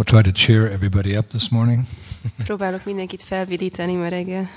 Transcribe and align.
We'll 0.00 0.22
try 0.22 0.32
to 0.32 0.38
cheer 0.44 0.72
everybody 0.72 1.16
up 1.16 1.28
this 1.28 1.48
morning. 1.48 1.84
Próbálok 2.44 2.84
mindenkit 2.84 3.22
felvidítani 3.22 3.94
ma 3.94 4.08
reggel. 4.08 4.48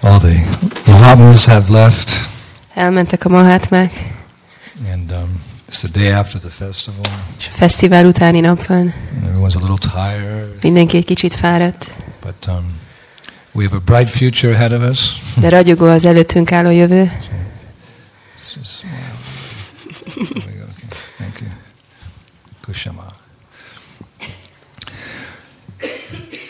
All 0.00 0.18
the 0.18 0.34
Mahatmas 0.86 1.46
have 1.46 1.70
left, 1.72 2.10
Elmentek 2.74 3.24
a 3.24 3.28
mahátmák, 3.28 3.92
and 4.92 5.10
um, 5.10 5.40
it's 5.68 5.80
the 5.80 6.00
day 6.00 6.12
after 6.12 6.40
the 6.40 6.48
festival. 6.48 7.04
és 7.38 7.46
a 7.46 7.50
fesztivál 7.50 8.06
utáni 8.06 8.40
nap 8.40 8.66
van. 8.66 8.92
Everyone's 9.22 9.56
a 9.56 9.60
little 9.66 9.90
tired, 9.92 10.62
Mindenki 10.62 10.96
egy 10.96 11.04
kicsit 11.04 11.34
fáradt, 11.34 11.90
but 12.20 12.46
um, 12.48 12.64
we 13.52 13.64
have 13.64 13.76
a 13.76 13.80
bright 13.84 14.10
future 14.10 14.54
ahead 14.54 14.72
of 14.72 14.88
us. 14.90 15.20
de 15.36 15.48
ragyogó 15.48 15.86
az 15.86 16.04
előttünk 16.04 16.52
álló 16.52 16.70
jövő. 16.70 17.10
Just. 18.54 18.84
Okay. 20.16 20.62
Thank 21.18 21.40
you. 21.40 21.48
Kushama. 22.60 23.13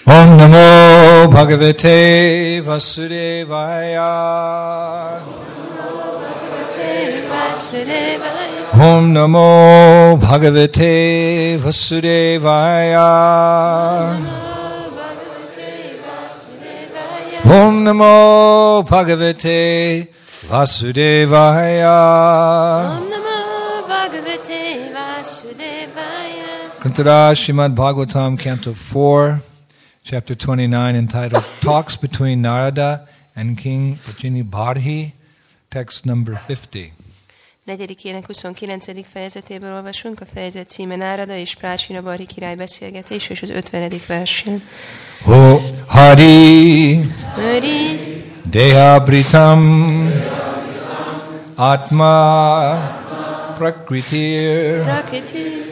Om 0.06 0.36
Namo 0.36 1.32
Bhagavate 1.32 2.60
Vasudevaya. 2.60 4.10
Om 8.74 9.14
Namo 9.14 10.18
Bhagavate 10.20 11.58
Vasudevaya. 11.58 13.08
Om 17.44 17.84
Namo 17.84 18.82
Bhagavate 18.84 20.06
Vasudevaya. 20.50 21.96
Om 22.92 23.08
Namo 23.10 23.86
Bhagavate 23.88 24.60
Vasudevaya. 24.91 25.98
Kuntara 26.82 27.34
Srimad 27.34 27.74
Bhagavatam 27.74 28.36
Canto 28.38 28.75
4 28.75 29.53
Chapter 30.06 30.34
29, 30.36 30.94
entitled 30.94 31.44
Talks 31.60 31.97
Between 31.97 32.42
Narada 32.42 33.08
and 33.34 33.56
King 33.56 33.97
Pachini 33.97 34.44
Bharhi, 34.44 35.12
text 35.70 36.05
number 36.05 36.34
50. 36.34 36.92
Negyedik 37.64 38.05
ének 38.05 38.25
29. 38.25 38.84
fejezetéből 39.12 39.75
olvasunk, 39.75 40.20
a 40.20 40.25
fejezet 40.34 40.69
címe 40.69 40.97
Nárada 40.97 41.34
és 41.34 41.55
Prácsina 41.55 42.02
Barhi 42.02 42.27
király 42.27 42.55
beszélgetés, 42.55 43.28
és 43.28 43.42
az 43.42 43.50
50. 43.50 43.92
versén. 44.06 44.62
O 45.27 45.56
Hari 45.86 47.00
Hari, 47.34 47.98
Deha 48.50 49.05
Britam 49.05 50.10
Atma 51.55 52.75
Prakritir 53.56 54.82
Prakriti, 54.82 55.64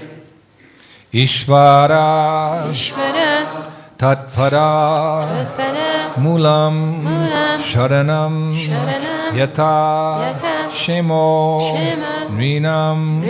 Ishvara 1.11 2.69
Ishvara, 2.71 3.81
Tatpara 4.03 5.23
Mulam. 6.19 6.77
Sharanam. 7.63 8.35
Yata. 9.39 9.77
Shemo. 10.75 11.63
Rinam. 12.35 13.23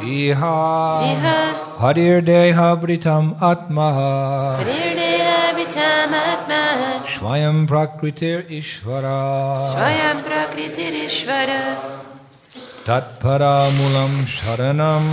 Iha. 0.00 1.34
Harirdehabritam 1.82 3.24
Atmaha 3.40 4.62
Harirdehabritam 4.62 6.12
Atmaha 6.14 6.92
Svayam 7.14 7.66
Prakritir 7.66 8.38
Ishvara. 8.48 9.66
Svayam 9.66 10.18
Prakritir 10.22 10.94
Ishvara. 11.06 11.62
Tatpara 12.84 13.68
Mulam 13.78 14.12
Sharanam. 14.30 15.04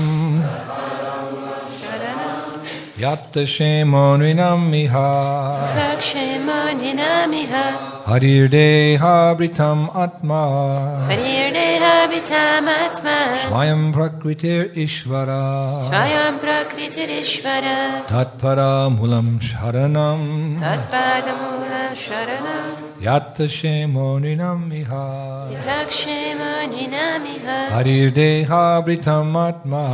Yat 3.02 3.34
Shemon 3.34 4.20
Vinam 4.22 4.70
Miha. 4.70 5.66
Namita. 6.80 8.06
Hadir 8.06 8.50
De 8.50 8.98
Habritam 8.98 9.90
Atma. 9.96 11.08
Hadir 11.10 11.54
De 11.54 11.80
Habritam 11.80 12.68
Atma. 12.68 13.18
Svayam 13.48 13.94
Prakritir 13.94 14.76
Ishvara. 14.76 15.84
Svayam 15.84 16.40
Prakritir 16.40 17.10
Ishvara. 17.10 18.06
Tatpara 18.08 18.90
Mulam 18.90 19.40
Sharanam. 19.40 20.60
Tatpara 20.60 21.34
Mulam 21.42 21.94
Sharanam. 21.94 22.92
Yatta 23.02 23.48
Shemo 23.48 24.20
Ninam 24.22 24.70
Miha. 24.70 25.52
Yatak 25.52 25.90
Shemo 25.90 26.70
Ninam 26.70 27.26
Habritam 28.46 29.36
Atma. 29.36 29.86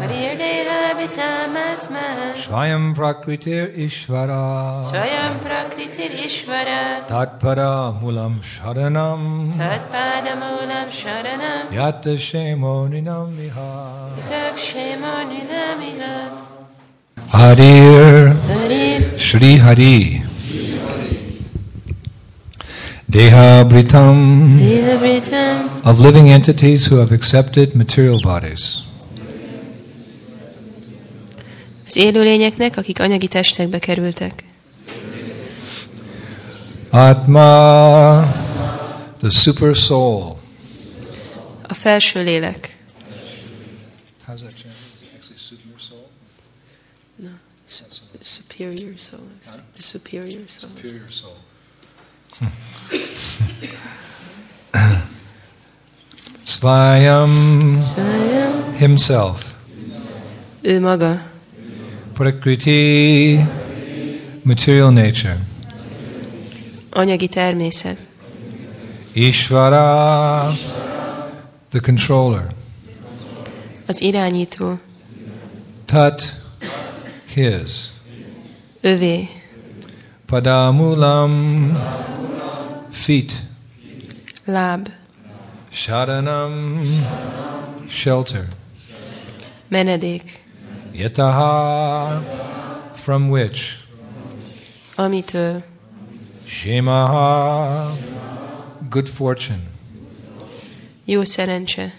Hadir 0.00 0.38
De 0.38 0.64
Habritam 0.64 1.54
Atma. 1.54 2.34
Svayam 2.42 2.94
Prakritir 2.94 3.76
Ishvara. 3.76 4.86
Svayam 4.90 5.38
Prakritir 5.44 6.15
Mulam 8.00 8.40
Sharanam 8.40 9.52
Tatpadamulam 9.54 10.88
Sharanam, 10.88 11.70
Yatta 11.70 12.16
Shemoninam 12.16 13.36
Iha 13.36 14.10
Takshemaninomiha, 14.22 16.14
Harir 17.28 18.32
Harir, 18.32 19.18
Shri 19.18 19.56
Hari 19.58 20.22
Deha 23.10 23.64
Britam 23.68 24.58
Dehabritam, 24.58 25.86
of 25.86 26.00
living 26.00 26.30
entities 26.30 26.86
who 26.86 26.96
have 26.96 27.12
accepted 27.12 27.76
material 27.76 28.18
bodies. 28.22 28.82
az 31.86 31.96
élőlényeknek, 31.96 32.76
akik 32.76 33.00
anyagi 33.00 33.28
testekbe 33.28 33.78
kerültek. 33.78 34.45
Atma, 36.96 38.24
the 39.18 39.30
super 39.30 39.74
soul. 39.74 40.38
A 41.62 41.74
felső 41.74 42.22
lélek. 42.22 42.76
How's 44.26 44.40
that 44.40 44.54
translated? 44.54 45.08
Actually, 45.16 45.38
super 45.38 45.78
soul? 45.80 46.08
No. 47.16 47.28
Superior 48.22 48.94
soul. 48.98 49.20
The 49.74 49.82
superior 49.82 50.48
soul. 50.48 50.70
Superior 50.74 51.10
soul. 51.10 51.36
Svayam 56.44 57.30
Swayam, 57.82 58.74
himself. 58.78 59.54
ő 60.62 60.80
maga. 60.80 61.26
Prakriti, 62.12 63.40
material 64.42 64.90
nature. 64.90 65.38
Anyagi 66.96 67.28
természet. 67.28 67.98
Ishvara, 69.12 70.52
the 71.68 71.80
controller. 71.80 72.46
Az 73.86 74.00
irányító. 74.00 74.78
Tat, 75.84 76.42
his. 77.34 77.70
Övé. 78.80 79.28
Padamulam, 80.26 81.72
feet. 82.90 83.32
Láb. 84.44 84.88
Sharanam, 85.70 86.80
shelter. 87.88 88.44
Menedék. 89.68 90.42
Yataha, 90.92 92.22
from 92.94 93.30
which? 93.30 93.60
Amitől. 94.94 95.62
Shimaha, 96.46 97.96
good 98.88 99.08
fortune. 99.08 99.62
Jó 101.04 101.24
szerencse. 101.24 101.92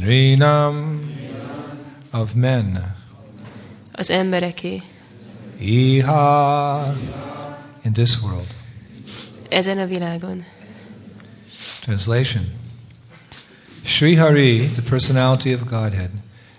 Nrinam, 0.00 1.00
of 2.10 2.34
men. 2.34 2.96
Az 3.92 4.10
embereké. 4.10 4.82
Iha, 5.58 6.96
in 7.82 7.92
this 7.92 8.22
world. 8.22 8.46
Ezen 9.48 9.78
a 9.78 9.86
világon. 9.86 10.44
Translation 11.80 12.44
Sri 13.84 14.14
Hari, 14.14 14.68
the 14.68 14.82
personality 14.82 15.52
of 15.52 15.64
Godhead, 15.64 16.10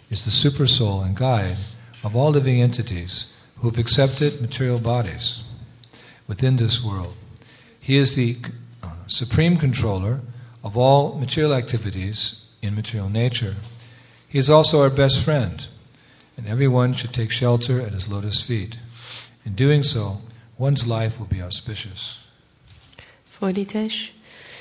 is 0.10 0.24
the 0.24 0.30
super 0.30 0.68
soul 0.68 1.01
and 1.01 1.16
guide 1.16 1.57
of 2.04 2.16
all 2.16 2.31
living 2.31 2.62
entities 2.62 3.33
who 3.56 3.69
have 3.69 3.80
accepted 3.80 4.42
material 4.42 4.80
bodies 4.80 5.42
within 6.31 6.56
this 6.56 6.81
world. 6.81 7.13
He 7.81 7.98
is 7.98 8.16
the 8.16 8.38
uh, 8.81 8.88
supreme 9.07 9.57
controller 9.57 10.22
of 10.63 10.78
all 10.78 11.19
material 11.19 11.54
activities 11.54 12.45
in 12.62 12.74
material 12.74 13.10
nature. 13.10 13.56
He 14.30 14.38
is 14.38 14.50
also 14.50 14.81
our 14.81 14.89
best 14.89 15.18
friend, 15.24 15.68
and 16.38 16.48
everyone 16.48 16.94
should 16.94 17.13
take 17.13 17.31
shelter 17.31 17.81
at 17.81 17.92
his 17.92 18.07
lotus 18.07 18.39
feet. 18.42 18.80
In 19.45 19.56
doing 19.56 19.83
so, 19.83 20.22
one's 20.57 20.88
life 20.88 21.19
will 21.19 21.28
be 21.38 21.44
auspicious. 21.44 22.18
Fordítás. 23.39 24.13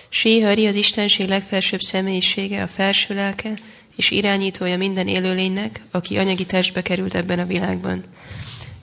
Sri 0.09 0.41
Hari 0.41 0.67
az 0.67 0.77
Istenség 0.77 1.29
legfelsőbb 1.29 1.81
személyisége, 1.81 2.63
a 2.63 2.67
felső 2.67 3.15
lelke, 3.15 3.55
és 3.97 4.11
irányítója 4.11 4.77
minden 4.77 5.09
élőlénynek, 5.09 5.83
aki 5.91 6.17
anyagi 6.17 6.47
testbe 6.47 6.83
került 6.83 7.15
ebben 7.15 7.39
a 7.39 7.47
világban. 7.47 8.05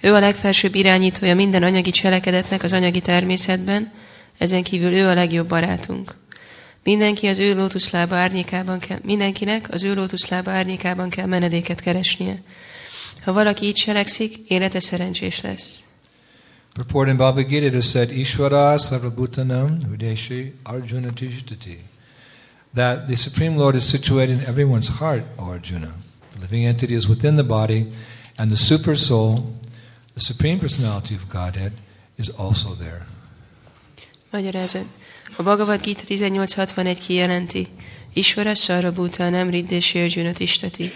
Ő 0.02 0.14
a 0.14 0.20
legfelsőbb 0.20 0.76
irányítója 0.76 1.36
minden 1.36 1.64
anyagi 1.64 1.90
cselekedetnek 1.90 2.64
az 2.64 2.74
anyagi 2.74 3.02
természetben, 3.02 3.92
ezen 4.38 4.64
kívül 4.64 4.92
ő 4.92 5.08
a 5.08 5.14
legjobb 5.14 5.48
barátunk. 5.48 6.16
Mindenki 6.84 7.28
az 7.28 7.38
ő 7.38 7.56
lótuszlába 7.56 8.16
árnyékában 8.16 8.80
kell, 8.80 9.00
mindenkinek 9.04 9.68
az 9.72 9.84
ő 9.84 9.94
lótuszlába 9.94 10.52
árnyékában 10.52 11.10
kell 11.10 11.26
menedéket 11.26 11.82
keresnie. 11.82 12.42
Ha 13.24 13.34
valaki 13.34 13.66
így 13.66 13.76
cselekszik, 13.76 14.38
élete 14.48 14.80
szerencsés 14.80 15.42
lesz. 15.42 15.80
Purport 16.74 17.10
in 17.10 17.18
Bhagavad 17.18 17.48
Gita 17.48 17.76
it 17.76 17.84
said, 17.84 18.12
Ishvara 18.12 18.78
Sarvabhutanam 18.78 19.80
Hrideshi 19.88 20.54
Arjuna 20.64 21.10
Tishtati. 21.10 21.80
That 22.74 23.08
the 23.08 23.16
Supreme 23.16 23.56
Lord 23.56 23.76
is 23.76 23.84
situated 23.84 24.30
in 24.30 24.46
everyone's 24.46 24.90
heart, 25.00 25.24
Arjuna. 25.36 25.96
The 26.34 26.40
living 26.42 26.66
entity 26.66 26.94
is 26.94 27.08
within 27.08 27.36
the 27.36 27.44
body, 27.44 27.88
and 28.38 28.52
the 28.52 28.58
super 28.58 28.96
soul, 28.96 29.56
the 30.18 30.26
Supreme 30.26 30.58
Personality 30.60 31.16
of 31.16 31.30
Godhead, 31.30 31.72
is 32.16 32.30
also 32.38 32.74
there. 32.74 33.08
Magyarázat. 34.32 34.86
A 35.38 35.44
Bhagavad 35.44 35.82
Gita 35.82 36.02
1861 36.08 37.00
kijelenti, 37.00 37.68
Isvara 38.14 38.56
Sarvabhuta 38.56 39.30
nem 39.30 39.50
riddési 39.50 40.00
Arjuna 40.00 40.32
Tistati. 40.32 40.92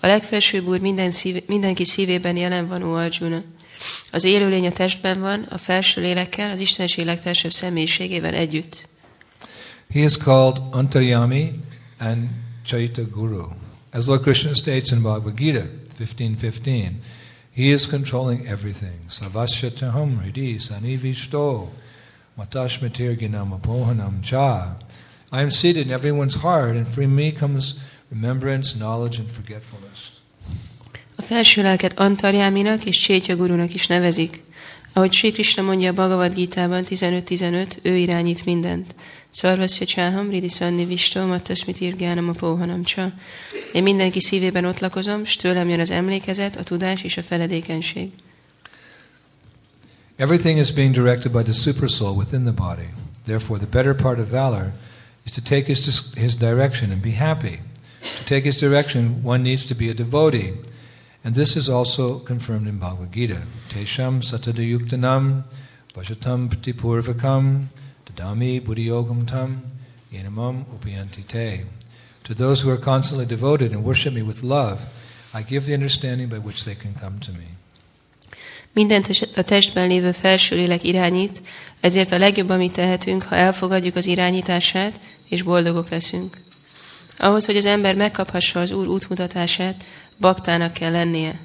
A 0.00 0.06
legfelsőbb 0.06 0.66
úr 0.66 0.80
minden 0.80 1.10
szív, 1.10 1.42
mindenki 1.46 1.84
szívében 1.84 2.36
jelen 2.36 2.68
van, 2.68 2.82
ó 2.82 2.94
Arjuna. 2.94 3.42
Az 4.10 4.24
élőlény 4.24 4.66
a 4.66 4.72
testben 4.72 5.20
van, 5.20 5.42
a 5.42 5.58
felső 5.58 6.00
lélekkel, 6.00 6.50
az 6.50 6.60
Istenség 6.60 7.04
legfelsőbb 7.04 7.52
személyiségével 7.52 8.34
együtt. 8.34 8.88
He 9.92 10.00
is 10.00 10.16
called 10.16 10.62
Antaryami 10.70 11.52
and 11.98 12.28
Chaita 12.64 13.02
Guru. 13.02 13.48
As 13.92 14.06
Lord 14.06 14.22
Krishna 14.22 14.54
states 14.54 14.90
in 14.90 15.02
Bhagavad 15.02 15.34
Gita 15.34 15.64
15.15, 15.98 16.90
He 17.52 17.70
is 17.70 17.86
controlling 17.86 18.46
everything. 18.46 19.00
Savasya 19.08 19.70
taham 19.70 20.20
hridi 20.22 20.58
sanivishto 20.58 21.68
matashmatirginam 22.38 23.60
apohanam 23.60 24.22
cha. 24.22 24.76
I 25.32 25.42
am 25.42 25.50
seated 25.50 25.86
in 25.86 25.92
everyone's 25.92 26.34
heart, 26.34 26.76
and 26.76 26.86
from 26.86 27.14
me 27.14 27.32
comes 27.32 27.82
remembrance, 28.10 28.76
knowledge, 28.76 29.18
and 29.18 29.28
forgetfulness. 29.28 30.10
A 31.16 31.22
felső 31.22 31.62
lelket 31.62 31.98
Antarjáminak 31.98 32.84
és 32.84 32.98
Csétya 32.98 33.36
Gurunak 33.36 33.74
is 33.74 33.86
nevezik. 33.86 34.42
Ahogy 34.92 35.12
Sri 35.12 35.32
Krishna 35.32 35.62
mondja 35.62 35.90
a 35.90 35.92
Bhagavad 35.92 36.34
Gita-ban 36.34 36.84
15-15, 36.88 37.76
ő 37.82 37.96
irányít 37.96 38.44
mindent. 38.44 38.94
Csáham, 39.32 40.30
ridi 40.30 40.48
szanni 40.48 40.84
vistó, 40.84 41.26
mattasmit 41.26 41.80
a 41.98 42.80
csa. 42.84 43.12
Én 43.72 43.82
mindenki 43.82 44.20
szívében 44.20 44.64
ott 44.64 44.78
lakozom, 44.78 45.24
s 45.24 45.36
tőlem 45.36 45.68
jön 45.68 45.80
az 45.80 45.90
emlékezet, 45.90 46.56
a 46.56 46.62
tudás 46.62 47.02
és 47.02 47.16
a 47.16 47.22
feledékenység. 47.22 48.10
Everything 50.16 50.58
is 50.58 50.72
being 50.72 50.92
directed 50.92 51.32
by 51.32 51.42
the 51.42 51.52
supersoul 51.52 52.16
within 52.16 52.42
the 52.42 52.52
body. 52.52 52.88
Therefore, 53.24 53.58
the 53.58 53.66
better 53.66 53.94
part 53.94 54.18
of 54.18 54.28
valor 54.28 54.72
is 55.24 55.32
to 55.32 55.40
take 55.42 55.66
his, 55.66 56.12
his 56.14 56.36
direction 56.36 56.90
and 56.90 57.00
be 57.00 57.12
happy. 57.12 57.60
To 58.00 58.24
take 58.24 58.42
his 58.44 58.56
direction, 58.56 59.22
one 59.22 59.42
needs 59.42 59.64
to 59.66 59.74
be 59.74 59.88
a 59.88 59.94
devotee. 59.94 60.52
And 61.24 61.34
this 61.34 61.56
is 61.56 61.68
also 61.68 62.18
confirmed 62.18 62.66
in 62.66 62.78
Bhagavad 62.78 63.12
Gita. 63.12 63.42
Tesham 63.68 64.22
satadayuktanam 64.22 65.44
vajatam 65.94 66.48
pratipurvakam 66.48 67.68
tadami 68.20 68.60
buddhiyogam 68.66 69.26
tam 69.26 69.62
yenamam 70.12 70.64
upayanti 70.74 71.22
te. 71.26 71.64
To 72.22 72.34
those 72.34 72.62
who 72.62 72.70
are 72.70 72.80
constantly 72.80 73.26
devoted 73.26 73.72
and 73.72 73.84
worship 73.84 74.12
me 74.14 74.22
with 74.22 74.42
love, 74.42 74.78
I 75.34 75.42
give 75.48 75.64
the 75.64 75.74
understanding 75.74 76.28
by 76.28 76.36
which 76.36 76.64
they 76.64 76.74
can 76.74 76.94
come 77.00 77.18
to 77.26 77.32
me. 77.32 77.46
Mindent 78.72 79.08
a 79.36 79.42
testben 79.42 79.88
lévő 79.88 80.12
felső 80.12 80.56
lélek 80.56 80.84
irányít, 80.84 81.40
ezért 81.80 82.12
a 82.12 82.18
legjobb, 82.18 82.48
amit 82.48 82.72
tehetünk, 82.72 83.22
ha 83.22 83.36
elfogadjuk 83.36 83.96
az 83.96 84.06
irányítását, 84.06 85.00
és 85.28 85.42
boldogok 85.42 85.88
leszünk. 85.88 86.36
Ahhoz, 87.18 87.46
hogy 87.46 87.56
az 87.56 87.66
ember 87.66 87.94
megkaphassa 87.94 88.60
az 88.60 88.70
Úr 88.70 88.86
útmutatását, 88.86 89.84
baktának 90.18 90.72
kell 90.72 90.90
lennie. 90.90 91.38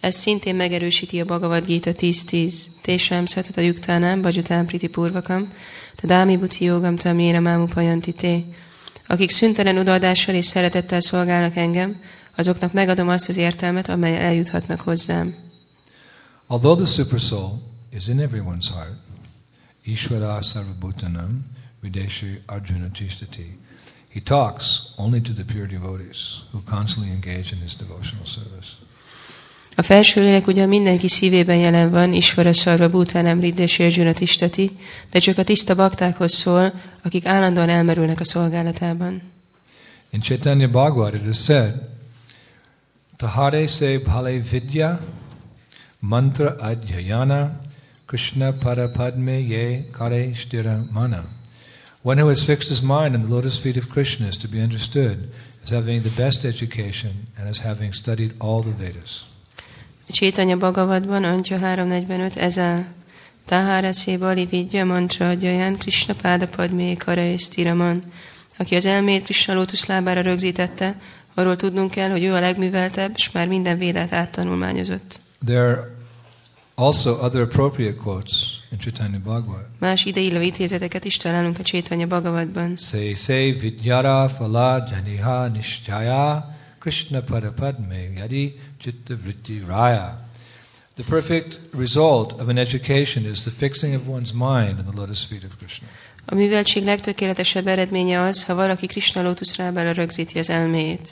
Ez 0.00 0.14
szintén 0.14 0.54
megerősíti 0.54 1.20
a 1.20 1.24
Bhagavad 1.24 1.64
Gita 1.64 1.90
10.10. 1.90 2.64
Tésem 2.82 3.26
szatata 3.26 3.60
juktánám, 3.60 4.22
bajutám 4.22 4.66
priti 4.66 4.88
purvakam, 4.88 5.52
tadámi 5.96 6.36
buti 6.36 6.64
jogam 6.64 6.96
tamjéna 6.96 7.40
mámupajanti 7.40 8.12
té. 8.12 8.44
Akik 9.06 9.30
szüntelen 9.30 9.78
odaadással 9.78 10.34
és 10.34 10.44
szeretettel 10.44 11.00
szolgálnak 11.00 11.56
engem, 11.56 12.00
azoknak 12.36 12.72
megadom 12.72 13.08
azt 13.08 13.28
az 13.28 13.36
értelmet, 13.36 13.88
amelyel 13.88 14.20
eljuthatnak 14.20 14.80
hozzám. 14.80 15.34
Although 16.46 16.82
the 16.82 16.92
super 16.92 17.20
soul 17.20 17.62
is 17.90 18.08
in 18.08 18.18
everyone's 18.18 18.68
heart, 18.72 18.96
Ishvara 19.84 20.42
Sarvabhutanam 20.42 21.44
Videshi 21.82 22.40
Arjuna 22.46 22.90
Tishtati, 22.90 23.56
he 24.08 24.20
talks 24.20 24.92
only 24.96 25.20
to 25.20 25.32
the 25.32 25.44
pure 25.44 25.66
devotees 25.66 26.42
who 26.52 26.62
constantly 26.64 27.12
engage 27.12 27.52
in 27.52 27.60
his 27.60 27.76
devotional 27.76 28.26
service. 28.26 28.87
A 29.78 29.82
felső 29.82 30.20
lélek 30.20 30.46
ugyan 30.46 30.68
mindenki 30.68 31.08
szívében 31.08 31.56
jelen 31.56 31.90
van, 31.90 32.12
Isvara 32.12 32.52
Sarva 32.52 32.88
Bhutánám 32.88 33.40
Riddesi 33.40 34.12
Tistati, 34.12 34.70
de 35.10 35.18
csak 35.18 35.38
a 35.38 35.42
tiszta 35.42 35.74
baktákhoz 35.74 36.32
szól, 36.32 36.72
akik 37.02 37.26
állandóan 37.26 37.68
elmerülnek 37.68 38.20
a 38.20 38.24
szolgálatában. 38.24 39.22
In 40.10 40.20
Chaitanya 40.20 40.68
Bhagavad 40.68 41.14
it 41.14 41.26
is 41.28 41.36
said, 41.36 41.74
Tahare 43.16 43.66
se 43.66 43.98
bhale 43.98 44.40
vidya 44.50 45.00
mantra 45.98 46.56
adhyayana 46.60 47.60
Krishna 48.06 48.52
parapadme 48.52 49.38
ye 49.38 49.90
kare 49.90 50.34
stira 50.34 50.86
mana. 50.90 51.24
One 52.02 52.20
who 52.20 52.28
has 52.28 52.44
fixed 52.44 52.68
his 52.68 52.80
mind 52.80 53.14
on 53.14 53.20
the 53.20 53.30
lotus 53.34 53.58
feet 53.58 53.76
of 53.76 53.88
Krishna 53.88 54.26
is 54.26 54.36
to 54.38 54.48
be 54.48 54.60
understood 54.62 55.16
as 55.62 55.70
having 55.70 56.02
the 56.02 56.22
best 56.22 56.44
education 56.44 57.10
and 57.36 57.48
as 57.48 57.58
having 57.58 57.92
studied 57.92 58.32
all 58.38 58.62
the 58.62 58.84
Vedas. 58.84 59.37
Csétanya 60.10 60.56
Bhagavadban, 60.56 61.24
Antya 61.24 61.58
345, 61.58 62.36
ez 62.36 62.58
áll. 62.58 62.84
Tahara 63.46 63.92
Szébali 63.92 64.44
Vidya 64.44 64.84
Mantra 64.84 65.28
Adjaján, 65.28 65.76
Krishna 65.76 66.14
Páda 66.14 66.48
Padmé 66.48 66.94
Kara 66.94 67.22
és 67.22 67.48
Tiraman. 67.48 68.02
Aki 68.58 68.74
az 68.74 68.86
elmét 68.86 69.24
Krishna 69.24 69.54
lótuszlábára 69.54 70.20
rögzítette, 70.20 71.00
arról 71.34 71.56
tudnunk 71.56 71.90
kell, 71.90 72.10
hogy 72.10 72.24
ő 72.24 72.34
a 72.34 72.40
legműveltebb, 72.40 73.12
és 73.16 73.30
már 73.30 73.48
minden 73.48 73.78
védát 73.78 74.12
áttanulmányozott. 74.12 75.20
There 75.44 75.60
are 75.60 75.96
also 76.74 77.10
other 77.10 77.40
appropriate 77.40 77.96
quotes 77.96 78.32
in 78.70 78.78
Chaitanya 78.78 79.18
Bhagavad. 79.18 79.66
Más 79.78 80.04
ideillő 80.04 80.42
idézeteket 80.42 81.04
is 81.04 81.16
találunk 81.16 81.58
a 81.58 81.62
Csétanya 81.62 82.06
Bhagavadban. 82.06 82.76
Say, 82.76 83.14
say, 83.14 83.52
vidyara 83.52 84.26
phala 84.36 84.86
janiha 84.90 85.46
nishchaya 85.48 86.56
Krishna 86.78 87.20
parapadme 87.20 88.10
yadi 88.16 88.60
chitta 88.78 89.16
vritti 89.16 89.62
raya. 89.66 90.18
The 90.94 91.04
perfect 91.04 91.60
result 91.72 92.32
of 92.40 92.48
an 92.48 92.58
education 92.58 93.24
is 93.24 93.42
the 93.42 93.50
fixing 93.50 93.94
of 93.94 94.08
one's 94.08 94.32
mind 94.32 94.78
on 94.78 94.84
the 94.84 94.96
lotus 94.96 95.24
feet 95.24 95.44
of 95.44 95.56
Krishna. 95.58 95.88
A 96.24 96.34
műveltség 96.34 96.84
legtökéletesebb 96.84 97.66
eredménye 97.66 98.20
az, 98.20 98.44
ha 98.44 98.54
valaki 98.54 98.86
Krishna 98.86 99.22
lótuszlábára 99.22 99.92
rögzíti 99.92 100.38
az 100.38 100.50
elméjét. 100.50 101.08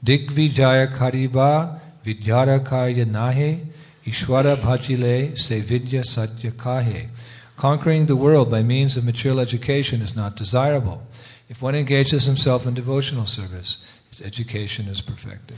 Digvijaya 0.00 0.90
kariba 0.90 1.82
vidyara 2.02 2.62
karya 2.62 3.04
nahe 3.04 3.58
Ishwara 4.04 4.56
bhajile 4.56 5.36
se 5.36 5.60
vidya 5.60 6.02
satya 6.02 6.52
kahe. 6.56 7.08
Conquering 7.56 8.06
the 8.06 8.16
world 8.16 8.50
by 8.50 8.62
means 8.62 8.96
of 8.96 9.04
material 9.04 9.40
education 9.40 10.02
is 10.02 10.14
not 10.14 10.36
desirable. 10.36 11.00
If 11.48 11.62
one 11.62 11.78
engages 11.78 12.26
himself 12.26 12.66
in 12.66 12.74
devotional 12.74 13.26
service, 13.26 13.84
his 14.08 14.20
education 14.20 14.88
is 14.88 15.00
perfected. 15.00 15.56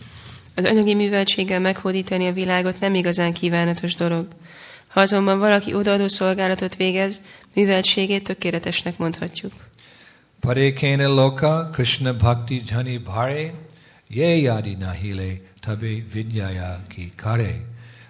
Az 0.54 0.64
anyagi 0.64 0.94
műveltséggel 0.94 1.60
meghódítani 1.60 2.26
a 2.26 2.32
világot 2.32 2.80
nem 2.80 2.94
igazán 2.94 3.32
kívánatos 3.32 3.94
dolog. 3.94 4.26
Ha 4.86 5.00
azonban 5.00 5.38
valaki 5.38 5.74
odaadó 5.74 6.08
szolgálatot 6.08 6.76
végez, 6.76 7.20
műveltségét 7.54 8.24
tökéletesnek 8.24 8.98
mondhatjuk. 8.98 9.52
Pare 10.40 10.72
kena 10.72 11.08
loka 11.08 11.70
Krishna 11.72 12.12
bhakti 12.16 12.62
jhani 12.66 12.98
bhare 12.98 13.54
ye 14.08 14.36
yadi 14.36 14.74
nahile 14.74 15.40
tabe 15.60 16.04
vidyaya 16.12 16.82
ki 16.88 17.12
kare. 17.16 17.64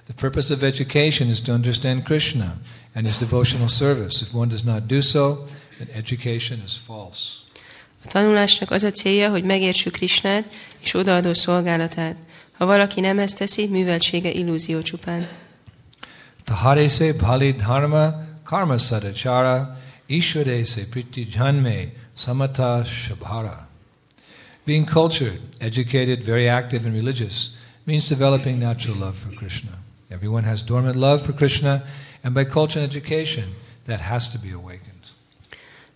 The 0.05 0.15
purpose 0.15 0.55
of 0.55 0.63
education 0.63 1.31
is 1.31 1.41
to 1.41 1.53
understand 1.53 2.03
Krishna 2.03 2.57
and 2.95 3.07
his 3.07 3.19
devotional 3.19 3.69
service. 3.69 4.23
If 4.23 4.35
one 4.35 4.49
does 4.49 4.63
not 4.63 4.87
do 4.87 5.01
so, 5.01 5.47
then 5.79 5.89
education 5.95 6.63
is 6.67 6.77
false. 6.87 7.43
A 8.05 8.09
tanulásnak 8.09 8.71
az 8.71 8.83
a 8.83 8.91
célja, 8.91 9.31
hogy 9.31 9.45
megértsük 9.45 9.93
Krisnát 9.93 10.45
és 10.81 10.95
odaadó 10.95 11.33
szolgálatát. 11.33 12.17
Ha 12.57 12.67
valaki 12.67 13.01
nem 13.01 13.19
ezt 13.19 13.39
teszi, 13.39 13.69
műveltsége 13.69 14.31
illúzió 14.31 14.83
csupán. 14.83 15.29
Tahare 16.45 16.89
se 16.89 17.13
bhali 17.13 17.53
dharma 17.53 18.25
karma 18.43 18.79
sadachara 18.79 19.79
ishvare 20.07 20.65
se 20.65 20.83
priti 20.91 21.29
janme 21.31 21.93
samata 22.15 22.85
shabhara. 22.85 23.69
Being 24.65 24.89
cultured, 24.89 25.41
educated, 25.59 26.25
very 26.25 26.49
active, 26.49 26.87
and 26.87 26.95
religious 26.95 27.51
means 27.85 28.09
developing 28.09 28.59
natural 28.59 28.99
love 28.99 29.15
for 29.25 29.33
Krishna. 29.35 29.71
Everyone 30.09 30.47
has 30.47 30.63
dormant 30.63 30.97
love 30.97 31.23
for 31.23 31.35
Krishna, 31.35 31.83
and 32.23 32.35
by 32.35 32.45
culture 32.45 32.81
and 32.81 32.91
education, 32.91 33.45
that 33.87 34.01
has 34.01 34.29
to 34.29 34.39
be 34.39 34.53
awakened. 34.53 34.93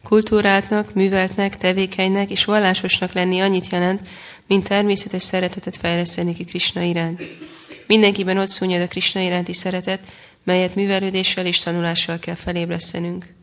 Kultúráltnak, 0.03 0.95
műveltnek, 0.95 1.57
tevékenynek 1.57 2.31
és 2.31 2.45
vallásosnak 2.45 3.13
lenni 3.13 3.41
annyit 3.41 3.69
jelent, 3.69 4.09
mint 4.49 4.69
természetes 4.69 5.23
szeretetet 5.23 5.77
fejleszteni 5.77 6.35
ki 6.35 6.45
Krishna 6.45 6.83
iránt. 6.83 7.23
Mindenkiben 7.87 8.39
ott 8.39 8.49
szúnyad 8.49 8.83
a 8.83 8.87
Krishna 8.87 9.21
iránti 9.21 9.53
szeretet, 9.53 10.01
melyet 10.45 10.75
művelődéssel 10.75 11.47
és 11.47 11.59
tanulással 11.59 12.19
kell 12.19 12.35
felébresztenünk. 12.35 13.35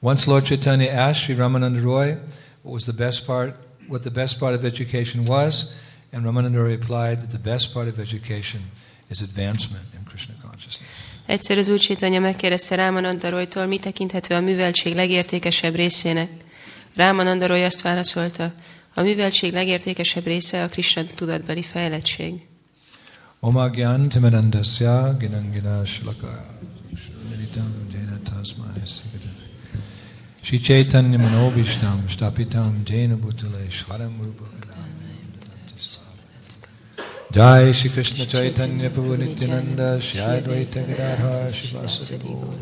Once 0.00 0.30
Lord 0.30 0.44
Chaitanya 0.44 1.08
asked 1.08 1.22
Sri 1.22 1.34
Ramananda 1.34 1.80
Roy 1.80 2.06
what 2.06 2.20
was 2.62 2.82
the 2.82 2.92
best 2.92 3.24
part, 3.24 3.56
what 3.88 4.00
the 4.00 4.10
best 4.10 4.38
part 4.38 4.56
of 4.56 4.64
education 4.64 5.24
was, 5.26 5.64
and 6.12 6.24
Ramananda 6.24 6.58
Roy 6.58 6.76
replied 6.76 7.18
that 7.18 7.28
the 7.28 7.50
best 7.50 7.72
part 7.72 7.88
of 7.88 7.98
education 7.98 8.60
is 9.10 9.20
advancement 9.20 9.84
in 9.94 10.04
Krishna 10.08 10.34
consciousness. 10.42 10.88
Egyszer 11.26 11.58
az 11.58 11.68
Úr 11.68 11.78
Chaitanya 11.78 12.20
megkérdezte 12.20 12.74
Rámananda 12.74 13.30
Roytól, 13.30 13.66
mi 13.66 13.78
tekinthető 13.78 14.34
a 14.34 14.40
műveltség 14.40 14.94
legértékesebb 14.94 15.74
részének. 15.74 16.30
Rámananda 16.94 17.46
Roy 17.46 17.62
azt 17.62 17.82
válaszolta, 17.82 18.52
a 18.94 19.02
műveltség 19.02 19.52
legértékesebb 19.52 20.24
része 20.24 20.62
a 20.62 20.68
Krishna 20.68 21.02
tudatbeli 21.14 21.62
fejlettség. 21.62 22.48
Omagyan 23.40 24.08
timanandasya 24.08 25.16
ginangina 25.18 25.84
shlaka 25.84 26.46
meditam 27.30 27.72
jena 27.92 28.18
tasmai 28.22 28.82
sikada. 28.84 29.32
Shri 30.42 30.58
Chaitanya 30.60 31.18
manobishtam 31.18 32.08
stapitam 32.08 32.84
jena 32.84 33.16
bhutale 33.16 33.70
shvaram 33.70 34.14
rupa 34.22 34.44
Jai 37.34 37.72
Shri 37.72 37.90
Krishna 37.90 38.24
Chaitanya 38.26 38.90
Prabhu 38.90 39.16
Nityananda 39.16 40.00
Shri 40.00 40.20
Advaita 40.20 40.86
Gadadhar 40.86 41.50
Shivasari 41.52 42.18
Gaur 42.22 42.54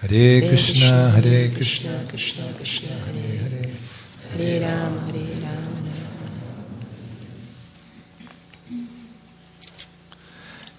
Hare 0.00 0.40
Krishna 0.48 1.10
Hare 1.14 1.48
Krishna 1.54 2.04
Krishna 2.08 2.44
Krishna 2.56 2.94
Hare 3.06 3.38
Hare 3.42 3.70
Hare 4.32 4.60
Rama, 4.60 5.00
Hare 5.00 5.26
Rama, 5.42 5.70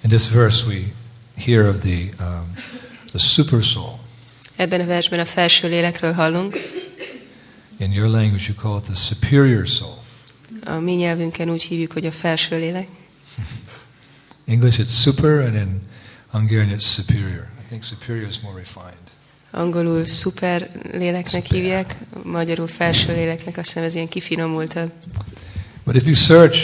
In 0.03 0.09
this 0.09 0.27
verse 0.29 0.65
we 0.67 0.93
hear 1.35 1.67
of 1.67 1.83
the, 1.83 2.11
um, 2.19 2.45
the 3.11 3.19
super 3.19 3.61
soul. 3.63 3.99
Ebben 4.57 4.81
a 4.81 4.85
versben 4.85 5.19
a 5.19 5.25
felső 5.25 5.67
lélekről 5.67 6.13
hallunk. 6.13 6.57
In 7.77 7.91
your 7.91 8.07
language 8.07 8.47
you 8.47 8.55
call 8.55 8.77
it 8.77 8.83
the 8.83 8.95
superior 8.95 9.67
soul. 9.67 9.97
A 10.63 10.79
mi 10.79 10.93
nyelvünkön 10.93 11.49
úgy 11.49 11.61
hívjuk, 11.61 11.91
hogy 11.91 12.05
a 12.05 12.11
felső 12.11 12.57
lélek. 12.57 12.87
English 14.45 14.79
it's 14.79 14.93
super 15.01 15.39
and 15.39 15.55
in 15.55 15.81
Hungarian 16.31 16.69
it's 16.69 16.85
superior. 16.85 17.47
I 17.59 17.67
think 17.69 17.83
superior 17.83 18.27
is 18.27 18.41
more 18.41 18.57
refined. 18.57 19.11
Angolul 19.51 20.05
szuper 20.05 20.69
léleknek 20.91 21.43
Szuper. 21.43 21.59
hívják, 21.59 21.95
magyarul 22.23 22.67
felső 22.67 23.13
léleknek, 23.13 23.57
azt 23.57 23.67
hiszem 23.67 23.83
ez 23.83 23.95
ilyen 23.95 24.07
kifinomultabb. 24.07 24.91
But 25.83 25.95
if 25.95 26.05
you 26.05 26.13
search 26.15 26.57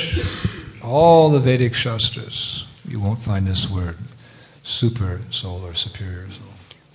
all 0.81 1.29
the 1.29 1.39
Vedic 1.49 1.75
Shastras, 1.75 2.65
you 2.89 3.01
won't 3.01 3.33
find 3.33 3.45
this 3.47 3.69
word 3.69 3.95
super 4.65 5.19
soul 5.31 5.61
or 5.63 5.75
superior 5.75 6.21
soul. 6.37 6.45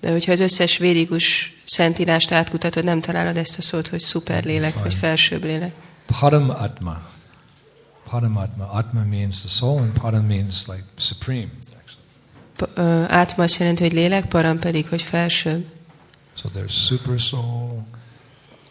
De 0.00 0.10
hogyha 0.10 0.32
az 0.32 0.40
összes 0.40 0.78
védikus 0.78 1.56
szentírást 1.64 2.32
átkutatod, 2.32 2.84
nem 2.84 3.00
találod 3.00 3.36
ezt 3.36 3.58
a 3.58 3.62
szót, 3.62 3.88
hogy 3.88 3.98
szuper 4.00 4.44
lélek, 4.44 4.74
vagy 4.82 4.94
felsőbb 4.94 5.44
lélek. 5.44 5.72
Paramatma. 6.20 7.00
Paramatma. 8.10 8.70
Atma 8.70 9.04
means 9.10 9.40
the 9.40 9.48
soul 9.48 9.78
and 9.78 9.92
param 10.00 10.24
means 10.24 10.66
like 10.66 10.84
supreme. 10.98 11.48
Actually. 11.66 12.74
Pa- 12.74 13.12
Átma 13.14 13.42
azt 13.44 13.58
jelenti, 13.58 13.82
hogy 13.82 13.92
lélek, 13.92 14.26
param 14.26 14.58
pedig, 14.58 14.86
hogy 14.88 15.02
felsőbb. 15.02 15.64
So 16.34 16.48
there's 16.48 16.74
super 16.74 17.18
soul, 17.18 17.84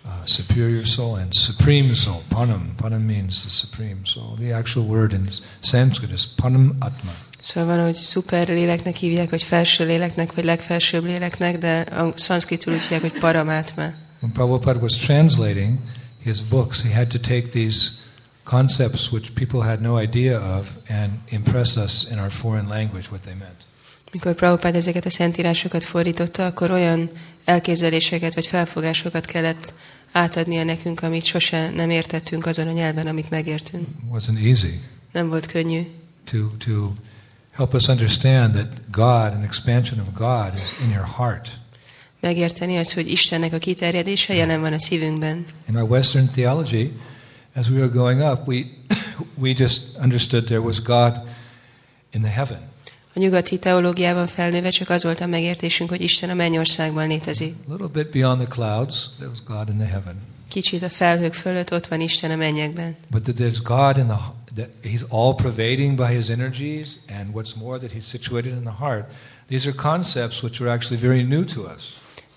uh, 0.06 0.26
superior 0.26 0.86
soul, 0.86 1.16
and 1.16 1.34
supreme 1.34 1.94
soul. 1.96 2.22
Panam. 2.30 2.76
Panam 2.76 3.06
means 3.06 3.44
the 3.44 3.50
supreme 3.50 4.06
soul. 4.06 4.36
The 4.36 4.54
actual 4.54 4.86
word 4.86 5.14
in 5.14 5.30
Sanskrit 5.60 6.12
is 6.12 6.26
panam 6.26 6.76
atma. 6.80 7.12
Szóval 7.42 7.76
van, 7.76 7.84
hogy 7.84 7.94
szuper 7.94 8.48
léleknek 8.48 8.96
hívják, 8.96 9.30
vagy 9.30 9.44
felső 9.44 9.86
léleknek, 9.86 10.34
vagy 10.34 10.44
legfelsőbb 10.44 11.04
léleknek, 11.04 11.58
de 11.58 11.80
a 11.80 12.12
szanszkritul 12.16 12.74
úgy 12.74 12.82
hívják, 12.82 13.02
hogy 13.02 13.20
paramátma. 13.20 13.84
When 14.20 14.34
Prabhupada 14.34 14.80
was 14.80 14.98
translating 14.98 15.78
his 16.24 16.42
books, 16.42 16.84
he 16.84 16.94
had 16.94 17.08
to 17.08 17.20
take 17.20 17.50
these 17.50 17.92
concepts 18.44 19.12
which 19.12 19.34
people 19.34 19.62
had 19.62 19.82
no 19.82 20.02
idea 20.02 20.58
of 20.58 20.68
and 20.88 21.12
impress 21.30 21.78
us 21.78 22.12
in 22.12 22.20
our 22.20 22.32
foreign 22.32 22.68
language 22.68 23.08
what 23.10 23.22
they 23.22 23.34
meant. 23.34 23.66
Mikor 24.12 24.36
Prabhupád 24.36 24.76
ezeket 24.76 25.06
a 25.06 25.10
szentírásokat 25.10 25.84
fordította, 25.84 26.46
akkor 26.46 26.72
olyan 26.72 27.10
elképzeléseket 27.46 28.36
vagy 28.36 28.48
felfogásokat 28.48 29.26
kellett 29.26 29.74
átadnia 30.12 30.64
nekünk, 30.64 31.02
amit 31.02 31.24
sose 31.24 31.70
nem 31.70 31.90
értettünk 31.90 32.46
azon 32.46 32.68
a 32.68 32.72
nyelven, 32.72 33.08
amit 33.08 33.30
megértünk. 33.30 33.88
Wasn't 34.14 34.46
easy 34.46 34.80
Nem 35.12 35.30
volt 35.30 35.46
könnyű. 35.46 35.82
to, 36.26 36.38
to 36.58 36.94
help 37.52 37.74
us 37.74 37.88
understand 37.88 38.54
that 38.54 38.68
God, 38.92 39.34
an 39.34 39.44
expansion 39.44 40.00
of 40.00 40.14
God, 40.14 40.54
is 40.56 40.84
in 40.84 40.92
your 40.92 41.08
heart. 41.18 41.50
Megérteni 42.20 42.78
az, 42.78 42.94
hogy 42.94 43.12
Istennek 43.12 43.54
a 43.54 43.58
kiterjedése 43.58 44.34
jelen 44.34 44.62
van 44.62 44.74
a 44.74 44.80
szívünkben. 44.80 45.46
In 45.68 45.76
our 45.76 45.90
Western 45.90 46.30
theology, 46.30 46.92
as 47.54 47.70
we 47.70 47.78
were 47.78 47.90
growing 47.90 48.22
up, 48.22 48.48
we, 48.48 48.66
we 49.44 49.54
just 49.54 49.82
understood 50.02 50.44
there 50.44 50.62
was 50.62 50.82
God 50.82 51.20
in 52.12 52.22
the 52.22 52.32
heaven. 52.32 52.71
A 53.14 53.20
nyugati 53.20 53.60
teológiában 53.60 54.28
felnőve 54.28 54.70
csak 54.70 54.90
az 54.90 55.04
volt 55.04 55.20
a 55.20 55.26
megértésünk, 55.26 55.90
hogy 55.90 56.02
Isten 56.02 56.30
a 56.30 56.34
mennyországban 56.34 57.08
létezik. 57.08 57.56
A 57.68 57.72
little 57.72 57.88
bit 57.88 58.12
beyond 58.12 58.40
the 58.40 58.48
clouds, 58.48 59.10
there 59.18 59.30
was 59.30 59.44
God 59.44 59.70
in 59.70 59.78
the 59.78 59.88
heaven. 59.88 60.16
Kicsit 60.48 60.84
a 60.84 60.90
felhők 60.90 61.34
fölött 61.34 61.72
ott 61.74 61.88
van 61.88 62.02
Isten 62.02 62.32
a 62.32 62.36
mennyekben. 62.36 62.96
But 63.10 63.24
that 63.24 63.36
there's 63.36 63.62
God 63.64 63.98
in 63.98 64.08
the 64.08 64.20
that 64.56 64.70
He's 64.84 65.04
all 65.10 65.34
pervading 65.34 65.96
by 65.96 66.16
His 66.16 66.30
energies, 66.30 67.00
and 67.08 67.34
what's 67.34 67.56
more, 67.56 67.78
that 67.78 67.92
He's 67.92 68.06
situated 68.06 68.52
in 68.52 68.62
the 68.62 68.76
heart. 68.80 69.12
These 69.48 69.68
are 69.68 69.76
concepts 69.76 70.44
which 70.44 70.62
are 70.62 70.70
actually 70.70 71.02
very 71.02 71.24
new 71.24 71.44
to 71.44 71.62
us. 71.62 71.84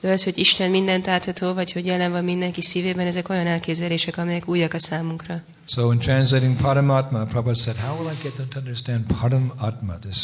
De 0.01 0.11
az, 0.11 0.25
hogy 0.25 0.39
Isten 0.39 0.71
mindent 0.71 1.09
átható, 1.09 1.53
vagy 1.53 1.73
hogy 1.73 1.87
jelen 1.87 2.11
van 2.11 2.25
mindenki 2.25 2.63
szívében, 2.63 3.07
ezek 3.07 3.29
olyan 3.29 3.47
elképzelések, 3.47 4.19
amelyek 4.19 4.49
újak 4.49 4.73
a 4.73 4.79
számunkra. 4.79 5.43
So, 5.67 5.93
in 5.93 5.99
translating 5.99 6.57
Paramatma, 6.57 7.25
Prabhupada 7.25 7.59
said, 7.59 7.77
"How 7.77 7.97
will 7.99 8.13
I 8.13 8.23
get 8.23 8.33
them 8.33 8.49
to 8.49 8.59
understand 8.59 9.05
Paramatma, 9.21 9.99
this 9.99 10.17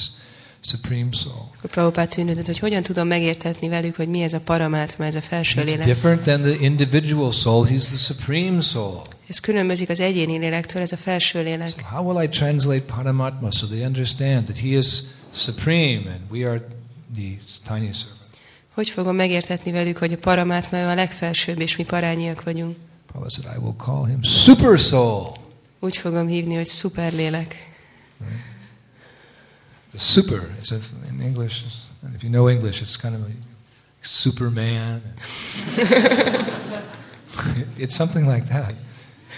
supreme 0.62 1.08
soul? 1.12 1.48
Akkor 1.56 1.70
Prabhupád 1.70 2.08
tűnődött, 2.08 2.46
hogy 2.46 2.58
hogyn 2.58 2.82
tudom 2.82 3.06
megértetni 3.06 3.68
velük, 3.68 3.96
hogy 3.96 4.08
mi 4.08 4.20
ez 4.20 4.32
a 4.32 4.40
paramátma, 4.40 5.04
ez 5.04 5.14
a 5.14 5.20
felső 5.20 5.62
lélek. 5.62 5.86
different 5.86 6.22
than 6.22 6.40
the 6.40 6.56
individual 6.60 7.32
soul. 7.32 7.66
He's 7.66 7.84
the 7.84 7.96
supreme 7.96 8.60
soul. 8.60 9.02
Ez 9.28 9.38
különbözik 9.38 9.88
az 9.88 10.00
egyéni 10.00 10.38
lélektől, 10.38 10.82
ez 10.82 10.92
a 10.92 10.96
felső 10.96 11.42
lélek. 11.42 11.68
So, 11.68 11.96
how 11.96 12.12
will 12.12 12.24
I 12.24 12.28
translate 12.28 12.82
Paramatma 12.82 13.50
so 13.50 13.66
they 13.66 13.84
understand 13.84 14.44
that 14.44 14.58
He 14.58 14.68
is 14.68 14.86
supreme 15.34 16.10
and 16.10 16.20
we 16.30 16.48
are 16.48 16.66
the 17.14 17.36
tiny 17.74 17.92
servant?" 17.92 18.18
Hogy 18.74 18.88
fogom 18.88 19.16
megértetni 19.16 19.70
velük, 19.72 19.96
hogy 19.98 20.12
a 20.12 20.18
paramátma 20.18 20.90
a 20.90 20.94
legfelsőbb, 20.94 21.60
és 21.60 21.76
mi 21.76 21.84
parányiak 21.84 22.42
vagyunk? 22.42 22.76
Prabhupada 23.06 23.30
said, 23.30 23.56
I 23.56 23.60
will 23.64 23.74
call 23.76 24.06
him 24.06 24.22
super 24.22 24.78
soul. 24.78 25.32
Úgy 25.80 25.96
fogom 25.96 26.26
hívni, 26.26 26.54
hogy 26.54 26.66
szuper 26.66 27.12
lélek. 27.12 27.68
The 29.92 29.98
super. 29.98 30.50
It's 30.58 30.72
a, 30.72 30.80
in 31.08 31.20
English. 31.20 31.64
And 32.02 32.14
if 32.14 32.22
you 32.22 32.30
know 32.30 32.48
English, 32.48 32.82
it's 32.82 32.96
kind 32.96 33.14
of 33.14 33.22
like 33.22 33.36
Superman. 34.02 35.02
it's 37.78 37.94
something 37.94 38.26
like 38.26 38.48
that. 38.48 38.74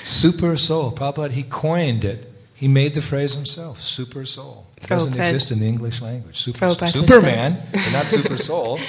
Super 0.04 0.56
soul. 0.56 0.92
Prabhupada, 0.92 1.30
he 1.30 1.42
coined 1.44 2.04
it. 2.04 2.32
He 2.54 2.68
made 2.68 2.94
the 2.94 3.02
phrase 3.02 3.34
himself. 3.34 3.80
Super 3.80 4.24
soul. 4.24 4.66
It 4.80 4.88
doesn't 4.88 5.18
exist 5.18 5.50
in 5.50 5.58
the 5.60 5.66
English 5.66 6.02
language. 6.02 6.36
Super, 6.36 6.74
Superman, 6.86 7.58
but 7.72 7.92
not 7.92 8.06
super 8.06 8.36
soul. 8.36 8.78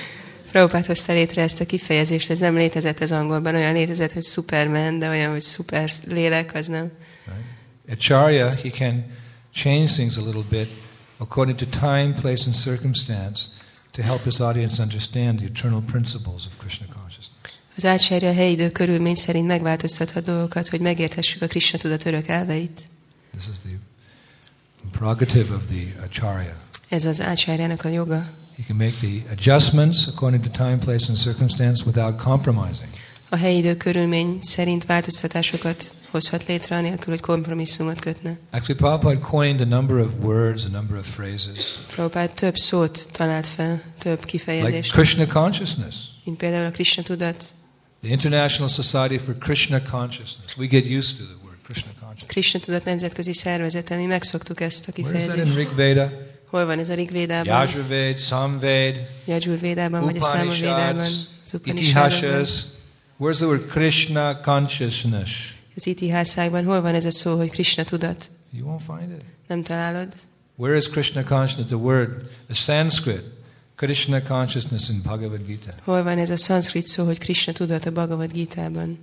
Prabhupád 0.52 0.86
hozta 0.86 1.14
létre 1.14 1.42
ezt 1.42 1.62
a 1.62 1.66
kifejezést, 1.66 2.30
ez 2.30 2.40
nem 2.40 2.56
létezett 2.56 3.00
az 3.00 3.12
angolban, 3.12 3.56
olyan 3.56 3.74
létezett, 3.74 4.12
hogy 4.12 4.24
Superman, 4.24 5.00
de 5.00 5.10
olyan, 5.10 5.32
hogy 5.32 5.42
szuper 5.42 5.90
lélek, 6.08 6.54
az 6.54 6.68
nem. 6.68 6.92
Right? 7.26 8.00
Acharya, 8.00 8.50
he 8.50 8.70
can 8.70 9.06
change 9.54 9.86
things 9.86 10.18
a 10.18 10.22
little 10.22 10.44
bit 10.50 10.70
according 11.24 11.58
to 11.58 11.66
time, 11.66 12.14
place, 12.14 12.46
and 12.46 12.56
circumstance 12.56 13.40
to 13.92 14.02
help 14.02 14.24
his 14.24 14.40
audience 14.40 14.82
understand 14.82 15.40
the 15.40 15.48
eternal 15.48 15.82
principles 15.82 16.46
of 16.46 16.52
Krishna 16.58 16.86
consciousness. 16.94 17.32
Az 17.78 17.86
átsárja 17.86 18.30
a 18.30 18.34
helyi 18.34 18.52
idő 18.52 18.72
körülmény 18.72 19.16
szerint 19.16 19.48
megváltoztathat 19.48 20.24
dolgokat, 20.24 20.68
hogy 20.68 20.80
megérthessük 20.80 21.42
a 21.42 21.48
Krishna 21.48 21.78
tudat 21.78 22.06
örök 22.06 22.28
elveit. 22.28 22.82
This 23.32 23.48
is 23.54 23.60
the 23.60 23.78
prerogative 24.92 25.56
of 25.56 25.62
the 25.70 26.04
Acharya. 26.04 26.56
Ez 26.90 27.06
az 27.06 27.22
átsárjának 27.22 27.86
a 27.86 27.88
joga. 27.88 28.30
He 28.56 28.64
can 28.68 28.76
make 28.76 28.96
the 29.02 29.32
adjustments 29.32 30.08
according 30.08 30.44
to 30.44 30.50
time, 30.50 30.78
place, 30.78 31.06
and 31.08 31.18
circumstance 31.18 31.84
without 31.86 32.22
compromising. 32.22 32.90
A 33.30 33.36
helyi 33.36 33.58
idő 33.58 33.78
körülmény 33.78 34.38
szerint 34.42 34.86
változtatásokat 34.86 35.96
hozhat 36.14 36.46
létre, 36.48 36.76
anélkül, 36.76 37.14
hogy 37.14 37.20
kompromisszumot 37.22 38.00
kötne. 38.00 38.38
Actually, 38.52 38.76
Prabhupada 38.76 39.20
coined 39.20 39.62
a 39.62 39.76
number 39.76 39.98
of 39.98 40.12
words, 40.22 40.66
a 40.66 40.70
number 40.70 40.98
of 40.98 41.16
phrases, 41.16 41.78
Prabhupád 41.88 42.32
több 42.32 42.56
szót 42.56 43.08
talált 43.12 43.48
fel, 43.48 43.82
több 43.98 44.18
like 44.18 44.26
kifejezést, 44.26 44.92
Krishna 44.92 45.28
consciousness. 45.28 45.96
mint 46.24 46.38
például 46.38 46.66
a 46.66 46.72
Krishna 46.72 47.04
tudat, 47.04 47.46
The 48.02 48.12
International 48.12 48.68
Society 48.70 49.18
for 49.18 49.38
Krishna 49.38 49.82
Consciousness. 49.82 50.58
We 50.58 50.66
get 50.66 50.86
used 50.86 51.18
to 51.18 51.24
the 51.24 51.36
word 51.46 51.58
Krishna 51.64 51.92
consciousness. 52.00 52.28
Krishna 52.28 52.60
tudat 52.60 52.86
nemzetközi 52.86 53.34
szervezete, 53.34 53.96
mi 53.96 54.06
megszoktuk 54.06 54.62
ezt 54.62 54.88
a 54.88 55.02
Where 55.02 55.20
is 55.20 55.26
that 55.28 55.38
in 55.38 55.44
kifejezést. 55.44 55.76
Rig 55.76 55.96
Veda? 55.96 56.12
Hol 56.50 56.66
van 56.66 56.80
ez 56.80 56.90
a 56.90 56.94
Rigvédában, 56.94 57.46
Yajurveda, 57.46 58.18
Samved, 58.18 59.10
Yajurvédában, 59.26 60.02
vagy 60.02 60.18
a 60.18 60.22
Számavédában, 60.22 60.98
az 60.98 61.60
Itihashas. 61.64 62.50
Where's 63.20 63.36
the 63.36 63.46
word 63.46 63.68
Krishna 63.72 64.40
consciousness? 64.42 65.53
Az 65.76 65.88
Itihászákban, 65.88 66.66
hol 66.66 66.82
van 66.82 66.96
ez 66.96 67.06
a 67.06 67.12
szó, 67.12 67.38
hogy 67.38 67.50
Krishna 67.50 67.84
tudat? 67.84 68.30
You 68.52 68.68
won't 68.68 68.98
find 68.98 69.12
it. 69.12 69.26
Nem 69.48 69.64
találod? 69.64 70.14
Where 70.56 70.76
is 70.76 70.90
Krishna 70.90 71.24
consciousness? 71.24 71.68
The 71.68 71.76
word, 71.76 72.10
the 72.46 72.54
Sanskrit, 72.54 73.24
Krishna 73.76 74.22
consciousness 74.22 74.90
in 74.90 75.02
Bhagavad 75.02 75.46
Gita. 75.46 75.72
Hol 75.84 76.04
van 76.04 76.18
ez 76.18 76.30
a 76.30 76.38
szanszkrit 76.38 76.88
szó, 76.88 77.06
hogy 77.06 77.18
Krishna 77.18 77.54
tudat 77.54 77.86
a 77.86 77.92
Bhagavad 77.92 78.32
Gita-ban? 78.32 79.00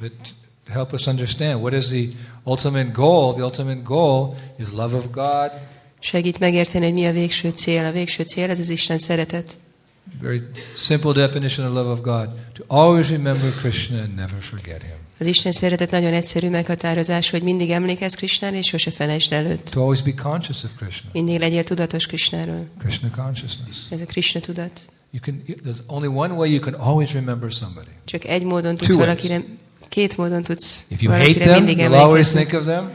But 0.00 0.34
help 0.68 0.92
us 0.92 1.06
understand 1.06 1.60
what 1.62 1.72
is 1.72 1.86
the 1.86 2.08
ultimate 2.44 2.90
goal? 2.90 3.32
The 3.32 3.44
ultimate 3.44 3.80
goal 3.82 4.36
is 4.58 4.72
love 4.72 4.96
of 4.96 5.10
God. 5.10 5.50
Segít 6.00 6.38
megérteni, 6.38 6.84
hogy 6.84 6.94
mi 6.94 7.06
a 7.06 7.12
végső 7.12 7.50
cél. 7.50 7.84
A 7.84 7.92
végső 7.92 8.22
cél 8.22 8.50
ez 8.50 8.58
az 8.58 8.68
Isten 8.68 8.98
szeretet. 8.98 9.56
Very 10.20 10.42
simple 10.74 11.12
definition 11.12 11.66
of 11.66 11.74
love 11.74 11.90
of 11.90 12.00
God. 12.00 12.28
To 12.52 12.64
always 12.66 13.10
remember 13.10 13.50
Krishna 13.60 13.98
and 13.98 14.14
never 14.14 14.40
forget 14.40 14.82
him. 14.82 14.94
Az 15.18 15.26
Isten 15.26 15.52
szeretet 15.52 15.90
nagyon 15.90 16.12
egyszerű 16.12 16.48
meghatározás, 16.48 17.30
hogy 17.30 17.42
mindig 17.42 17.70
emlékezz 17.70 18.14
Krisnára, 18.14 18.56
és 18.56 18.66
sose 18.66 18.90
felejtsd 18.90 19.32
előtt. 19.32 19.64
To 19.70 19.80
always 19.80 20.02
be 20.02 20.14
conscious 20.22 20.64
of 20.64 20.70
Krishna. 20.78 21.10
Mindig 21.12 21.38
legyél 21.40 21.64
tudatos 21.64 22.06
Krisnáról. 22.06 22.66
Krishna 22.78 23.10
consciousness. 23.10 23.76
Ez 23.90 24.00
a 24.00 24.04
Krishna 24.06 24.40
tudat. 24.40 24.80
You 25.10 25.20
can. 25.22 25.42
There's 25.64 25.80
only 25.86 26.06
one 26.08 26.34
way 26.34 26.50
you 26.52 26.60
can 26.60 26.74
always 26.74 27.12
remember 27.12 27.50
somebody. 27.52 27.88
Csak 28.04 28.24
egy 28.24 28.44
módon 28.44 28.76
tudsz 28.76 28.90
Two 28.90 28.96
ways. 28.98 29.06
valakire, 29.08 29.44
két 29.88 30.16
módon 30.16 30.42
tudsz 30.42 30.86
If 30.88 31.02
you 31.02 31.12
hate 31.12 31.22
valakire 31.24 31.44
them, 31.44 31.64
mindig 31.64 31.84
you'll 31.86 31.94
always 31.94 32.28
emlékezni. 32.28 32.44
think 32.44 32.60
of 32.60 32.66
them. 32.66 32.90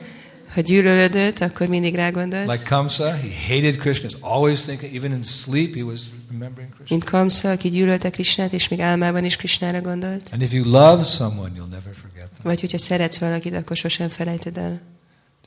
Ha 0.57 0.63
gyűlölöd 0.63 1.15
őt, 1.15 1.41
akkor 1.41 1.67
mindig 1.67 1.95
rá 1.95 2.09
gondolsz. 2.09 2.51
Like 2.51 2.63
Kamsa, 2.69 3.11
he 3.11 3.29
hated 3.47 3.75
Krishna. 3.75 4.09
Always 4.19 4.59
thinking, 4.59 4.95
even 4.95 5.11
in 5.11 5.23
sleep, 5.23 5.75
he 5.75 5.83
was 5.83 6.01
remembering 6.31 6.73
Krishna. 6.73 6.95
Mint 6.95 7.03
Kamsa, 7.03 7.51
aki 7.51 7.69
gyűlölte 7.69 8.09
Krisnát, 8.09 8.53
és 8.53 8.67
még 8.67 8.79
álmában 8.79 9.25
is 9.25 9.35
Krisnára 9.35 9.81
gondolt. 9.81 10.29
And 10.31 10.41
if 10.41 10.53
you 10.53 10.65
love 10.65 11.03
someone, 11.03 11.49
you'll 11.49 11.69
never 11.69 11.93
forget 12.01 12.29
them. 12.29 12.41
Vagy 12.43 12.59
hogyha 12.59 12.77
szeretsz 12.77 13.17
valakit, 13.17 13.53
akkor 13.53 13.77
sosem 13.77 14.09
felejted 14.09 14.57
el. 14.57 14.77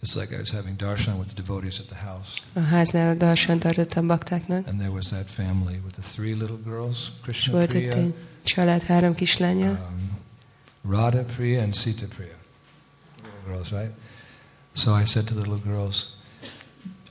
Just 0.03 0.15
like 0.15 0.35
I 0.35 0.39
was 0.39 0.51
having 0.51 0.77
darshan 0.77 1.19
with 1.19 1.35
the 1.35 1.43
devotees 1.43 1.79
at 1.79 1.87
the 1.87 1.99
house, 2.09 2.29
A 2.53 2.61
háznál 2.61 3.17
darsan 3.17 3.59
tartottam 3.59 4.07
baktáknak, 4.07 4.67
and 4.67 4.79
there 4.79 4.91
was 4.91 5.07
that 5.09 5.31
family 5.31 5.81
with 5.85 5.95
the 5.99 6.03
three 6.15 6.33
little 6.33 6.59
girls, 6.65 6.99
Krishna 7.23 7.53
volt 7.53 7.69
Priya, 7.69 7.97
egy 7.97 8.15
család 8.43 8.83
három 8.83 9.15
kislánya, 9.15 9.71
um, 9.71 10.19
Radha 10.91 11.25
Priya, 11.37 11.63
and 11.63 11.75
Sita 11.75 12.07
Priya. 12.17 12.37
Little 13.23 13.53
girls, 13.53 13.71
right? 13.71 14.00
So 14.81 14.95
I 14.95 15.05
said 15.05 15.27
to 15.27 15.35
the 15.35 15.41
little 15.41 15.61
girls, 15.67 16.17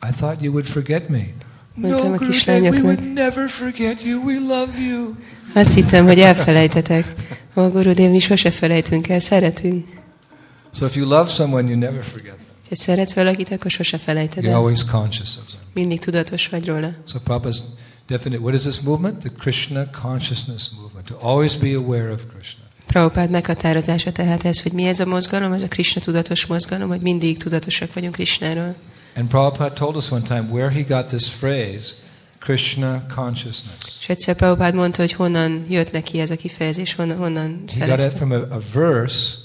I 0.01 0.11
thought 0.11 0.41
you 0.41 0.51
would 0.51 0.67
forget 0.67 1.09
me. 1.09 1.33
Mondtam 1.75 2.13
a 2.13 2.71
we 2.71 2.81
would 2.81 3.05
never 3.13 3.47
forget 3.47 4.01
you. 4.03 4.25
We 4.25 4.39
love 4.39 4.79
you. 4.79 5.15
Azt 5.53 5.73
hittem, 5.73 6.05
hogy 6.05 6.19
elfelejtetek. 6.19 7.13
Ó, 7.55 7.69
Gurudev, 7.69 8.11
mi 8.11 8.19
sose 8.19 8.49
felejtünk 8.51 9.09
el, 9.09 9.19
szeretünk. 9.19 9.87
So 10.73 10.85
if 10.85 10.95
you 10.95 11.07
love 11.07 11.29
someone, 11.29 11.69
you 11.69 11.77
never 11.77 12.03
forget 12.03 12.33
them. 12.33 12.45
Ha 12.69 12.75
szeretsz 12.75 13.13
valakit, 13.13 13.51
akkor 13.51 13.71
sose 13.71 13.97
felejted 13.97 14.43
You're 14.43 14.47
el. 14.47 14.55
always 14.55 14.85
conscious 14.85 15.37
of 15.37 15.45
them. 15.45 15.59
Mindig 15.73 15.99
tudatos 15.99 16.47
vagy 16.47 16.65
róla. 16.65 16.89
So 17.05 17.19
Prabhupada's 17.19 17.61
definite, 18.07 18.41
what 18.41 18.53
is 18.53 18.61
this 18.61 18.81
movement? 18.81 19.19
The 19.19 19.31
Krishna 19.37 19.89
consciousness 20.01 20.71
movement. 20.81 21.05
To 21.07 21.15
always 21.21 21.55
be 21.55 21.75
aware 21.75 22.11
of 22.11 22.21
Krishna. 22.33 22.68
Prabhupád 22.89 23.29
meghatározása 23.29 24.11
tehát 24.11 24.45
ez, 24.45 24.61
hogy 24.61 24.71
mi 24.71 24.83
ez 24.83 24.99
a 24.99 25.05
mozgalom, 25.05 25.53
ez 25.53 25.63
a 25.63 25.67
Krishna 25.67 26.01
tudatos 26.01 26.45
mozgalom, 26.45 26.89
hogy 26.89 27.01
mindig 27.01 27.37
tudatosak 27.37 27.93
vagyunk 27.93 28.13
Krishnáról. 28.13 28.75
And 29.15 29.27
Prabhupada 29.27 29.73
told 29.73 29.95
us 29.95 30.11
one 30.11 30.21
time 30.21 30.47
where 30.51 30.69
he 30.69 30.81
got 30.81 31.05
this 31.05 31.29
phrase, 31.29 31.93
Krishna 32.39 33.05
consciousness. 33.15 33.97
És 33.99 34.09
egyszer 34.09 34.35
Prabhupád 34.35 34.73
mondta, 34.73 35.01
hogy 35.01 35.13
honnan 35.13 35.65
jött 35.69 35.91
neki 35.91 36.19
ez 36.19 36.29
a 36.29 36.35
kifejezés, 36.35 36.95
honnan, 36.95 37.17
honnan 37.17 37.63
He 37.79 37.85
got 37.85 37.99
it 37.99 38.17
from 38.17 38.31
a, 38.31 38.35
a 38.35 38.61
verse 38.73 39.37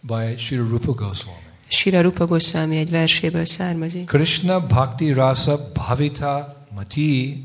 by 0.00 0.36
Srila 0.36 0.68
Rupa 0.68 0.92
Goswami. 0.92 1.38
Sira 1.68 2.00
Rupa 2.00 2.26
Goswami 2.26 2.76
egy 2.76 2.90
verséből 2.90 3.44
származik. 3.44 4.06
Krishna 4.06 4.60
bhakti 4.60 5.12
rasa 5.12 5.58
bhavita 5.72 6.66
mati 6.74 7.44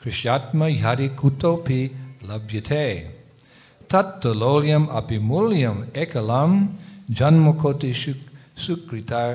krishyatma 0.00 0.68
yadi 0.68 1.10
kutopi 1.10 1.94
labhyate 2.26 3.13
tattalolyam 3.94 4.84
apimulyam 4.98 5.84
ekalam 5.92 6.70
janmukoti 7.18 7.92
suk- 7.92 8.30
sukritar 8.64 9.30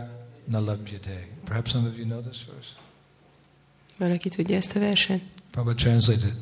na 0.51 0.59
labhyate. 0.59 1.17
Perhaps 1.45 1.71
some 1.71 1.87
of 1.89 1.97
you 1.97 2.05
know 2.05 2.21
this 2.21 2.45
verse. 2.53 2.71
Valaki 3.97 4.29
tudja 4.29 4.55
ezt 4.55 4.75
a 4.75 4.79
verset? 4.79 5.21
Prabhupada 5.51 5.83
translates 5.83 6.23
it. 6.23 6.33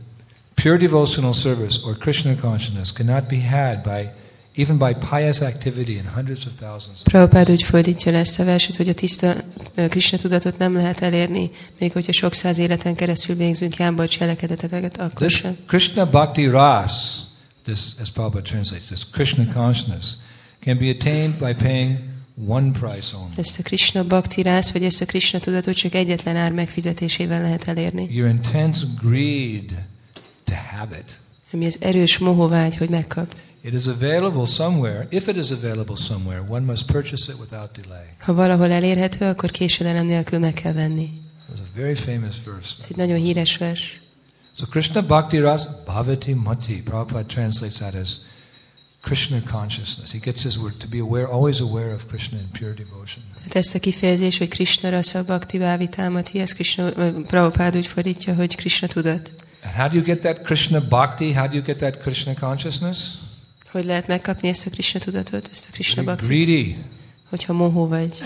Pure 0.54 0.78
devotional 0.78 1.34
service 1.34 1.80
or 1.86 1.98
Krishna 1.98 2.36
consciousness 2.36 2.92
cannot 2.94 3.24
be 3.28 3.40
had 3.50 3.82
by 3.82 4.10
even 4.56 4.78
by 4.78 4.94
pious 5.10 5.42
activity 5.42 5.98
in 5.98 6.06
hundreds 6.16 6.46
of 6.46 6.52
thousands. 6.60 7.02
Prabhupád 7.02 7.50
úgy 7.50 7.64
fordítja 7.64 8.12
le 8.12 8.18
ezt 8.18 8.40
a 8.40 8.44
verset, 8.44 8.76
hogy 8.76 8.90
a 8.90 8.94
tiszta 8.94 9.36
Krishna 9.90 10.18
tudatot 10.18 10.58
nem 10.58 10.74
lehet 10.74 11.02
elérni, 11.02 11.52
még 11.80 11.92
hogyha 11.92 12.12
sok 12.12 12.34
száz 12.34 12.58
életen 12.58 12.96
keresztül 12.96 13.36
végzünk 13.36 13.76
jámbal 13.76 14.08
cselekedeteket, 14.08 14.98
akkor 14.98 15.28
This 15.28 15.40
sem. 15.40 15.56
Krishna 15.68 16.06
Bhakti 16.06 16.48
Ras, 16.48 16.92
this 17.68 18.00
as 18.00 18.10
Prabhupada 18.10 18.42
translates, 18.42 18.88
this 18.88 19.04
Krishna 19.10 19.46
consciousness 19.54 20.18
can 20.60 20.78
be 20.78 20.90
attained 20.90 21.38
by 21.40 21.54
paying 21.54 21.98
one 22.48 22.72
price 22.72 23.16
only. 23.16 23.32
Ezt 23.38 23.60
a 23.60 23.64
Krishna 23.64 24.04
Bhakti 24.04 24.42
rász, 24.42 24.72
vagy 24.72 24.84
ezt 24.84 25.02
a 25.02 25.06
Krishna 25.06 25.40
tudatot 25.40 25.76
csak 25.76 25.94
egyetlen 25.94 26.36
ár 26.36 26.52
megfizetésével 26.52 27.42
lehet 27.42 27.68
elérni. 27.68 28.08
Your 28.12 28.30
intense 28.30 28.86
greed 29.02 29.86
to 30.44 30.54
have 30.78 30.98
it. 30.98 31.20
Ami 31.52 31.66
az 31.66 31.78
erős 31.80 32.18
mohovágy, 32.18 32.78
hogy 32.78 32.90
megkapt. 32.90 33.46
It 33.62 33.74
is 33.74 33.86
available 33.86 34.46
somewhere. 34.46 35.08
If 35.10 35.28
it 35.28 35.36
is 35.36 35.52
available 35.52 35.96
somewhere, 35.96 36.42
one 36.50 36.66
must 36.66 36.92
purchase 36.92 37.32
it 37.32 37.40
without 37.40 37.72
delay. 37.82 38.06
Ha 38.20 38.34
valahol 38.34 38.72
elérhető, 38.72 39.26
akkor 39.26 39.52
késedelem 39.52 40.06
nélkül 40.06 40.40
meg 40.40 40.54
kell 40.54 40.74
venni. 40.74 41.10
It's 41.54 41.60
a 41.60 41.80
very 41.80 41.96
famous 41.96 42.36
verse. 42.46 42.76
Ez 42.80 42.86
egy 42.90 42.96
nagyon 42.96 43.18
híres 43.18 43.58
vers. 43.58 44.00
So 44.58 44.66
Krishna 44.66 45.02
Bhakti 45.04 45.40
Ras 45.40 45.68
Bhavati 45.86 46.34
Mati. 46.34 46.82
Prabhupada 46.82 47.28
translates 47.28 47.80
that 47.80 47.94
as 47.94 48.26
Krishna 49.04 49.40
consciousness. 49.42 50.12
He 50.12 50.20
gets 50.20 50.42
his 50.42 50.58
word 50.58 50.80
to 50.80 50.88
be 50.88 51.00
aware, 51.00 51.28
always 51.28 51.62
aware 51.62 51.94
of 51.94 52.08
Krishna 52.08 52.40
in 52.40 52.50
pure 52.52 52.74
devotion. 52.74 53.24
Hát 53.44 53.56
ezt 53.56 53.76
a 53.76 53.80
kifejezés, 53.80 54.38
hogy 54.38 54.48
Krishna 54.48 54.90
rasa 54.90 55.24
bhakti 55.24 55.58
bávitámati, 55.58 56.40
ez 56.40 56.54
Krishna, 56.54 56.92
ö, 56.96 57.22
Prabhupád 57.22 57.76
úgy 57.76 57.88
fordítja, 57.88 58.36
hogy 58.36 58.56
Krishna 58.56 58.88
tudat. 58.88 59.34
And 59.64 59.74
how 59.76 59.88
do 59.88 59.96
you 59.96 60.04
get 60.04 60.20
that 60.20 60.42
Krishna 60.42 60.82
Bhakti? 60.88 61.34
How 61.34 61.48
do 61.48 61.54
you 61.54 61.64
get 61.64 61.78
that 61.78 62.02
Krishna 62.02 62.34
consciousness? 62.34 62.98
Hogy 63.72 63.86
lehet 63.86 64.08
megkapni 64.08 64.48
ezt 64.48 64.66
a 64.68 64.70
Krishna 64.70 65.00
tudatot, 65.00 65.50
ezt 65.52 65.68
a 65.70 65.72
Krishna 65.72 66.04
bhakti? 66.04 66.26
greedy. 66.26 66.78
Hogyha 67.30 67.54
mohó 67.54 67.88
vagy. 67.88 68.24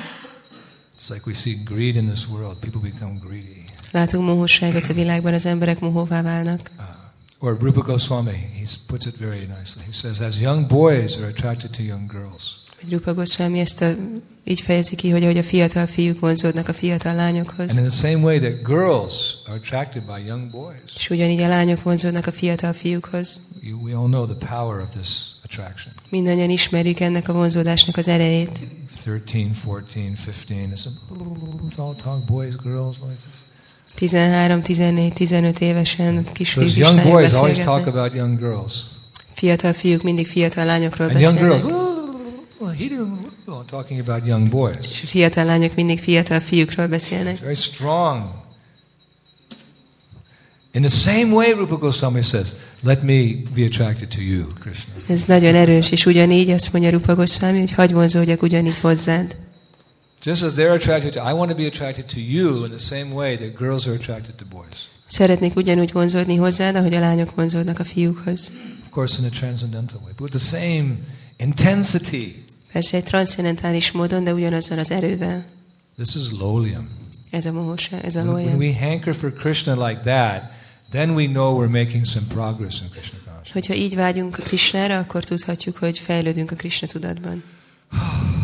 It's 1.00 1.10
like 1.10 1.24
we 1.26 1.34
see 1.34 1.54
greed 1.66 1.96
in 1.96 2.10
this 2.10 2.28
world. 2.28 2.58
People 2.58 2.82
become 2.82 3.20
greedy. 3.24 3.61
Látunk 3.92 4.26
mohóságot 4.26 4.86
a 4.88 4.94
világban, 4.94 5.34
az 5.34 5.46
emberek 5.46 5.80
mohóvá 5.80 6.22
válnak. 6.22 6.72
Uh, 6.78 7.50
or 7.50 7.58
Rupa 7.60 7.82
Goswami, 7.82 8.32
he 8.32 8.64
puts 8.88 9.06
it 9.06 9.18
very 9.18 9.48
nicely. 9.58 9.84
He 9.86 9.92
says, 9.92 10.20
as 10.20 10.40
young 10.40 10.68
boys 10.68 11.18
are 11.18 11.28
attracted 11.28 11.72
to 11.72 11.84
young 11.84 12.12
girls, 12.12 12.60
Vagy 12.82 12.92
Rupa 12.92 13.14
Goswami 13.14 13.60
ezt 13.60 13.82
a, 13.82 13.94
így 14.44 14.62
fejezi 14.62 14.96
ki, 14.96 15.10
hogy 15.10 15.24
ahogy 15.24 15.38
a 15.38 15.44
fiatal 15.44 15.86
fiúk 15.86 16.20
vonzódnak 16.20 16.68
a 16.68 16.74
fiatal 16.74 17.12
and 17.12 17.20
lányokhoz, 17.20 17.78
in 17.78 17.88
the 17.88 18.10
same 18.10 18.24
way 18.24 18.40
that 18.40 18.64
girls 18.64 19.14
are 19.46 19.56
attracted 19.56 20.04
by 20.04 20.26
young 20.26 20.50
boys, 20.50 20.96
és 20.96 21.10
ugyanígy 21.10 21.42
a 21.42 21.48
lányok 21.48 21.84
vonzódnak 21.84 22.28
a 22.28 22.32
fiatal 22.32 22.74
fiúkhoz. 22.74 23.48
you, 23.62 23.80
we 23.84 23.96
all 23.96 24.08
know 24.08 24.26
the 24.26 24.48
power 24.48 24.80
of 24.80 24.90
this 24.90 25.10
attraction. 25.44 25.94
Mindannyian 26.10 26.50
ismerjük 26.50 27.00
ennek 27.00 27.30
a 27.30 27.34
vonzódásnak 27.34 27.98
az 27.98 28.08
erejét. 28.08 28.60
13, 29.04 29.52
14, 29.86 30.18
15, 30.26 30.72
it's, 30.72 30.86
a, 30.86 30.90
it's 31.68 31.78
all 31.78 31.96
talk, 31.96 32.26
boys, 32.26 32.56
girls, 32.56 32.98
voices. 32.98 33.34
13, 33.96 34.62
14, 34.62 35.14
15 35.14 35.60
évesen 35.60 36.26
kisfiúk 36.32 36.66
is 36.66 36.74
beszélgetnek. 36.76 37.94
Fiatal 39.34 39.74
fiúk 39.74 40.04
mindig 40.04 40.28
fiatal 40.28 40.66
lányokról 40.66 41.08
And 41.08 41.18
beszélnek. 41.18 41.66
"Oh, 41.66 42.72
he 42.72 42.86
didn't, 42.88 43.18
oh," 43.46 43.66
talking 43.66 44.00
about 44.00 44.28
young 44.28 44.50
boys. 44.50 45.00
Fiatal 45.06 45.46
lányok 45.46 45.76
mindig 45.76 46.00
fiatal 46.00 46.40
fiúkról 46.40 46.88
beszélnek. 46.88 47.40
Very 47.40 47.56
strong. 47.56 48.24
In 50.74 50.82
the 50.82 50.90
same 50.90 51.34
way, 51.34 51.52
Rupa 51.52 51.78
Goswami 51.78 52.22
says, 52.22 52.56
let 52.84 53.04
me 53.04 53.42
be 53.54 53.66
attracted 53.66 54.08
to 54.08 54.22
you, 54.22 54.48
Krishna. 54.60 54.94
Ez 55.08 55.24
nagyon 55.24 55.56
erős, 55.56 55.92
és 55.92 56.06
ugyanígy 56.06 56.50
azt 56.50 56.74
mondja 56.74 56.92
Rupa 56.92 57.16
Goswami, 57.16 57.60
hogy 57.60 57.72
hagy 57.72 57.92
vonzódjak 57.92 58.42
ugyanígy 58.42 58.78
hozzád. 58.78 59.36
Just 60.24 60.44
as 60.44 60.54
they're 60.54 60.74
attracted 60.74 61.14
to, 61.14 61.20
I 61.30 61.34
want 61.34 61.50
to 61.50 61.56
be 61.56 61.66
attracted 61.66 62.06
to 62.06 62.20
you 62.20 62.64
in 62.66 62.70
the 62.70 62.80
same 62.80 63.14
way 63.14 63.36
that 63.38 63.56
girls 63.56 63.88
are 63.88 63.96
attracted 63.96 64.36
to 64.36 64.46
boys. 64.50 64.90
Szeretnék 65.06 65.56
ugyanúgy 65.56 65.92
vonzódni 65.92 66.36
hozzád, 66.36 66.76
ahogy 66.76 66.94
a 66.94 67.00
lányok 67.00 67.36
vonzódnak 67.36 67.80
a 67.80 67.84
fiúkhoz. 67.84 68.52
Of 68.84 68.90
course, 68.90 69.22
in 69.22 69.28
a 69.28 69.30
transcendental 69.30 70.00
way, 70.04 70.14
but 70.18 70.34
with 70.34 70.46
the 70.46 70.60
same 70.60 70.96
intensity. 71.38 72.44
Persze 72.72 72.98
egy 72.98 73.04
transzcendentális 73.04 73.92
módon, 73.92 74.24
de 74.24 74.34
ugyanazzal 74.34 74.80
az 74.80 74.92
erővel. 74.92 75.46
This 75.96 76.16
is 76.16 76.32
lolium. 76.40 76.90
Ez 77.30 77.46
a 77.46 77.52
mohóság, 77.52 78.06
ez 78.06 78.16
a 78.16 78.22
When, 78.22 78.46
when 78.46 78.58
we 78.58 78.74
hanker 78.80 79.16
for 79.16 79.34
Krishna 79.34 79.88
like 79.88 80.02
that, 80.02 80.52
then 80.90 81.10
we 81.10 81.26
know 81.26 81.60
we're 81.60 81.84
making 81.86 82.06
some 82.06 82.26
progress 82.28 82.82
in 82.82 82.90
Krishna 82.90 83.20
consciousness. 83.42 83.52
Hogyha 83.52 83.74
így 83.74 83.96
vágyunk 83.96 84.36
Krishnára, 84.36 84.98
akkor 84.98 85.24
tudhatjuk, 85.24 85.78
hogy 85.78 86.00
fejlődünk 86.00 86.52
a 86.52 86.56
Krishna 86.56 86.88
tudatban. 86.88 87.44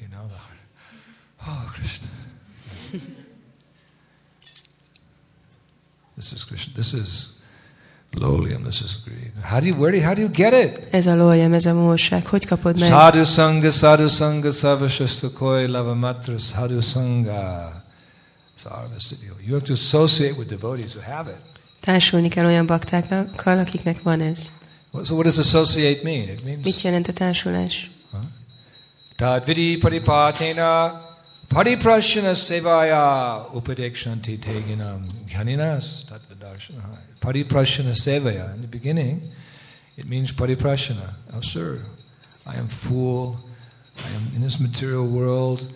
You 0.00 0.08
know 0.10 0.26
the 0.26 0.38
heart. 0.38 1.64
Oh, 1.64 1.72
Krishna. 1.72 2.08
This 6.20 6.32
is 6.32 6.44
Krishna. 6.44 6.72
This 6.74 6.92
is 6.92 7.40
lolium. 8.12 8.64
This 8.64 8.80
is 8.80 8.92
greed. 9.04 9.32
How 9.42 9.60
do 9.60 9.66
you 9.66 9.74
where 9.74 9.90
do 9.90 9.96
you, 9.96 10.04
how 10.04 10.14
do 10.14 10.20
you 10.20 10.30
get 10.30 10.52
it? 10.52 10.88
Ez 10.90 11.06
a 11.06 11.14
lója, 11.14 11.52
ez 11.52 11.66
a 11.66 11.74
mohóság. 11.74 12.26
Hogy 12.26 12.46
kapod 12.46 12.78
meg? 12.78 12.88
Sadhu 12.88 13.24
sanga, 13.24 13.70
sadhu 13.70 14.08
sanga, 14.08 14.50
savashasta 14.50 15.30
koi 15.30 15.66
lavamatra, 15.66 16.38
sadhu 16.38 16.80
sarvasiddhi. 18.54 19.26
You 19.46 19.54
have 19.54 19.66
to 19.66 19.72
associate 19.72 20.34
with 20.36 20.48
devotees 20.48 20.94
who 20.94 21.02
have 21.12 21.30
it. 21.30 21.38
Társulni 21.80 22.28
kell 22.28 22.44
olyan 22.44 22.66
baktákkal, 22.66 23.58
akiknek 23.58 24.02
van 24.02 24.20
ez. 24.20 24.50
So 25.04 25.14
what 25.14 25.24
does 25.24 25.38
associate 25.38 26.00
mean? 26.02 26.28
It 26.28 26.44
means 26.44 26.64
Mit 26.64 26.80
jelent 26.80 27.08
a 27.08 27.12
társulás? 27.12 27.90
Tadvidi 29.16 29.76
paripatena 29.76 31.08
pariprashana 31.50 32.34
sevaya 32.34 33.44
upadekshanti 33.52 34.38
teginam 34.38 35.02
ghaninas 35.28 36.06
tatvadarshana. 36.08 36.78
Uh, 36.78 36.96
pariprashana 37.20 37.94
sevaya. 37.94 38.54
In 38.54 38.60
the 38.62 38.68
beginning, 38.68 39.20
it 39.96 40.08
means 40.08 40.30
pariprashana. 40.30 41.14
Oh, 41.34 41.40
sir, 41.40 41.80
I 42.46 42.54
am 42.54 42.68
fool. 42.68 43.36
I 43.98 44.08
am 44.16 44.30
in 44.36 44.42
this 44.42 44.60
material 44.60 45.06
world. 45.06 45.66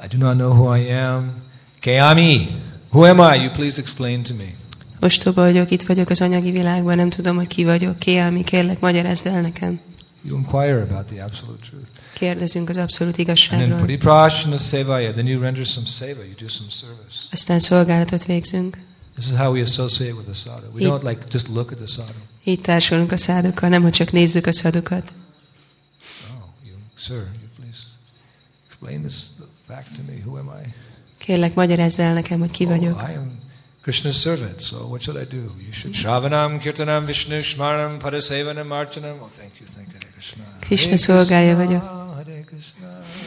I 0.00 0.06
do 0.06 0.16
not 0.16 0.36
know 0.36 0.52
who 0.52 0.68
I 0.68 0.78
am. 0.78 1.42
Keami, 1.82 2.52
who 2.92 3.04
am 3.04 3.20
I? 3.20 3.34
You 3.34 3.50
please 3.50 3.78
explain 3.80 4.22
to 4.24 4.34
me. 4.34 4.54
Ostoba 5.00 5.42
vagyok, 5.42 5.70
itt 5.70 5.82
vagyok 5.82 6.08
az 6.10 6.20
anyagi 6.20 6.50
világban, 6.50 6.96
nem 6.96 7.10
tudom, 7.10 7.36
hogy 7.36 7.46
ki 7.46 7.64
vagyok. 7.64 7.98
Ki 7.98 8.16
ami 8.16 8.44
kérlek, 8.44 8.80
magyarázd 8.80 9.26
el 9.26 9.40
nekem. 9.40 9.80
You 10.22 10.36
inquire 10.36 10.82
about 10.82 11.06
the 11.06 11.22
absolute 11.22 11.60
truth. 11.70 11.95
Kérdezünk 12.18 12.68
az 12.68 12.76
abszolút 12.76 13.18
And 13.18 13.26
then 13.26 13.36
igazságról. 13.88 14.58
sevaya. 14.58 15.12
Then 15.12 15.26
you 15.26 15.40
render 15.40 15.66
some 15.66 15.86
seva. 15.86 16.22
You 16.22 16.34
do 16.38 16.48
some 16.48 16.70
service. 16.70 17.18
Aztán 17.32 17.58
szolgálatot 17.58 18.24
végzünk. 18.24 18.78
This 19.16 19.30
is 19.30 19.36
how 19.36 19.52
we 19.52 19.60
associate 19.60 20.12
with 20.12 20.24
the 20.24 20.34
sadhu. 20.34 20.78
We 20.78 20.88
don't 20.88 21.02
like 21.02 21.24
just 21.32 21.48
look 21.48 21.70
at 21.72 21.76
the 21.76 21.86
sadhu. 21.86 22.20
Így 22.44 22.60
társulunk 22.60 23.12
a 23.12 23.16
szádokkal, 23.16 23.68
nem 23.68 23.82
hogy 23.82 23.92
csak 23.92 24.12
nézzük 24.12 24.46
a 24.46 24.52
szadokat. 24.52 25.12
Oh, 26.30 26.44
you, 26.64 26.76
sir, 26.94 27.16
you 27.16 27.48
please 27.56 27.80
explain 28.68 29.02
this 29.02 29.16
back 29.68 29.84
to 29.92 30.00
me. 30.06 30.20
Who 30.24 30.36
am 30.36 30.50
I? 30.64 30.72
Kérlek, 31.18 31.54
magyarázd 31.54 32.00
el 32.00 32.12
nekem, 32.12 32.38
hogy 32.38 32.50
ki 32.50 32.64
vagyok. 32.64 33.02
Oh, 33.02 33.08
I 33.10 33.14
am 33.14 33.38
Krishna's 33.84 34.20
servant. 34.20 34.60
So 34.60 34.76
what 34.76 35.02
should 35.02 35.22
I 35.22 35.36
do? 35.36 35.42
You 35.42 35.72
should 35.72 35.94
shravanam, 35.94 36.58
kirtanam, 36.58 37.04
vishnu, 37.04 37.42
shmaranam, 37.42 37.98
padasevanam, 37.98 38.70
archanam. 38.70 39.20
Oh, 39.20 39.28
thank 39.38 39.52
you, 39.60 39.68
thank 39.74 39.88
you, 39.92 40.10
Krishna. 40.12 40.44
Krishna 40.60 40.96
szolgája 40.96 41.54
Krishna, 41.56 41.64
vagyok. 41.64 41.95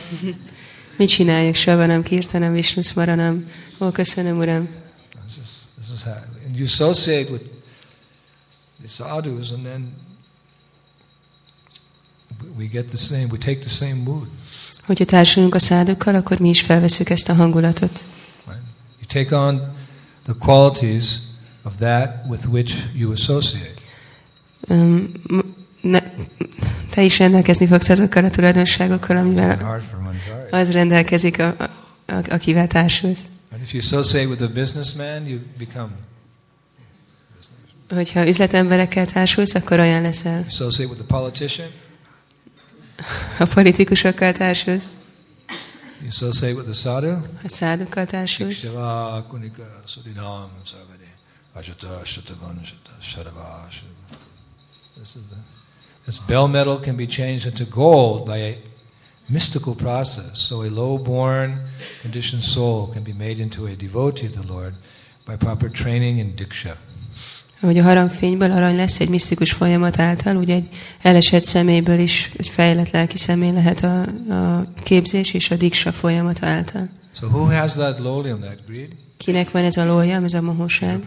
Mit 0.98 1.10
csináljak? 1.10 1.56
Savanam, 1.56 2.04
kirtanam, 2.04 2.52
visnuszmaranam. 2.54 3.46
Ó, 3.80 3.90
köszönöm, 3.92 4.38
Uram. 4.38 4.68
This 5.26 5.38
is, 5.38 5.50
this 5.78 5.92
is 5.96 6.04
how. 6.04 6.14
And 6.48 6.56
you 6.56 6.66
associate 6.66 7.32
with 7.32 7.44
the 8.82 8.88
sadhus, 8.88 9.52
and 9.52 9.64
then 9.64 9.94
we 12.58 12.66
get 12.66 12.88
the 12.88 12.98
same. 12.98 13.28
We 13.32 13.38
take 13.38 13.60
the 13.60 13.70
same 13.70 13.94
mood. 14.04 14.28
Hogyha 14.86 15.06
társulunk 15.06 15.56
a 15.56 15.60
szádokkal, 15.60 16.16
akkor 16.16 16.40
mi 16.40 16.50
is 16.50 16.62
felveszünk 16.62 17.10
ezt 17.10 17.30
a 17.30 17.34
hangulatot. 17.34 18.04
Right? 18.46 18.62
You 19.00 19.24
take 19.24 19.36
on 19.36 19.74
the 20.24 20.34
qualities 20.40 21.18
of 21.64 21.74
that 21.80 22.26
with 22.30 22.46
which 22.48 22.76
you 22.96 23.12
associate. 23.12 23.74
Öm, 24.68 25.12
m- 25.28 25.56
ne, 25.82 26.00
te 26.90 27.02
is 27.02 27.20
rendelkezni 27.20 27.68
fogsz 27.68 27.90
azokkal 27.90 28.26
a 28.26 28.30
tulajdonságokkal, 28.30 29.18
amivel 29.18 29.82
az 30.52 30.72
rendelkezik, 30.72 31.40
a, 31.40 31.56
a, 31.58 31.64
a, 32.12 32.24
akivel 32.30 32.68
társulsz. 32.68 33.24
A. 35.76 35.90
Hogyha 37.90 38.28
üzletemberekkel 38.28 39.06
társulsz, 39.06 39.56
akkor 39.56 39.80
olyan 39.80 40.02
leszel. 40.02 40.46
A 43.40 43.46
politikusokkal 43.46 44.32
társulsz, 44.32 44.86
you 46.02 46.08
associate 46.08 46.56
with 46.56 46.70
a 46.70 46.74
sadhu. 46.74 47.22
ha 47.42 47.50
szádokkal 47.50 48.06
társulsz, 48.06 48.60
Shiva, 48.60 49.26
Kunika, 49.28 49.82
Sudinam, 49.86 50.50
Savade, 50.64 51.08
Ajata, 51.54 52.02
Shatavan, 52.06 52.62
Shadava. 53.02 53.68
This 54.96 55.16
is 55.16 55.22
the, 55.30 55.36
this 56.10 56.18
bell 56.28 56.48
metal 56.48 56.80
can 56.80 56.96
be 56.96 57.06
changed 57.06 57.46
into 57.46 57.66
gold 57.66 58.26
by 58.26 58.38
a 58.38 58.56
mystical 59.28 59.76
process. 59.76 60.40
So 60.48 60.64
a 60.64 60.70
low-born, 60.70 61.62
conditioned 62.02 62.44
soul 62.44 62.88
can 62.94 63.04
be 63.04 63.14
made 63.14 63.40
into 63.40 63.68
a 63.68 63.76
devotee 63.76 64.26
of 64.26 64.34
the 64.34 64.54
Lord 64.54 64.74
by 65.26 65.36
proper 65.36 65.70
training 65.70 66.18
in 66.18 66.36
diksha. 66.36 66.76
hogy 67.62 67.78
a 67.78 67.84
harangfényből 67.84 68.52
arany 68.52 68.76
lesz 68.76 69.00
egy 69.00 69.10
misztikus 69.10 69.52
folyamat 69.52 70.00
által, 70.00 70.38
úgy 70.38 70.50
egy 70.50 70.68
elesett 71.02 71.44
személyből 71.44 72.00
is 72.00 72.32
egy 72.38 72.48
fejlett 72.48 72.90
lelki 72.90 73.18
személy 73.18 73.52
lehet 73.52 73.84
a, 73.84 74.02
a 74.34 74.66
képzés 74.84 75.34
és 75.34 75.52
a 75.52 75.56
diksa 75.56 75.92
folyamata 75.92 76.46
által. 76.46 76.90
So 77.16 77.28
who 77.28 77.44
has 77.44 77.74
that 77.74 78.00
lolium, 78.00 78.40
that 78.40 78.66
greed? 78.68 78.90
Kinek 79.18 79.52
van 79.52 79.64
ez 79.64 79.78
a 79.78 79.86
lója, 79.86 80.24
ez 80.24 80.34
a 80.34 80.42
mohóság? 80.42 81.04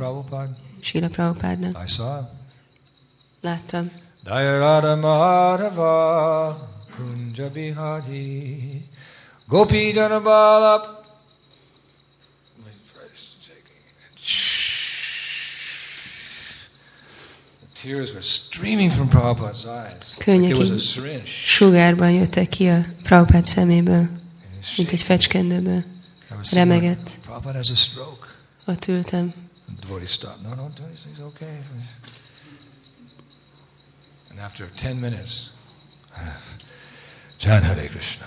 Sila 0.80 1.08
Prabhupádnak. 1.08 1.82
I 1.84 1.88
saw 1.88 2.20
him. 3.70 4.01
Láttam. 4.24 4.42
Dayarada 4.42 4.96
Madhava 4.96 6.56
Kunja 6.96 7.48
Bihari 7.52 8.82
Gopi 9.48 9.92
Dhanabala 9.92 11.00
The 17.60 17.88
tears 17.88 18.12
were 18.14 18.22
streaming 18.22 18.90
from 18.90 19.08
Prabhupada's 19.08 19.66
eyes. 19.66 20.14
Könnyek 20.18 20.56
sugárban 21.46 22.10
jöttek 22.10 22.48
ki 22.48 22.68
a 22.68 22.84
Prabhupád 23.02 23.44
szeméből, 23.44 24.00
mint 24.00 24.10
egy 24.56 24.64
shaking. 24.64 24.98
fecskendőből. 24.98 25.82
Remegett. 26.52 27.10
Prabhupada 27.24 27.56
has 27.56 27.70
a 27.70 27.74
stroke. 27.74 28.26
Ott 28.66 28.86
ültem. 28.88 29.32
And 29.68 29.78
the 29.78 29.86
devotee 29.86 30.06
stopped. 30.06 30.42
No, 30.42 30.54
don't 30.54 30.74
do 30.74 30.84
it. 30.92 30.98
He's 31.10 31.20
okay. 31.24 31.58
And 34.30 34.31
after 34.42 34.66
10 34.76 35.00
minutes, 35.00 35.50
Jan 37.40 37.62
Hare 37.62 37.88
Krishna. 37.88 38.26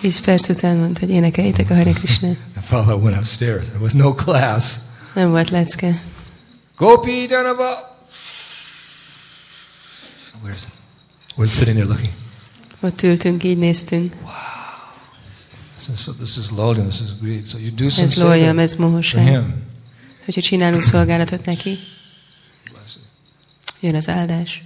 Tíz 0.00 0.20
perc 0.20 0.48
után 0.48 0.76
mondta, 0.76 1.00
hogy 1.00 1.10
énekeljétek 1.10 1.70
a 1.70 1.74
Hare 1.74 1.92
Krishna. 1.92 2.28
And 2.56 2.66
Prabhupada 2.66 2.96
went 2.96 3.16
upstairs. 3.16 3.66
There 3.66 3.80
was 3.80 3.92
no 3.92 4.14
class. 4.14 4.78
Nem 5.14 5.30
volt 5.30 5.50
lecke. 5.50 6.02
Gopi 6.76 7.26
Dhanaba. 7.26 7.96
Where's 10.42 10.62
it? 10.62 10.68
We're 11.36 11.52
sitting 11.52 11.76
there 11.76 11.88
looking. 11.88 12.12
Ott 12.80 13.02
ültünk, 13.02 13.44
így 13.44 13.58
néztünk. 13.58 14.16
This 15.76 15.88
is, 15.88 16.00
so 16.00 16.12
this 16.12 16.36
is 16.36 16.50
lowliness, 16.50 16.96
this 16.96 17.08
is 17.08 17.14
greed. 17.20 17.46
So 17.46 17.58
you 17.58 17.70
do 17.70 17.90
some 17.90 18.06
Ez 18.06 18.12
seva 18.12 18.60
ez 18.60 18.76
him. 19.10 19.62
Hogyha 20.24 20.40
csinálunk 20.40 20.82
szolgálatot 20.82 21.44
neki, 21.44 21.78
jön 23.80 23.94
az 23.94 24.08
áldás. 24.08 24.62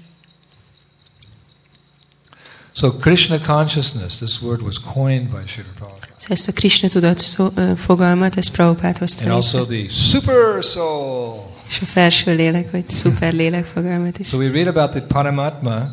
So 2.78 2.92
Krishna 2.92 3.40
consciousness, 3.40 4.20
this 4.20 4.40
word 4.40 4.62
was 4.62 4.78
coined 4.78 5.30
by 5.30 5.42
Srila 5.46 5.72
Prabhupada. 5.74 6.14
Ezt 6.28 6.48
a 6.48 6.52
Krishna 6.52 6.88
tudat 6.88 7.18
szó, 7.18 7.48
fogalmat, 7.76 8.36
ezt 8.36 8.52
Prabhupád 8.52 8.98
hozta 8.98 9.24
And 9.24 9.32
also 9.32 9.64
the 9.64 9.88
super 9.88 10.62
soul. 10.62 11.50
És 11.68 11.80
a 11.80 11.84
felső 11.84 12.34
lélek, 12.34 12.70
vagy 12.70 12.88
szuper 12.88 13.32
lélek 13.32 13.64
fogalmat 13.64 14.18
is. 14.18 14.28
So 14.28 14.36
we 14.36 14.50
read 14.50 14.66
about 14.66 14.90
the 14.90 15.00
Paramatma 15.00 15.90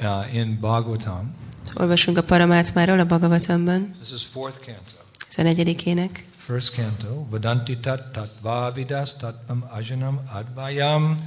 uh, 0.00 0.34
in 0.34 0.58
Bhagavatam. 0.60 1.34
Olvasunk 1.74 2.18
a 2.18 2.22
Paramátmáról 2.22 2.98
a 2.98 3.04
Bhagavatamban. 3.04 3.94
This 4.00 4.12
is 4.12 4.26
fourth 4.32 4.58
canto. 4.64 4.96
Ez 5.28 5.38
a 5.38 5.42
negyedik 5.42 5.86
ének. 5.86 6.24
First 6.36 6.74
canto. 6.74 7.26
Vadanti 7.30 7.78
tat 7.78 8.12
tatva 8.12 8.72
vidas 8.74 9.16
tatvam 9.16 9.64
ajanam 9.70 10.20
advayam 10.32 11.18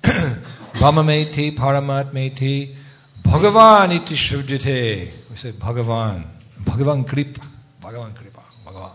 Brahmameti 0.78 1.52
paramatmeti 1.52 2.76
Bhagavan 3.26 3.92
iti 3.92 4.14
shrujite. 4.14 5.12
We 5.30 5.36
say 5.36 5.52
Bhagavan. 5.52 6.24
Bhagavan 6.64 7.04
kripa. 7.04 7.40
Bhagavan 7.82 8.12
kripa. 8.14 8.42
Bhagavan. 8.64 8.92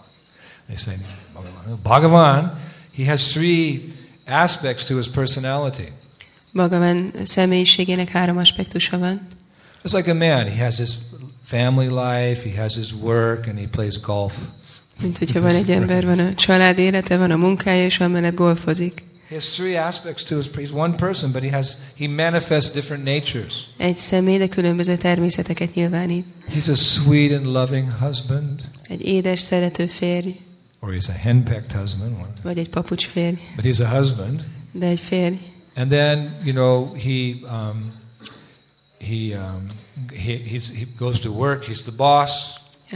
They 0.68 0.78
say 0.78 0.96
Bhagavan. 1.36 1.78
Bhagavan, 1.84 2.56
he 2.92 3.04
has 3.06 3.32
three 3.34 3.94
aspects 4.26 4.86
to 4.88 4.98
his 4.98 5.08
personality. 5.08 5.88
Bhagavan 6.54 7.12
személyiségének 7.24 8.10
három 8.10 8.38
aspektusa 8.38 8.98
van. 8.98 9.28
It's 9.84 9.94
like 9.94 10.12
a 10.12 10.14
man. 10.14 10.48
He 10.48 10.64
has 10.64 10.78
his 10.78 10.98
family 11.46 11.88
life, 11.88 12.50
he 12.50 12.62
has 12.62 12.76
his 12.76 12.94
work, 12.94 13.48
and 13.48 13.60
he 13.60 13.68
plays 13.68 14.00
golf. 14.02 14.34
Mint 15.02 15.18
hogyha 15.18 15.42
van 15.42 15.56
egy 15.56 15.72
ember, 15.72 16.06
van 16.06 16.20
a 16.20 16.34
család 16.34 16.78
élete, 16.78 17.18
van 17.18 17.32
a 17.32 17.36
munkája, 17.36 17.86
és 17.86 18.00
amellett 18.00 18.36
golfozik. 18.36 19.04
He 19.32 19.38
has 19.38 19.54
three 19.56 19.78
aspects 19.78 20.24
to 20.26 20.36
his. 20.36 20.50
He's 20.56 20.74
one 20.74 20.96
person, 20.96 21.32
but 21.32 21.42
he 21.42 21.50
has 21.50 21.78
he 21.98 22.08
manifests 22.08 22.74
different 22.74 23.04
natures. 23.04 23.68
Egy 23.78 23.96
személy, 23.96 24.38
de 24.38 24.48
különböző 24.48 24.98
természeteket 24.98 25.74
nyilvánít. 25.74 26.26
He's 26.56 26.70
a 26.72 26.76
sweet 26.76 27.32
and 27.32 27.46
loving 27.46 27.90
husband, 28.00 28.62
Egy 28.88 29.02
édes, 29.02 29.40
szerető 29.40 29.86
férj, 29.86 30.30
or 30.80 30.94
he's 30.94 31.10
a 31.10 31.18
henpecked 31.18 31.72
husband, 31.80 32.12
one. 32.14 32.34
vagy 32.44 32.58
egy 32.58 32.70
papucs 32.70 33.06
férj, 33.06 33.36
but 33.56 33.66
he's 33.66 33.80
a 33.80 33.88
husband. 33.98 34.44
de 34.72 34.86
egy 34.86 35.00
férj. 35.00 35.36
And 35.76 35.90
then 35.90 36.36
you 36.44 36.54
know 36.54 36.94
he 36.94 37.36
um, 37.50 37.92
he, 39.00 39.36
um, 39.36 39.68
he 40.14 40.38
he's, 40.52 40.74
he 40.76 40.86
goes 40.98 41.20
to 41.20 41.32
work. 41.32 41.64
He's 41.66 41.82
the 41.82 41.94
boss, 41.96 42.32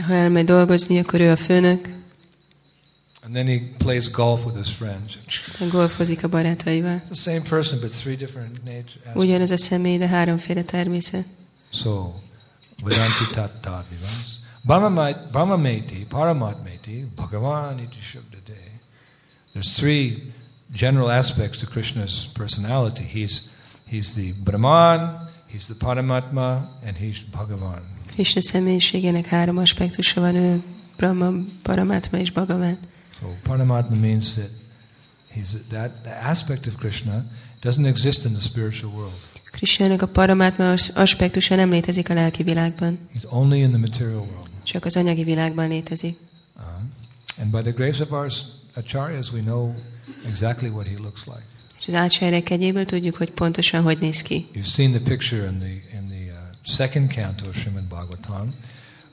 Ha 0.06 0.12
elmegy 0.14 0.44
dolgozni, 0.44 0.98
akkor 0.98 1.20
ő 1.20 1.30
a 1.30 1.36
főnök, 1.36 1.94
and 3.26 3.34
then 3.34 3.46
he 3.46 3.58
plays 3.78 4.08
golf 4.08 4.44
with 4.44 4.56
his 4.56 4.70
friends. 4.70 5.18
aztán 5.42 5.68
golfozik 5.68 6.22
a 6.22 6.28
barátaival. 6.28 7.02
The 7.08 7.14
same 7.14 7.40
person, 7.40 7.80
but 7.80 7.90
three 7.90 8.16
different 8.16 8.64
natures. 8.64 9.14
Ugyanez 9.14 9.50
a 9.50 9.56
személy, 9.56 9.98
de 9.98 10.06
háromféle 10.06 10.62
természet. 10.62 11.24
So, 11.72 12.14
Vedanti 12.84 13.24
tat 13.32 13.50
tat 13.60 13.86
vivas. 13.90 14.38
Brahmameti, 15.32 16.06
Paramatmeti, 16.08 17.06
Bhagavan 17.14 17.78
iti 17.78 17.98
Shabdade. 18.00 18.80
There's 19.52 19.74
three 19.74 20.22
general 20.72 21.10
aspects 21.10 21.58
to 21.60 21.66
Krishna's 21.66 22.26
personality. 22.34 23.04
He's, 23.04 23.50
he's 23.88 24.14
the 24.14 24.32
Brahman, 24.44 25.28
he's 25.46 25.66
the 25.66 25.74
Paramatma, 25.74 26.68
and 26.84 26.96
he's 26.96 27.24
Bhagavan. 27.30 27.82
Krishna 28.12 28.42
személyiségének 28.42 29.26
három 29.26 29.56
aspektusa 29.56 30.20
van, 30.20 30.34
ő 30.34 30.62
Brahma, 30.96 31.32
Paramatma 31.62 32.18
és 32.18 32.30
Bhagavan. 32.30 32.78
So 33.20 33.26
Paramatma 33.42 33.96
means 33.96 34.34
that 34.34 34.50
he's 35.34 35.66
that 35.68 35.90
the 36.02 36.12
aspect 36.22 36.66
of 36.66 36.74
Krishna 36.76 37.24
doesn't 37.60 37.86
exist 37.86 38.24
in 38.24 38.32
the 38.32 38.40
spiritual 38.40 38.92
world. 38.92 39.14
Krishnának 39.50 40.02
a 40.02 40.06
Paramatma 40.06 40.70
as- 40.70 40.88
aspektusa 40.94 41.54
nem 41.54 41.70
létezik 41.70 42.10
a 42.10 42.14
lelki 42.14 42.42
világban, 42.42 42.98
He's 43.14 43.24
only 43.30 43.58
in 43.60 43.68
the 43.68 43.78
material 43.78 44.16
world. 44.18 44.48
csak 44.62 44.84
az 44.84 44.96
anyagi 44.96 45.24
világban 45.24 45.68
létezik. 45.68 46.16
Uh, 46.56 46.62
and 47.40 47.50
by 47.50 47.60
the 47.60 47.70
grace 47.72 48.02
of 48.02 48.10
our 48.10 48.30
acharyas, 48.74 49.32
we 49.32 49.40
know 49.40 49.74
exactly 50.26 50.68
what 50.68 50.86
he 50.86 50.94
looks 50.98 51.24
like. 51.24 51.42
És 51.80 51.86
az 51.86 51.94
átsejrek 51.94 52.50
egyéből 52.50 52.84
tudjuk, 52.84 53.16
hogy 53.16 53.30
pontosan 53.30 53.82
hogy 53.82 53.98
néz 53.98 54.22
ki. 54.22 54.46
You've 54.54 54.64
seen 54.74 54.90
the 54.90 55.00
picture 55.00 55.46
in 55.50 55.58
the 55.58 55.96
in 55.98 56.08
the 56.08 56.32
uh, 56.32 56.38
second 56.62 57.10
canto 57.12 57.48
of 57.48 57.56
Srimad 57.56 57.82
Bhagavatam, 57.84 58.54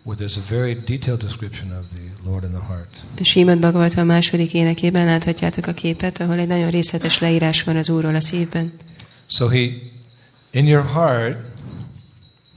where 0.04 0.18
there's 0.18 0.38
a 0.38 0.56
very 0.56 0.74
detailed 0.74 1.20
description 1.20 1.72
of 1.72 1.86
the 1.96 2.30
Lord 2.30 2.44
in 2.44 2.52
the 2.52 2.62
heart. 2.62 3.04
Símad 3.22 3.60
Bhagavatam 3.60 4.06
második 4.06 4.54
énekében 4.54 5.06
láthatjátok 5.06 5.68
a 5.68 5.74
képet, 5.74 6.20
ahol 6.20 6.38
egy 6.40 6.48
nagyon 6.48 6.70
részletes 6.70 7.20
leírás 7.20 7.64
van 7.64 7.76
az 7.76 7.90
Úrról 7.90 8.16
a 8.16 8.22
szívben. 8.22 8.74
So 9.28 9.48
he, 9.48 9.70
in 10.52 10.66
your 10.66 10.86
heart, 10.86 11.38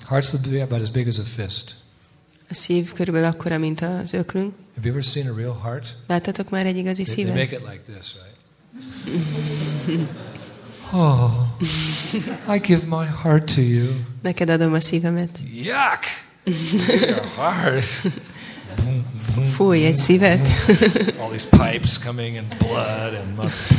heart's 0.09 0.63
about 0.63 0.81
as 0.81 0.91
big 0.91 1.07
as 1.07 1.19
a 1.19 1.23
fist. 1.23 1.75
A 2.49 2.55
szív 2.55 2.93
körülbelül 2.93 3.29
akkora, 3.29 3.59
mint 3.59 3.81
az 3.81 4.13
öklünk. 4.13 4.55
Have 4.75 4.89
you 4.89 4.91
ever 4.91 5.03
seen 5.03 5.27
a 5.27 5.37
real 5.37 5.61
heart? 5.63 5.95
Láttatok 6.07 6.51
már 6.51 6.67
egy 6.67 6.77
igazi 6.77 7.03
They, 7.03 7.15
they 7.15 7.25
szívet? 7.25 7.51
make 7.51 7.57
it 7.57 7.63
like 7.73 7.93
this, 7.93 8.15
right? 8.15 8.35
oh, 10.93 11.33
I 12.55 12.59
give 12.59 12.87
my 12.87 13.07
heart 13.23 13.55
to 13.55 13.61
you. 13.61 13.87
Neked 14.23 14.49
adom 14.49 14.73
a 14.73 14.81
szívemet. 14.81 15.39
Yuck! 15.53 16.26
Fúj, 19.55 19.85
egy 19.85 19.97
szívet. 19.97 20.49
all 21.19 21.29
these 21.29 21.47
pipes 21.49 21.99
coming 21.99 22.37
and 22.37 22.47
blood 22.59 23.15
and 23.15 23.35
muscle. 23.37 23.77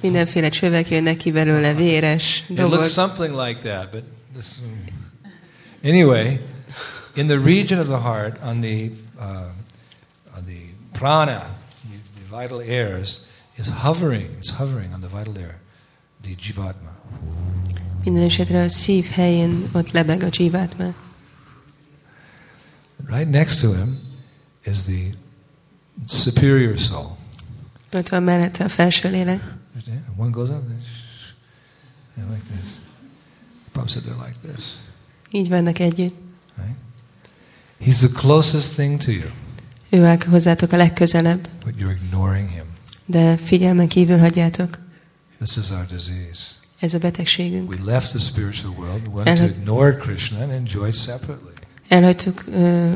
Mindenféle 0.00 0.48
csövek 0.48 0.88
jönnek 0.90 1.16
ki 1.16 1.32
belőle, 1.32 1.74
véres 1.74 2.44
It 2.48 2.56
dolgok. 2.56 2.74
looks 2.78 2.92
something 2.92 3.34
like 3.46 3.60
that, 3.60 3.90
but 3.90 4.02
this. 4.36 4.46
Anyway, 5.84 6.38
in 7.14 7.26
the 7.26 7.38
region 7.38 7.80
of 7.80 7.86
the 7.86 7.98
heart, 7.98 8.36
on 8.42 8.60
the 8.60 8.90
uh, 9.18 9.26
on 10.36 10.44
the 10.46 10.60
prana, 10.92 11.46
the, 11.90 11.96
the 12.20 12.36
vital 12.40 12.60
airs, 12.60 13.18
is 13.58 13.68
hovering. 13.68 14.28
It's 14.38 14.50
hovering 14.56 14.92
on 14.94 15.00
the 15.00 15.08
vital 15.16 15.36
air, 15.38 15.54
the 16.22 16.34
jivatma. 16.46 16.90
Minden 18.04 18.22
esetre 18.22 18.62
a 18.62 18.68
szív 18.68 19.06
helyén 19.10 19.68
ott 19.72 19.90
lebeg 19.90 20.22
a 20.22 20.28
dzsívátma. 20.28 20.94
Right 23.06 23.28
next 23.30 23.60
to 23.60 23.72
him 23.72 23.98
is 24.64 24.84
the 24.84 25.14
superior 26.06 26.78
soul. 26.78 27.16
Ott 27.92 28.08
van 28.08 28.22
mellette 28.22 28.64
a 28.64 28.68
felső 28.68 29.10
lélek. 29.10 29.42
One 30.16 30.30
goes 30.30 30.48
up, 30.48 30.62
and 32.16 32.30
like 32.30 32.42
this. 32.44 32.82
Said 33.86 34.04
they're 34.04 34.26
like 34.26 34.38
this. 34.52 34.64
Így 35.30 35.48
vannak 35.48 35.78
együtt. 35.78 36.14
Right? 36.56 36.76
He's 37.80 37.98
the 37.98 38.20
closest 38.20 38.74
thing 38.74 39.00
to 39.00 39.10
you, 39.10 39.30
Ő 39.90 40.04
áll 40.04 40.18
hozzátok 40.28 40.72
a 40.72 40.76
legközelebb, 40.76 41.48
but 41.64 41.74
you're 41.78 41.96
ignoring 42.04 42.48
him. 42.48 42.64
de 43.06 43.36
figyelmen 43.36 43.88
kívül 43.88 44.18
hagyjátok. 44.18 44.78
This 45.38 45.56
is 45.56 45.70
our 45.70 45.86
disease. 45.86 46.40
Ez 46.78 46.94
a 46.94 46.98
betegségünk. 46.98 47.70
We 47.70 47.92
left 47.92 48.10
the 48.10 48.18
spiritual 48.18 48.74
world, 48.78 49.06
we 49.06 49.22
went 49.22 49.38
to 49.38 49.44
ignore 49.44 49.96
Krishna 49.96 50.42
and 50.42 50.52
enjoy 50.52 50.90
separately. 50.92 51.53
Elhagytuk 51.88 52.44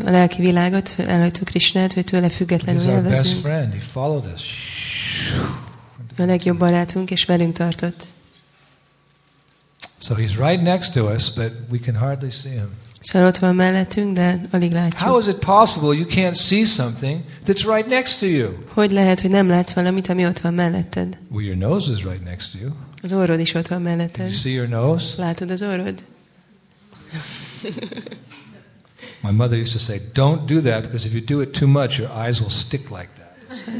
a 0.05 0.11
lelki 0.11 0.40
világot, 0.40 0.94
elhagytuk 0.98 1.46
Krisnát, 1.46 1.92
hogy 1.92 2.05
tőle 2.05 2.29
függetlenül 2.29 2.90
élvezünk. 2.90 3.46
A 6.18 6.24
legjobb 6.24 6.59
barátunk, 6.59 7.11
és 7.11 7.24
velünk 7.24 7.57
tartott. 7.57 8.05
So 10.01 10.14
he's 10.14 10.37
right 10.38 10.62
next 10.62 10.92
to 10.92 11.14
us, 11.14 11.33
but 11.35 11.53
we 11.70 11.79
can 11.79 11.94
hardly 11.96 12.31
see 12.31 12.51
him. 12.51 12.68
Szóval 13.01 13.29
ott 13.29 13.38
van 13.38 13.55
mellettünk, 13.55 14.14
de 14.14 14.40
alig 14.51 14.72
How 14.72 14.81
látjuk. 14.81 15.18
is 15.20 15.27
it 15.27 15.38
possible 15.38 15.94
you 15.94 16.07
can't 16.07 16.37
see 16.37 16.64
something 16.64 17.20
that's 17.46 17.74
right 17.74 17.88
next 17.88 18.18
to 18.18 18.27
you? 18.27 18.48
Hogy 18.68 18.92
lehet, 18.92 19.20
hogy 19.20 19.31
nem 19.31 19.48
látsz 19.48 19.72
valamit, 19.72 20.09
ami 20.09 20.27
ott 20.27 20.38
van 20.38 20.55
melletted? 20.55 21.18
Well, 21.31 21.44
your 21.44 21.57
nose 21.57 21.92
is 21.92 22.03
right 22.03 22.24
next 22.24 22.53
to 22.53 22.59
you. 22.59 22.70
Az 23.03 23.12
orrod 23.12 23.40
is 23.40 23.55
ott 23.55 23.66
van 23.66 23.79
Can 23.79 23.87
you 23.88 23.96
melletted. 23.96 24.33
see 24.33 24.53
your 24.53 24.68
nose? 24.68 25.05
Látod 25.16 25.51
az 25.51 25.62
orrod? 25.62 25.94
My 29.20 29.31
mother 29.31 29.59
used 29.59 29.72
to 29.72 29.78
say, 29.78 30.00
"Don't 30.14 30.46
do 30.46 30.61
that 30.61 30.83
because 30.83 31.07
if 31.07 31.12
you 31.12 31.22
do 31.24 31.40
it 31.40 31.59
too 31.59 31.68
much, 31.68 31.98
your 31.98 32.11
eyes 32.26 32.40
will 32.40 32.50
stick 32.50 32.90
like 32.90 33.09
that." 33.16 33.18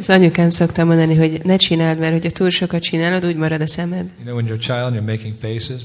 Az 0.01 0.11
anyukám 0.11 0.51
szokta 0.51 0.85
mondani, 0.85 1.17
hogy 1.17 1.41
ne 1.45 1.57
csináld, 1.57 1.99
mert 1.99 2.13
hogyha 2.13 2.31
túl 2.31 2.51
sokat 2.51 2.83
csinálod, 2.83 3.27
úgy 3.27 3.37
marad 3.37 3.61
a 3.61 3.67
szemed. 3.67 4.11
You 4.17 4.25
know, 4.25 4.35
when 4.35 4.47
you're 4.47 4.65
a 4.65 4.67
child 4.67 4.83
and 4.83 4.95
you're 4.95 5.17
making 5.17 5.35
faces, 5.41 5.83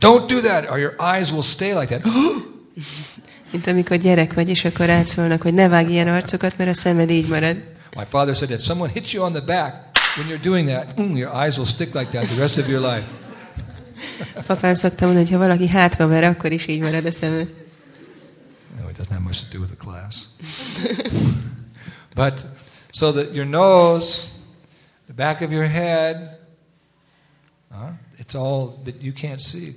don't 0.00 0.26
do 0.26 0.40
that, 0.40 0.70
or 0.70 0.78
your 0.78 0.94
eyes 1.14 1.30
will 1.30 1.42
stay 1.42 1.72
like 1.78 1.98
that. 1.98 2.12
Mint 3.52 3.66
amikor 3.66 3.96
gyerek 3.96 4.34
vagy, 4.34 4.48
és 4.48 4.64
akkor 4.64 4.86
rátszólnak, 4.86 5.42
hogy 5.42 5.54
ne 5.54 5.68
vágj 5.68 5.90
ilyen 5.90 6.08
arcokat, 6.08 6.58
mert 6.58 6.70
a 6.70 6.74
szemed 6.74 7.10
így 7.10 7.28
marad. 7.28 7.56
My 7.96 8.04
father 8.08 8.34
said, 8.34 8.50
if 8.50 8.62
someone 8.62 8.92
hits 8.92 9.12
you 9.12 9.24
on 9.24 9.32
the 9.32 9.42
back 9.42 9.74
when 10.16 10.28
you're 10.28 10.42
doing 10.42 10.68
that, 10.68 11.00
mm, 11.00 11.16
your 11.16 11.32
eyes 11.44 11.56
will 11.56 11.66
stick 11.66 11.94
like 11.94 12.10
that 12.10 12.28
the 12.28 12.40
rest 12.40 12.58
of 12.58 12.68
your 12.68 12.80
life. 12.80 13.04
Papám 14.46 14.74
szokta 14.74 15.04
mondani, 15.04 15.26
hogy 15.28 15.34
ha 15.34 15.46
valaki 15.46 15.68
hátba 15.68 16.06
ver, 16.06 16.24
akkor 16.24 16.52
is 16.52 16.66
így 16.66 16.80
marad 16.80 17.04
a 17.04 17.10
szemed. 17.10 17.59
Doesn't 19.00 19.14
have 19.14 19.24
much 19.24 19.40
to 19.44 19.50
do 19.50 19.60
with 19.60 19.70
the 19.70 19.76
class. 19.76 20.28
but 22.14 22.46
so 22.92 23.12
that 23.12 23.32
your 23.32 23.46
nose, 23.46 24.28
the 25.06 25.14
back 25.14 25.40
of 25.40 25.50
your 25.50 25.64
head, 25.64 26.36
huh, 27.72 27.92
it's 28.18 28.34
all 28.34 28.78
that 28.84 29.00
you 29.00 29.12
can't 29.12 29.40
see. 29.40 29.74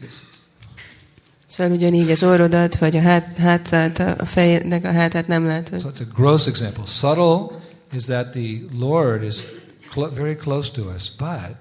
Szóval 1.47 1.73
ugyanígy 1.73 2.11
az 2.11 2.23
orrodat, 2.23 2.77
vagy 2.77 2.95
a 2.95 3.01
hát, 3.01 3.37
hátát, 3.37 3.99
a 3.99 4.25
fejednek 4.25 4.83
a 4.83 4.91
hátát 4.91 5.27
nem 5.27 5.45
látod. 5.45 5.81
So 5.81 5.89
it's 5.89 6.01
a 6.01 6.13
gross 6.13 6.47
example. 6.47 6.85
Subtle 6.85 7.61
is 7.93 8.03
that 8.03 8.31
the 8.31 8.61
Lord 8.71 9.23
is 9.23 9.43
clo- 9.89 10.13
very 10.13 10.35
close 10.35 10.71
to 10.71 10.81
us, 10.95 11.09
but 11.09 11.55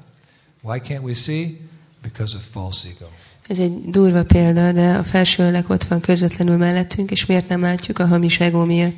why 0.63 0.81
can't 0.81 1.03
we 1.03 1.15
see? 1.15 1.61
Because 2.01 2.37
of 2.37 2.43
false 2.43 2.89
ego. 2.89 3.09
Ez 3.49 3.59
egy 3.59 3.91
durva 3.91 4.25
példa, 4.25 4.73
de 4.73 4.95
a 4.95 5.03
felső 5.03 5.43
lélek 5.43 5.69
ott 5.69 5.85
van 5.85 6.01
közvetlenül 6.01 6.57
mellettünk, 6.57 7.11
és 7.11 7.27
miért 7.27 7.49
nem 7.49 7.61
látjuk 7.61 7.99
a 7.99 8.07
hamis 8.07 8.41
ego 8.41 8.65
miatt? 8.65 8.95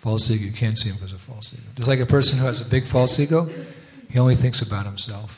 False 0.00 0.32
ego, 0.32 0.42
you 0.42 0.52
can't 0.52 0.76
see 0.76 0.90
him 0.90 0.94
because 0.94 1.14
of 1.14 1.20
false 1.34 1.50
ego. 1.52 1.68
Just 1.76 1.88
like 1.88 2.02
a 2.02 2.06
person 2.06 2.38
who 2.38 2.46
has 2.46 2.60
a 2.60 2.66
big 2.68 2.86
false 2.86 3.22
ego, 3.22 3.48
he 4.12 4.20
only 4.20 4.36
thinks 4.36 4.60
about 4.60 4.84
himself. 4.84 5.30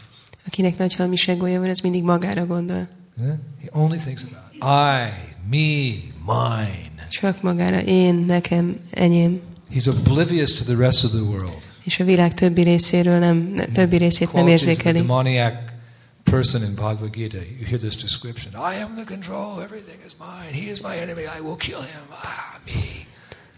Akinek 0.47 0.79
nagy 0.79 0.95
hamis 0.95 1.29
egója 1.29 1.61
van, 1.61 1.68
az 1.68 1.81
mindig 1.81 2.03
magára 2.03 2.47
gondol. 2.47 2.88
Yeah? 3.21 3.35
He 3.62 3.68
only 3.73 3.99
thinks 3.99 4.23
about 4.23 4.42
I, 4.62 5.12
me, 5.51 5.92
mine. 6.27 7.07
Csak 7.09 7.42
magára, 7.42 7.81
én, 7.81 8.14
nekem, 8.14 8.77
enyém. 8.90 9.40
He's 9.75 9.87
oblivious 9.87 10.53
to 10.53 10.64
the 10.64 10.77
rest 10.77 11.05
of 11.05 11.11
the 11.11 11.21
world. 11.21 11.61
És 11.85 12.01
a 12.01 12.05
világ 12.05 12.35
többi 12.35 12.62
részéről 12.62 13.18
nem, 13.18 13.37
ne, 13.55 13.64
többi 13.64 13.97
részét 13.97 14.33
nem 14.33 14.42
of 14.42 14.49
the 14.49 14.53
érzékeli. 14.53 14.99
demoniac 14.99 15.72
person 16.37 16.62
in 16.68 16.75
Bhagavad 16.75 17.12
Gita. 17.12 17.37
You 17.59 17.66
hear 17.71 17.79
this 17.79 17.97
description. 17.97 18.51
I 18.73 18.75
am 18.85 18.90
the 18.97 19.05
control, 19.14 19.61
everything 19.66 19.99
is 20.07 20.14
mine. 20.18 20.53
He 20.61 20.71
is 20.73 20.79
my 20.81 20.95
enemy, 21.05 21.25
I 21.38 21.40
will 21.47 21.57
kill 21.57 21.83
him. 21.95 22.05
Ah, 22.11 22.61
me. 22.66 22.81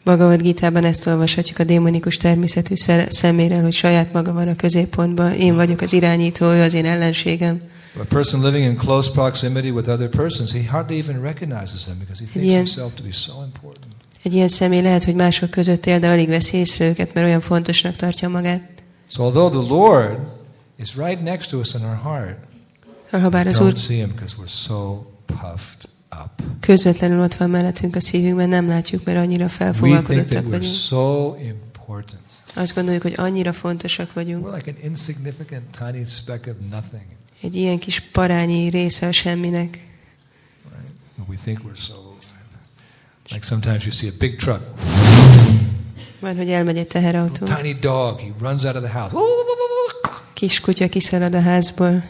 Bhagavad 0.04 0.40
Gitában 0.42 0.84
ezt 0.84 1.06
olvashatjuk 1.06 1.58
a 1.58 1.64
démonikus 1.64 2.16
természetű 2.16 2.74
sze- 2.74 3.12
szeméről, 3.12 3.62
hogy 3.62 3.72
saját 3.72 4.12
maga 4.12 4.32
van 4.32 4.48
a 4.48 4.56
középpontban, 4.56 5.32
én 5.32 5.54
vagyok 5.54 5.80
az 5.80 5.92
irányító, 5.92 6.46
ő 6.50 6.62
az 6.62 6.74
én 6.74 6.84
ellenségem. 6.84 7.62
A 8.00 8.04
person 8.08 8.42
living 8.44 8.64
in 8.64 8.76
close 8.76 9.10
proximity 9.10 9.70
with 9.70 9.88
other 9.88 10.08
persons, 10.08 10.52
he 10.52 10.62
hardly 10.70 10.98
even 10.98 11.20
recognizes 11.22 11.84
them 11.84 11.98
because 11.98 12.20
he 12.24 12.26
thinks 12.30 12.48
Yeah. 12.50 12.56
himself 12.64 12.94
to 12.94 13.02
be 13.02 13.12
so 13.12 13.32
important. 13.44 13.86
Egy 14.22 14.34
ilyen 14.34 14.48
személy 14.48 14.82
lehet, 14.82 15.04
hogy 15.04 15.14
mások 15.14 15.50
között 15.50 15.86
él, 15.86 15.98
de 15.98 16.08
alig 16.08 16.28
veszi 16.28 16.56
észre 16.56 16.88
őket, 16.88 17.14
mert 17.14 17.26
olyan 17.26 17.40
fontosnak 17.40 17.96
tartja 17.96 18.28
magát. 18.28 18.62
So 19.10 19.22
although 19.24 19.50
the 19.52 19.74
Lord 19.74 20.18
is 20.78 20.96
right 20.96 21.22
next 21.22 21.50
to 21.50 21.58
us 21.58 21.74
in 21.74 21.80
our 21.80 21.98
heart, 22.02 22.36
Habár 23.20 23.46
az 23.46 23.60
Úr 23.60 23.74
közvetlenül 26.60 27.20
ott 27.22 27.34
van 27.34 27.50
mellettünk 27.50 27.96
a 27.96 28.00
szívünkben, 28.00 28.48
nem 28.48 28.68
látjuk, 28.68 29.04
mert 29.04 29.18
annyira 29.18 29.48
felfogalkodottak 29.48 30.48
vagyunk. 30.48 30.74
Azt 32.54 32.74
gondoljuk, 32.74 33.02
hogy 33.02 33.14
annyira 33.16 33.52
fontosak 33.52 34.12
vagyunk. 34.12 34.62
Egy 37.42 37.56
ilyen 37.56 37.78
kis 37.78 38.00
parányi 38.00 38.68
része 38.68 39.06
a 39.06 39.12
semminek. 39.12 39.86
Like 43.30 43.46
sometimes 43.46 43.84
you 43.84 43.92
see 43.92 44.08
a 44.08 44.12
big 44.18 44.36
truck, 44.36 44.60
Van, 46.20 46.36
hogy 46.36 46.50
elmegy 46.50 46.76
egy 46.76 46.86
teherautó, 46.86 47.46
tiny 47.46 47.78
dog, 47.80 48.20
he 48.20 48.32
runs 48.40 48.64
out 48.64 48.76
of 48.76 48.82
the 48.82 48.92
house. 48.92 49.16
kis 50.32 50.60
kutya 50.60 50.88
kiszalad 50.88 51.34
a 51.34 51.40
házból. 51.40 52.02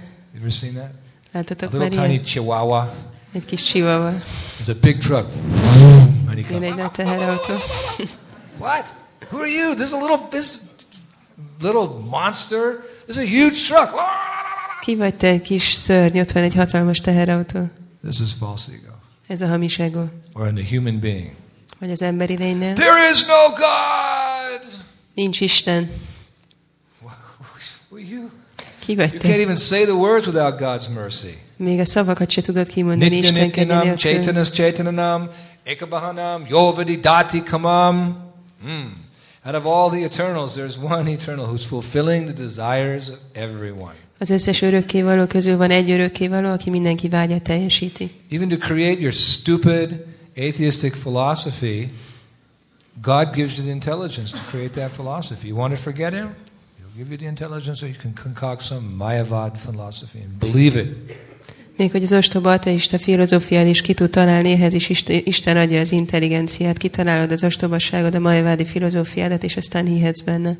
Ever 0.45 0.57
seen 0.57 0.75
that? 0.75 0.91
A 0.91 1.29
Láttatok 1.33 1.73
little 1.73 1.99
már 1.99 2.09
tiny 2.09 2.23
chihuahua. 2.23 2.95
Egy 3.33 3.45
kis 3.45 3.63
csivava. 3.63 4.13
There's 4.59 4.69
a 4.69 4.79
big 4.81 4.99
truck. 4.99 5.27
And 6.29 6.39
he 6.39 6.47
Jön 6.51 6.61
comes. 6.61 6.85
egy 6.85 6.91
teherautó. 6.91 7.53
What? 8.59 8.95
Who 9.31 9.39
are 9.39 9.49
you? 9.51 9.75
This 9.75 9.87
is 9.87 9.93
a 9.93 9.99
little 9.99 10.29
this 10.31 10.53
little 11.61 11.89
monster. 12.11 12.61
This 13.07 13.17
is 13.17 13.23
a 13.23 13.27
huge 13.27 13.57
truck. 13.67 13.93
Ki 14.81 14.97
vagy 14.97 15.15
te, 15.15 15.41
kis 15.41 15.73
szörny? 15.73 16.19
Ott 16.21 16.33
van 16.33 16.43
egy 16.43 16.55
hatalmas 16.55 17.01
teherautó. 17.01 17.71
This 18.03 18.21
is 18.21 18.33
false 18.39 18.73
ego. 18.73 18.93
Ez 19.27 19.41
a 19.41 19.47
hamis 19.47 19.79
ego. 19.79 20.05
Or 20.33 20.49
in 20.49 20.55
the 20.55 20.77
human 20.77 21.01
being. 21.01 21.31
Vagy 21.79 21.91
az 21.91 22.03
emberi 22.03 22.37
lénynél. 22.37 22.75
There 22.75 23.11
is 23.13 23.25
no 23.27 23.49
God. 23.49 24.83
Nincs 25.15 25.41
Isten. 25.41 25.91
Who 28.87 28.93
you? 28.93 29.09
Ki 29.09 29.13
vagy 29.13 29.13
You 29.13 29.33
can't 29.33 29.43
even 29.43 29.57
say 29.57 29.85
the 29.85 29.93
words 29.93 30.27
without 30.27 30.59
God's 30.59 30.89
mercy. 30.95 31.39
Még 31.57 31.79
a 31.79 31.85
szavakat 31.85 32.31
se 32.31 32.41
tudod 32.41 32.67
kimondani 32.67 33.11
Nitya 33.11 33.29
Isten 33.29 33.51
kegye 33.51 33.75
nélkül. 33.75 33.97
Chaitanas 33.97 34.51
Chaitananam, 34.51 35.31
Ekabahanam, 35.63 36.47
Yovadi 36.49 36.97
Dati 36.97 37.43
Kamam. 37.43 38.17
Hmm. 38.63 38.93
Out 39.47 39.55
of 39.55 39.67
all 39.67 39.91
the 39.91 40.05
eternals, 40.05 40.55
there's 40.55 40.79
one 40.79 41.11
eternal 41.13 41.47
who's 41.47 41.67
fulfilling 41.67 42.25
the 42.25 42.43
desires 42.43 43.09
of 43.09 43.19
everyone. 43.33 43.95
Az 44.19 44.31
összes 44.31 44.63
örökkévaló 44.63 45.27
közül 45.27 45.57
van 45.57 45.71
egy 45.71 45.91
örökkévaló, 45.91 46.51
aki 46.51 46.71
mindenki 46.71 47.09
vágyat 47.09 47.43
teljesíti. 47.43 48.11
Even 48.31 48.49
to 48.49 48.57
create 48.57 49.01
your 49.01 49.13
stupid 49.13 50.05
atheistic 50.37 50.99
philosophy, 50.99 51.89
God 53.03 53.35
gives 53.35 53.57
you 53.57 53.65
the 53.65 53.73
intelligence 53.73 54.31
to 54.31 54.39
create 54.51 54.71
that 54.71 54.91
philosophy. 54.93 55.49
You 55.49 55.57
want 55.57 55.75
to 55.75 55.81
forget 55.81 56.13
Him? 56.13 56.35
Give 56.97 57.09
you 57.09 57.17
the 57.19 57.27
intelligence 57.27 57.81
so 57.81 57.87
you 57.87 57.97
can 58.01 58.13
concoct 58.15 58.63
some 58.63 58.87
Mayavad 58.97 59.59
philosophy 59.59 60.19
and 60.21 60.39
believe 60.39 60.81
it. 60.81 61.13
Még 61.77 61.91
hogy 61.91 62.03
az 62.03 62.13
ostoba 62.13 62.53
ateista 62.53 62.99
filozófiád 62.99 63.67
is 63.67 63.81
ki 63.81 63.95
tud 63.95 64.11
találni, 64.11 64.53
ehhez 64.53 64.73
is 64.73 64.89
Isten- 65.25 65.57
adja 65.57 65.81
az 65.81 65.93
intelligenciát, 65.93 66.77
kitalálod 66.77 67.33
az 67.33 67.45
ostobasságod, 67.45 68.15
a 68.15 68.19
majavádi 68.19 68.65
filozófiádat, 68.65 69.43
és 69.43 69.57
aztán 69.57 69.87
hihetsz 69.87 70.21
benne. 70.21 70.59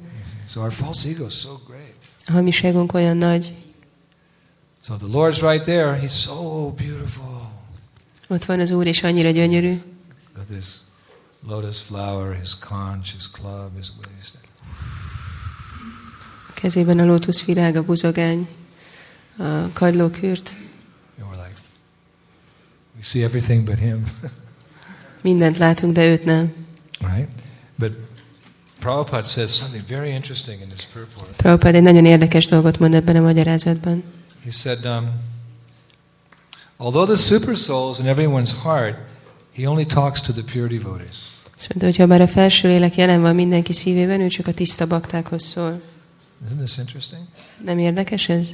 So 0.49 0.61
our 0.61 0.73
false 0.73 1.09
ego 1.09 1.27
is 1.27 1.35
so 1.35 1.59
great. 1.67 1.95
A 2.27 2.33
hamiságunk 2.33 2.93
olyan 2.93 3.17
nagy. 3.17 3.53
So 4.83 4.95
the 4.95 5.07
Lord's 5.07 5.51
right 5.51 5.63
there. 5.63 6.01
He's 6.03 6.21
so 6.21 6.71
beautiful. 6.71 7.51
Ott 8.29 8.45
van 8.45 8.61
az 8.61 8.71
Úr, 8.71 8.87
és 8.87 9.03
annyira 9.03 9.31
gyönyörű. 9.31 9.73
With 10.37 10.53
his 10.55 10.67
lotus 11.47 11.81
flower, 11.81 12.39
his 12.41 12.59
conch, 12.59 13.13
his 13.13 13.31
club, 13.31 13.77
his 13.77 13.89
waist. 14.03 14.44
Kezében 16.65 16.99
a 16.99 17.05
lótuszvirág, 17.05 17.77
a 17.77 17.83
buzogány, 17.83 18.49
a 19.39 19.73
kagylókürt. 19.73 20.51
Like, 21.17 21.61
we 22.97 23.03
see 23.03 23.23
everything 23.23 23.65
but 23.65 23.79
him. 23.79 24.05
Mindent 25.23 25.59
látunk, 25.59 25.93
de 25.93 26.07
őt 26.07 26.25
nem. 26.25 26.53
right? 27.01 27.29
But 27.79 27.93
Prabhupada 28.79 29.25
says 29.25 29.57
something 29.57 29.83
very 29.89 30.11
interesting 30.15 30.61
in 30.61 30.67
his 30.77 30.85
purport. 30.93 31.37
Prabhupád 31.37 31.75
egy 31.75 31.83
nagyon 31.83 32.05
érdekes 32.05 32.47
dolgot 32.47 32.79
mond 32.79 32.95
ebben 32.95 33.17
a 33.17 33.21
magyarázatban. 33.21 34.03
He 34.45 34.51
said, 34.51 34.85
um, 34.85 35.09
although 36.77 37.07
the 37.07 37.23
super 37.23 37.57
soul 37.57 37.91
is 37.91 37.99
in 37.99 38.07
everyone's 38.07 38.53
heart, 38.63 38.97
he 39.57 39.69
only 39.69 39.87
talks 39.87 40.21
to 40.21 40.33
the 40.33 40.43
pure 40.53 40.67
devotees. 40.67 41.17
Azt 41.57 41.69
mondta, 41.69 41.87
hogy 41.87 41.97
ha 41.97 42.07
bár 42.07 42.21
a 42.21 42.27
felső 42.27 42.69
lélek 42.69 42.97
jelen 42.97 43.21
van 43.21 43.35
mindenki 43.35 43.73
szívében, 43.73 44.21
ő 44.21 44.29
csak 44.29 44.47
a 44.47 44.53
tiszta 44.53 44.87
baktákhoz 44.87 45.43
szól. 45.43 45.81
Isn't 46.49 46.59
this 46.59 46.79
interesting? 46.79 47.23
Nem 47.65 47.79
érdekes 47.79 48.29
ez? 48.29 48.49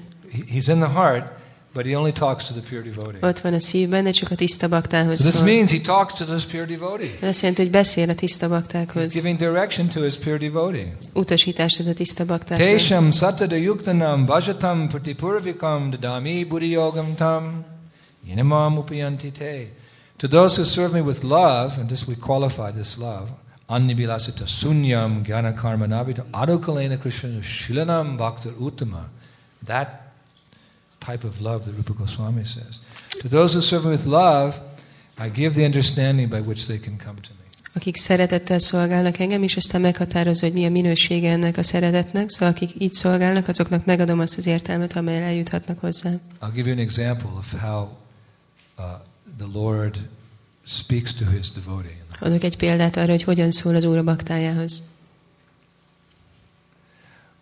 He's 0.55 0.69
in 0.69 0.79
the 0.79 0.89
heart, 0.89 1.33
but 1.73 1.85
he 1.85 1.97
only 1.97 2.13
talks 2.13 2.45
to 2.47 2.53
the 2.53 2.63
pure 2.69 2.83
devotee. 2.83 3.29
Ott 3.29 3.39
van 3.39 3.55
a 3.55 3.61
szívben, 3.61 4.05
de 4.05 4.11
csak 4.11 4.31
a 4.31 4.35
tiszta 4.35 4.69
baktához 4.69 5.21
So 5.21 5.29
this 5.29 5.41
means 5.41 5.71
he 5.71 5.81
talks 5.81 6.15
to 6.15 6.25
this 6.25 6.45
pure 6.45 6.65
devotee. 6.65 7.11
Ez 7.21 7.29
azt 7.29 7.41
jelenti, 7.41 7.63
hogy 7.63 7.71
beszél 7.71 8.09
a 8.09 8.15
tiszta 8.15 8.49
He's 8.49 9.13
giving 9.13 9.39
direction 9.39 9.89
to 9.89 10.03
his 10.03 10.15
pure 10.15 10.37
devotee. 10.37 10.97
Utasítást 11.13 11.81
ad 11.81 11.87
a 11.87 11.93
tiszta 11.93 12.25
baktákhoz. 12.25 12.67
Tesham 12.67 13.11
satada 13.11 13.57
yuktanam 13.57 14.25
vajatam 14.25 14.89
pratipurvikam 14.89 15.91
dadami 15.91 16.45
buddhiyogam 16.45 17.15
tam 17.15 17.65
yinamam 18.27 18.77
upayanti 18.77 19.31
te. 19.31 19.67
To 20.17 20.29
those 20.29 20.57
who 20.57 20.65
serve 20.65 20.93
me 20.93 21.01
with 21.01 21.23
love, 21.23 21.73
and 21.79 21.87
this 21.87 22.07
we 22.07 22.15
qualify 22.15 22.71
this 22.73 22.99
love, 22.99 23.29
annibilasita 23.77 24.47
sunyam 24.47 25.25
jnana 25.25 25.53
karma 25.55 25.87
nabita 25.87 26.23
adukalena 26.43 26.97
krishna 27.03 27.43
shilanam 27.43 28.17
bhakta 28.19 28.51
uttama. 28.67 29.05
That 29.67 29.89
type 31.01 31.25
of 31.25 31.41
love 31.41 31.65
that 31.65 31.75
Rupa 31.77 31.93
Goswami 31.93 32.45
says. 32.45 32.81
To 33.21 33.29
those 33.29 33.55
who 33.55 33.61
serve 33.61 33.85
me 33.85 33.91
with 33.91 34.07
love, 34.07 34.59
I 35.19 35.29
give 35.29 35.55
the 35.55 35.65
understanding 35.65 36.29
by 36.29 36.41
which 36.41 36.67
they 36.67 36.79
can 36.79 36.97
come 36.99 37.17
to 37.21 37.31
me. 37.31 37.37
Akik 37.75 37.97
szeretettel 37.97 38.59
szolgálnak 38.59 39.19
engem, 39.19 39.43
és 39.43 39.57
aztán 39.57 39.81
meghatározza, 39.81 40.47
hogy 40.47 40.55
mi 40.55 40.67
a 40.67 40.71
minősége 40.71 41.31
ennek 41.31 41.57
a 41.57 41.63
szeretetnek. 41.63 42.31
Szóval 42.31 42.49
akik 42.49 42.71
így 42.79 42.93
szolgálnak, 42.93 43.49
azoknak 43.49 43.85
megadom 43.85 44.21
azt 44.21 44.39
az 44.39 44.47
értelmet, 44.47 44.97
amelyel 44.97 45.23
eljuthatnak 45.23 45.81
hozzám. 45.81 46.21
I'll 46.41 46.53
give 46.55 46.69
you 46.69 46.79
an 46.79 46.85
example 46.85 47.31
of 47.39 47.61
how 47.61 47.89
uh, 48.79 48.85
the 49.39 49.47
Lord 49.53 49.97
speaks 50.67 51.15
to 51.15 51.25
his 51.25 51.53
devotee. 51.53 52.01
Adok 52.21 52.43
egy 52.45 52.57
példát 52.57 52.97
arra, 52.97 53.11
hogy 53.11 53.23
hogyan 53.23 53.51
szól 53.51 53.75
az 53.75 53.85
Úr 53.85 54.05
baktájához. 54.05 54.83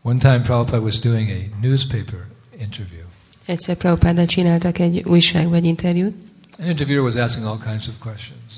One 0.02 0.18
time 0.18 0.40
Prabhupada 0.40 0.80
was 0.80 0.98
doing 1.00 1.28
a 1.30 1.66
newspaper 1.66 2.26
interview. 2.60 3.04
Egyszer 3.46 3.76
Prabhupáddal 3.76 4.26
csináltak 4.26 4.78
egy 4.78 5.02
újság 5.04 5.48
vagy 5.48 5.64
interjút, 5.64 6.14
An 6.58 6.66
interviewer 6.66 7.04
was 7.04 7.14
asking 7.14 7.46
all 7.46 7.58
kinds 7.58 7.88
of 7.88 7.94
questions. 7.98 8.54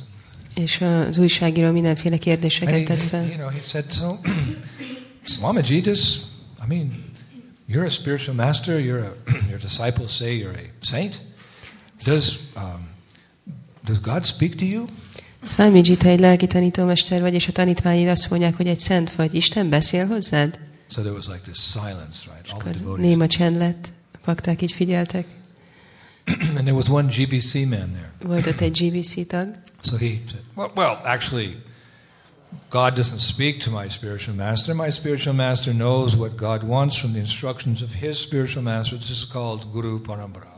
és 0.54 0.80
az 0.80 1.18
újságíró 1.18 1.70
mindenféle 1.70 2.16
kérdéseket 2.18 2.84
tett 2.84 3.02
fel. 3.02 3.24
you 3.24 3.34
know, 3.34 3.48
he 3.48 3.60
said, 3.62 3.92
so, 3.92 4.16
Swamiji, 5.24 5.80
does, 5.80 6.20
I 6.64 6.66
mean, 6.68 7.04
you're 7.68 7.84
a 7.84 7.90
spiritual 7.90 8.34
master, 8.34 8.78
you're 8.78 9.04
a, 9.06 9.12
your 9.50 9.58
disciples 9.60 10.16
say 10.16 10.36
you're 10.38 10.56
a 10.58 10.84
saint. 10.84 11.20
Does, 12.04 12.38
um, 12.56 12.88
does 13.84 13.98
God 13.98 14.24
speak 14.26 14.56
to 14.58 14.64
you? 14.64 14.86
Swamiji, 15.42 15.96
te 15.96 16.08
egy 16.08 16.20
lelki 16.20 16.46
tanítómester 16.46 17.20
vagy, 17.20 17.34
és 17.34 17.48
a 17.48 17.52
tanítványid 17.52 18.08
azt 18.08 18.30
mondják, 18.30 18.56
hogy 18.56 18.66
egy 18.66 18.78
szent 18.80 19.14
vagy. 19.14 19.34
Isten 19.34 19.68
beszél 19.68 20.06
hozzád? 20.06 20.58
So 20.88 21.00
there 21.00 21.14
was 21.14 21.26
like 21.26 21.40
this 21.40 21.58
silence, 21.58 22.18
right? 22.24 22.50
All 22.52 22.58
the 22.58 22.72
devotees. 22.72 23.06
néma 23.06 23.26
csend 23.26 23.56
lett. 23.56 23.88
A 24.12 24.18
bakták 24.24 24.62
így 24.62 24.72
figyeltek. 24.72 25.26
and 26.56 26.64
there 26.64 26.74
was 26.74 26.88
one 26.88 27.08
GBC 27.08 27.54
man 27.54 27.90
there. 27.92 28.12
Volt 28.22 28.46
ott 28.46 28.60
egy 28.60 28.78
GBC 28.78 29.26
tag, 29.26 29.54
So 29.82 29.96
he 29.96 30.20
said, 30.28 30.42
well, 30.54 30.70
well, 30.76 31.00
actually, 31.04 31.56
God 32.68 32.94
doesn't 32.94 33.20
speak 33.20 33.60
to 33.60 33.70
my 33.70 33.88
spiritual 33.88 34.34
master. 34.34 34.74
My 34.74 34.90
spiritual 34.90 35.34
master 35.34 35.72
knows 35.72 36.14
what 36.14 36.36
God 36.36 36.62
wants 36.62 36.96
from 36.96 37.12
the 37.12 37.18
instructions 37.18 37.82
of 37.82 37.92
his 37.92 38.18
spiritual 38.18 38.62
master. 38.62 38.96
This 38.96 39.10
is 39.10 39.24
called 39.24 39.72
Guru 39.72 40.00
Parampara. 40.00 40.49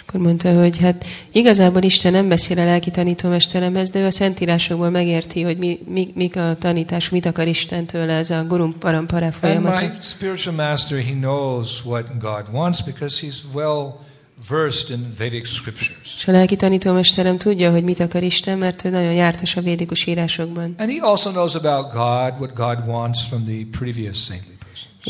És 0.00 0.06
akkor 0.06 0.20
mondta, 0.20 0.60
hogy 0.60 0.78
hát 0.78 1.04
igazából 1.32 1.82
Isten 1.82 2.12
nem 2.12 2.28
beszél 2.28 2.58
a 2.58 2.64
lelki 2.64 2.90
tanítómesteremhez, 2.90 3.90
de 3.90 4.00
ő 4.00 4.06
a 4.06 4.10
szentírásokból 4.10 4.90
megérti, 4.90 5.42
hogy 5.42 5.56
mi, 5.56 5.78
mi, 5.86 6.08
mik 6.14 6.36
a 6.36 6.56
tanítás, 6.58 7.08
mit 7.08 7.26
akar 7.26 7.46
Isten 7.46 7.86
tőle 7.86 8.12
ez 8.12 8.30
a 8.30 8.44
Guru 8.44 8.72
Parampara 8.72 9.24
And 9.24 9.34
folyamata. 9.34 9.80
my 9.80 9.90
spiritual 10.02 10.54
master, 10.54 10.98
he 10.98 11.12
knows 11.12 11.84
what 11.84 12.04
God 12.18 12.44
wants 12.52 12.82
because 12.84 13.26
he's 13.26 13.36
well 13.54 14.00
versed 14.48 14.90
in 14.90 15.14
Vedic 15.18 15.48
scriptures. 15.48 16.14
És 16.16 16.28
a 16.28 16.32
lelki 16.32 16.56
tanítómesterem 16.56 17.36
tudja, 17.38 17.70
hogy 17.70 17.84
mit 17.84 18.00
akar 18.00 18.22
Isten, 18.22 18.58
mert 18.58 18.84
ő 18.84 18.90
nagyon 18.90 19.12
jártas 19.12 19.56
a 19.56 19.60
védikus 19.60 20.06
írásokban. 20.06 20.74
And 20.78 20.90
he 20.90 21.00
also 21.00 21.30
knows 21.30 21.54
about 21.54 21.92
God, 21.92 22.40
what 22.40 22.54
God 22.54 22.88
wants 22.88 23.24
from 23.28 23.44
the 23.44 23.78
previous 23.78 24.24
saintly. 24.24 24.52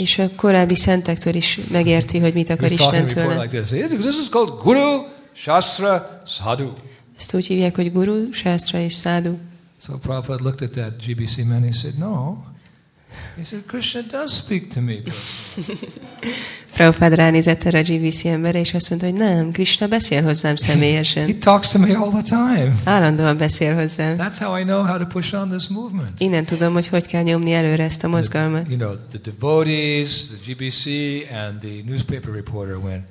És 0.00 0.18
a 0.18 0.30
korábbi 0.36 0.74
szentektől 0.74 1.34
is 1.34 1.60
megérti, 1.72 2.18
hogy 2.18 2.34
mit 2.34 2.50
akar 2.50 2.70
Isten 2.70 3.06
tőle. 3.06 3.46
this. 3.46 3.70
Is 4.20 4.28
called 4.30 4.62
Guru 4.62 5.02
Shastra 5.32 6.22
Sadhu. 6.26 6.72
Ezt 7.18 7.34
úgy 7.34 7.46
hívják, 7.46 7.76
hogy 7.76 7.92
guru, 7.92 8.32
sászra 8.32 8.78
és 8.78 8.94
szádu. 8.94 9.38
So 9.80 9.98
Prabhupada 9.98 10.42
looked 10.42 10.68
at 10.68 10.70
that 10.70 11.06
GBC 11.06 11.36
man 11.36 11.52
and 11.52 11.64
he 11.64 11.72
said, 11.72 11.98
No. 11.98 12.36
He 13.36 13.44
said, 13.44 13.62
Krishna 13.66 14.02
does 14.02 14.32
speak 14.36 14.68
to 14.68 14.80
me. 14.80 14.94
Prabhupád 16.74 17.14
ránézett 17.14 17.62
a 17.62 17.82
GVC 17.82 18.24
emberre, 18.24 18.58
és 18.58 18.74
azt 18.74 18.90
mondta, 18.90 19.08
hogy 19.08 19.18
nem, 19.18 19.50
Krishna 19.50 19.88
beszél 19.88 20.22
hozzám 20.22 20.50
he 20.50 20.56
személyesen. 20.56 21.38
talks 21.38 21.68
to 21.68 21.78
me 21.78 21.96
all 21.96 22.10
the 22.10 22.22
time. 22.22 22.74
Állandóan 22.84 23.36
beszél 23.36 23.74
hozzám. 23.74 24.16
That's 24.18 24.38
how 24.38 24.58
I 24.58 24.62
know 24.62 24.86
how 24.86 24.98
to 24.98 25.06
push 25.06 25.34
on 25.34 25.48
this 25.48 25.68
movement. 25.68 26.20
Innen 26.20 26.44
tudom, 26.44 26.72
hogy 26.72 26.86
hogy 26.86 27.06
kell 27.06 27.22
nyomni 27.22 27.52
előre 27.52 27.84
ezt 27.84 28.04
a 28.04 28.08
mozgalmat. 28.08 28.64
You 28.68 28.78
know, 28.78 28.94
the 29.10 29.18
devotees, 29.30 30.26
the 30.26 30.36
GBC, 30.46 30.84
and 31.32 31.58
the 31.60 31.82
newspaper 31.86 32.34
reporter 32.34 32.76
went, 32.76 33.04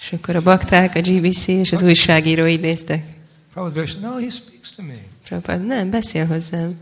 És 0.00 0.12
akkor 0.12 0.36
a 0.36 0.42
bakták, 0.42 0.94
a 0.94 1.00
GBC 1.00 1.46
és 1.46 1.72
az 1.72 1.82
újságíró 1.82 2.46
így 2.46 2.60
néztek. 2.60 3.04
Prabhupada 3.52 3.86
very 3.86 3.98
no, 4.00 4.24
he 4.24 4.30
speaks 4.30 4.74
to 4.76 4.82
me. 4.82 4.96
Prabhupád, 5.24 5.66
nem, 5.66 5.90
beszél 5.90 6.26
hozzám. 6.26 6.80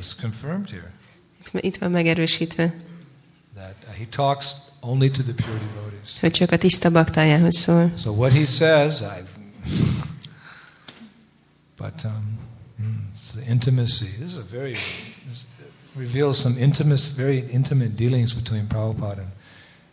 It's 0.00 0.20
confirmed 0.20 0.70
here 0.70 0.91
Itt, 1.60 1.76
van 1.76 1.90
megerősítve, 1.90 2.74
that 3.54 3.76
uh, 3.88 3.94
he 3.94 4.06
talks 4.10 4.46
only 4.80 5.10
to 5.10 5.22
the 5.22 5.32
pure 5.32 5.58
devotees. 5.74 6.20
hogy 6.20 6.30
csak 6.30 6.50
a 6.50 6.58
tiszta 6.58 6.90
baktájához 6.90 7.56
szól. 7.56 7.92
So 7.96 8.10
what 8.10 8.32
he 8.32 8.46
says, 8.46 9.00
I. 9.00 9.24
But 11.76 12.04
um, 12.04 12.38
it's 13.12 13.32
the 13.34 13.50
intimacy. 13.50 14.06
This 14.06 14.32
is 14.32 14.36
a 14.36 14.44
very. 14.50 14.76
This 15.26 15.46
reveals 15.96 16.38
some 16.38 16.56
intimate, 16.58 17.02
very 17.16 17.44
intimate 17.52 17.94
dealings 17.96 18.32
between 18.34 18.66
Prabhupada 18.66 19.20
and 19.20 19.30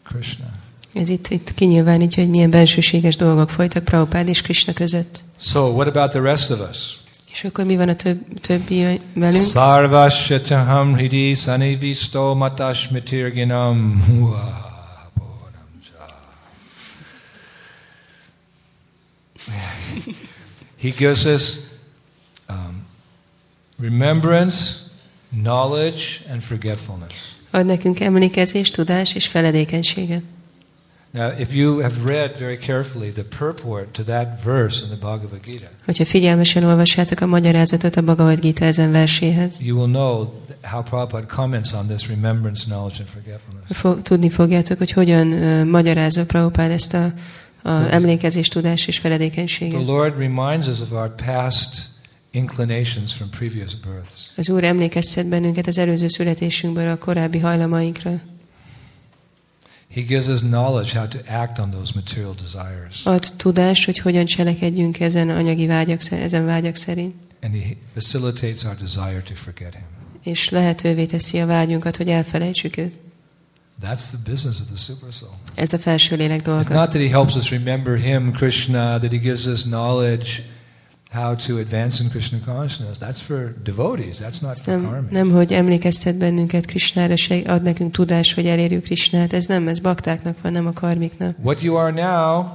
Krishna. 0.03 0.45
Ez 0.93 1.09
itt, 1.09 1.27
itt 1.27 1.53
kinyilvánítja, 1.53 2.23
hogy 2.23 2.31
milyen 2.31 2.49
bensőséges 2.49 3.15
dolgok 3.15 3.49
folytak 3.49 3.83
Prabhupád 3.83 4.27
és 4.27 4.41
Krishna 4.41 4.73
között. 4.73 5.23
So 5.39 5.71
what 5.71 5.87
about 5.87 6.09
the 6.09 6.21
rest 6.21 6.49
of 6.49 6.69
us? 6.69 6.97
És 7.31 7.43
akkor 7.43 7.65
mi 7.65 7.75
van 7.75 7.89
a 7.89 7.95
több, 7.95 8.39
többi 8.41 8.99
velünk? 9.13 9.45
Sarvashataham 9.45 10.93
hridi 10.93 11.33
sanivisto 11.33 12.35
matashmitirginam 12.35 14.03
He 20.81 20.91
gives 20.91 21.25
us 21.25 21.59
um, 22.49 22.85
remembrance, 23.77 24.91
knowledge, 25.29 26.21
and 26.29 26.41
forgetfulness. 26.41 27.35
Ad 27.51 27.65
nekünk 27.65 27.99
emlékezést, 27.99 28.75
tudás 28.75 29.15
és 29.15 29.27
feledékenységet. 29.27 30.23
Now, 31.11 31.39
if 31.39 31.55
you 31.55 31.81
have 31.81 31.93
read 32.05 32.37
very 32.37 32.57
carefully 32.57 33.11
the 33.11 33.23
purport 33.37 33.93
to 33.93 34.03
that 34.03 34.43
verse 34.43 34.83
in 34.83 34.89
the 34.89 34.97
Bhagavad 34.99 35.43
Gita, 35.43 35.65
Hogyha 35.85 36.05
figyelmesen 36.05 36.63
olvassátok 36.63 37.19
a 37.19 37.25
magyarázatot 37.25 37.95
a 37.95 38.01
Bhagavad 38.01 38.39
Gita 38.39 38.65
ezen 38.65 38.91
verséhez, 38.91 39.57
you 39.61 39.77
will 39.77 39.91
know 39.91 40.33
how 40.61 40.83
Prabhupada 40.83 41.25
comments 41.25 41.73
on 41.73 41.87
this 41.87 42.07
remembrance, 42.09 42.65
knowledge, 42.65 42.99
and 42.99 43.07
forgetfulness. 43.07 43.65
fog, 43.69 44.01
tudni 44.01 44.29
fogjátok, 44.29 44.77
hogy 44.77 44.91
hogyan 44.91 45.27
uh, 45.27 45.65
magyarázza 45.65 46.25
Prabhupád 46.25 46.71
ezt 46.71 46.93
a, 46.93 47.13
a 47.63 47.69
emlékezés, 47.69 48.47
tudás 48.47 48.87
és 48.87 48.99
The 48.99 49.09
feledékenységet. 49.09 49.85
Lord 49.85 50.17
reminds 50.17 50.67
us 50.67 50.79
of 50.79 50.91
our 50.91 51.15
past 51.25 51.87
inclinations 52.31 53.13
from 53.13 53.29
previous 53.29 53.75
births. 53.75 54.31
Az 54.35 54.49
Úr 54.49 54.63
emlékeztet 54.63 55.27
bennünket 55.29 55.67
az 55.67 55.77
előző 55.77 56.07
születésünkből 56.07 56.87
a 56.87 56.97
korábbi 56.97 57.39
hajlamainkra. 57.39 58.11
He 59.91 60.01
gives 60.01 60.27
us 60.27 60.39
knowledge 60.41 60.93
how 60.97 61.07
to 61.07 61.17
act 61.27 61.59
on 61.59 61.71
those 61.71 61.91
material 61.95 62.35
desires. 62.41 63.01
Ad 63.03 63.27
tudás, 63.37 63.85
hogy 63.85 63.99
hogyan 63.99 64.25
cselekedjünk 64.25 64.99
ezen 64.99 65.29
anyagi 65.29 65.67
vágyak, 65.67 66.01
ezen 66.11 66.45
vágyak 66.45 66.75
szerint. 66.75 67.13
And 67.41 67.53
He 67.53 67.75
facilitates 67.93 68.63
our 68.63 68.75
desire 68.75 69.21
to 69.27 69.33
forget 69.35 69.73
Him. 69.73 69.83
És 70.23 70.49
lehetővé 70.49 71.05
teszi 71.05 71.39
a 71.39 71.45
vágyunkat, 71.45 71.97
hogy 71.97 72.09
elfelejtsük 72.09 72.77
őt. 72.77 72.93
That's 73.81 74.09
the 74.09 74.31
business 74.31 74.59
of 74.59 74.67
the 74.67 74.77
super 74.77 75.13
soul. 75.13 75.31
Ez 75.55 75.73
a 75.73 75.77
felső 75.77 76.15
lélek 76.15 76.39
It's 76.39 76.45
dolga. 76.45 76.73
not 76.73 76.89
that 76.89 77.01
He 77.01 77.09
helps 77.09 77.35
us 77.35 77.49
remember 77.51 77.97
Him, 77.97 78.31
Krishna, 78.31 78.97
that 78.97 79.11
He 79.11 79.17
gives 79.17 79.45
us 79.45 79.61
knowledge 79.63 80.27
how 81.11 81.35
to 81.35 81.57
advance 81.57 82.03
in 82.03 82.09
Krishna 82.09 82.39
consciousness. 82.45 82.97
That's 82.97 83.21
for 83.21 83.53
devotees. 83.63 84.19
That's 84.19 84.41
not 84.41 84.57
for 84.59 84.73
nem, 84.73 85.07
nem, 85.09 85.31
hogy 85.31 85.53
emlékeztet 85.53 86.17
bennünket 86.17 86.65
Krisnára, 86.65 87.15
se 87.15 87.35
ad 87.47 87.61
nekünk 87.61 87.91
tudás, 87.91 88.33
hogy 88.33 88.45
elérjük 88.45 88.83
Krisnát. 88.83 89.33
Ez 89.33 89.45
nem, 89.45 89.67
ez 89.67 89.79
baktáknak 89.79 90.41
van, 90.41 90.51
nem 90.51 90.67
a 90.67 90.73
karmiknak. 90.73 91.35
What 91.41 91.61
you 91.61 91.75
are 91.75 91.91
now 91.91 92.45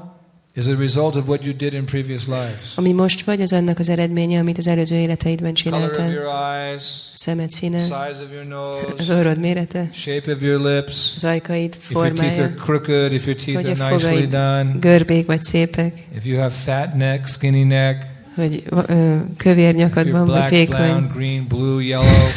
is 0.57 0.67
a 0.67 0.77
result 0.77 1.17
of 1.17 1.27
what 1.27 1.45
you 1.45 1.53
did 1.53 1.73
in 1.73 1.85
previous 1.85 2.27
lives. 2.27 2.73
Ami 2.75 2.93
most 2.93 3.25
vagy, 3.25 3.41
az 3.41 3.53
annak 3.53 3.79
az 3.79 3.89
eredménye, 3.89 4.39
amit 4.39 4.59
az 4.59 4.67
előző 4.67 4.97
életeidben 4.97 5.55
Color 5.63 5.83
of 5.83 5.91
csináltál. 5.91 6.11
your 6.11 6.27
eyes, 6.27 6.83
szemed 7.15 7.51
színe, 7.51 7.79
size 7.79 8.23
of 8.25 8.33
your 8.33 8.53
az 8.99 9.09
nose, 9.09 9.21
orrod 9.21 9.39
mérete, 9.39 9.89
shape 9.93 10.33
of 10.33 10.43
your 10.43 10.61
lips, 10.61 11.13
az 11.17 11.25
ajkaid 11.25 11.75
if 11.75 11.91
your 11.91 12.13
teeth 12.13 12.23
are 12.23 12.33
formája, 12.33 12.55
crooked, 12.55 13.13
if 13.13 13.27
your 13.27 13.39
teeth 13.39 13.55
hogy 13.55 13.81
a 13.81 13.85
are 13.85 13.95
nicely 13.95 14.09
fogaid 14.09 14.31
done, 14.31 14.79
görbék 14.81 15.27
vagy 15.27 15.43
szépek, 15.43 16.07
if 16.17 16.25
you 16.25 16.39
have 16.39 16.51
fat 16.51 16.95
neck, 16.95 17.27
skinny 17.27 17.67
neck, 17.67 18.14
hogy 18.35 18.63
ö, 18.71 19.17
kövér 19.37 19.69
if 19.69 19.77
nyakad 19.77 20.07
you're 20.07 20.11
van, 20.11 20.27
vagy 20.27 20.51
vékony, 20.51 20.77
brown, 20.77 21.11
green, 21.15 21.47
blue, 21.49 21.83
yellow, 21.83 22.29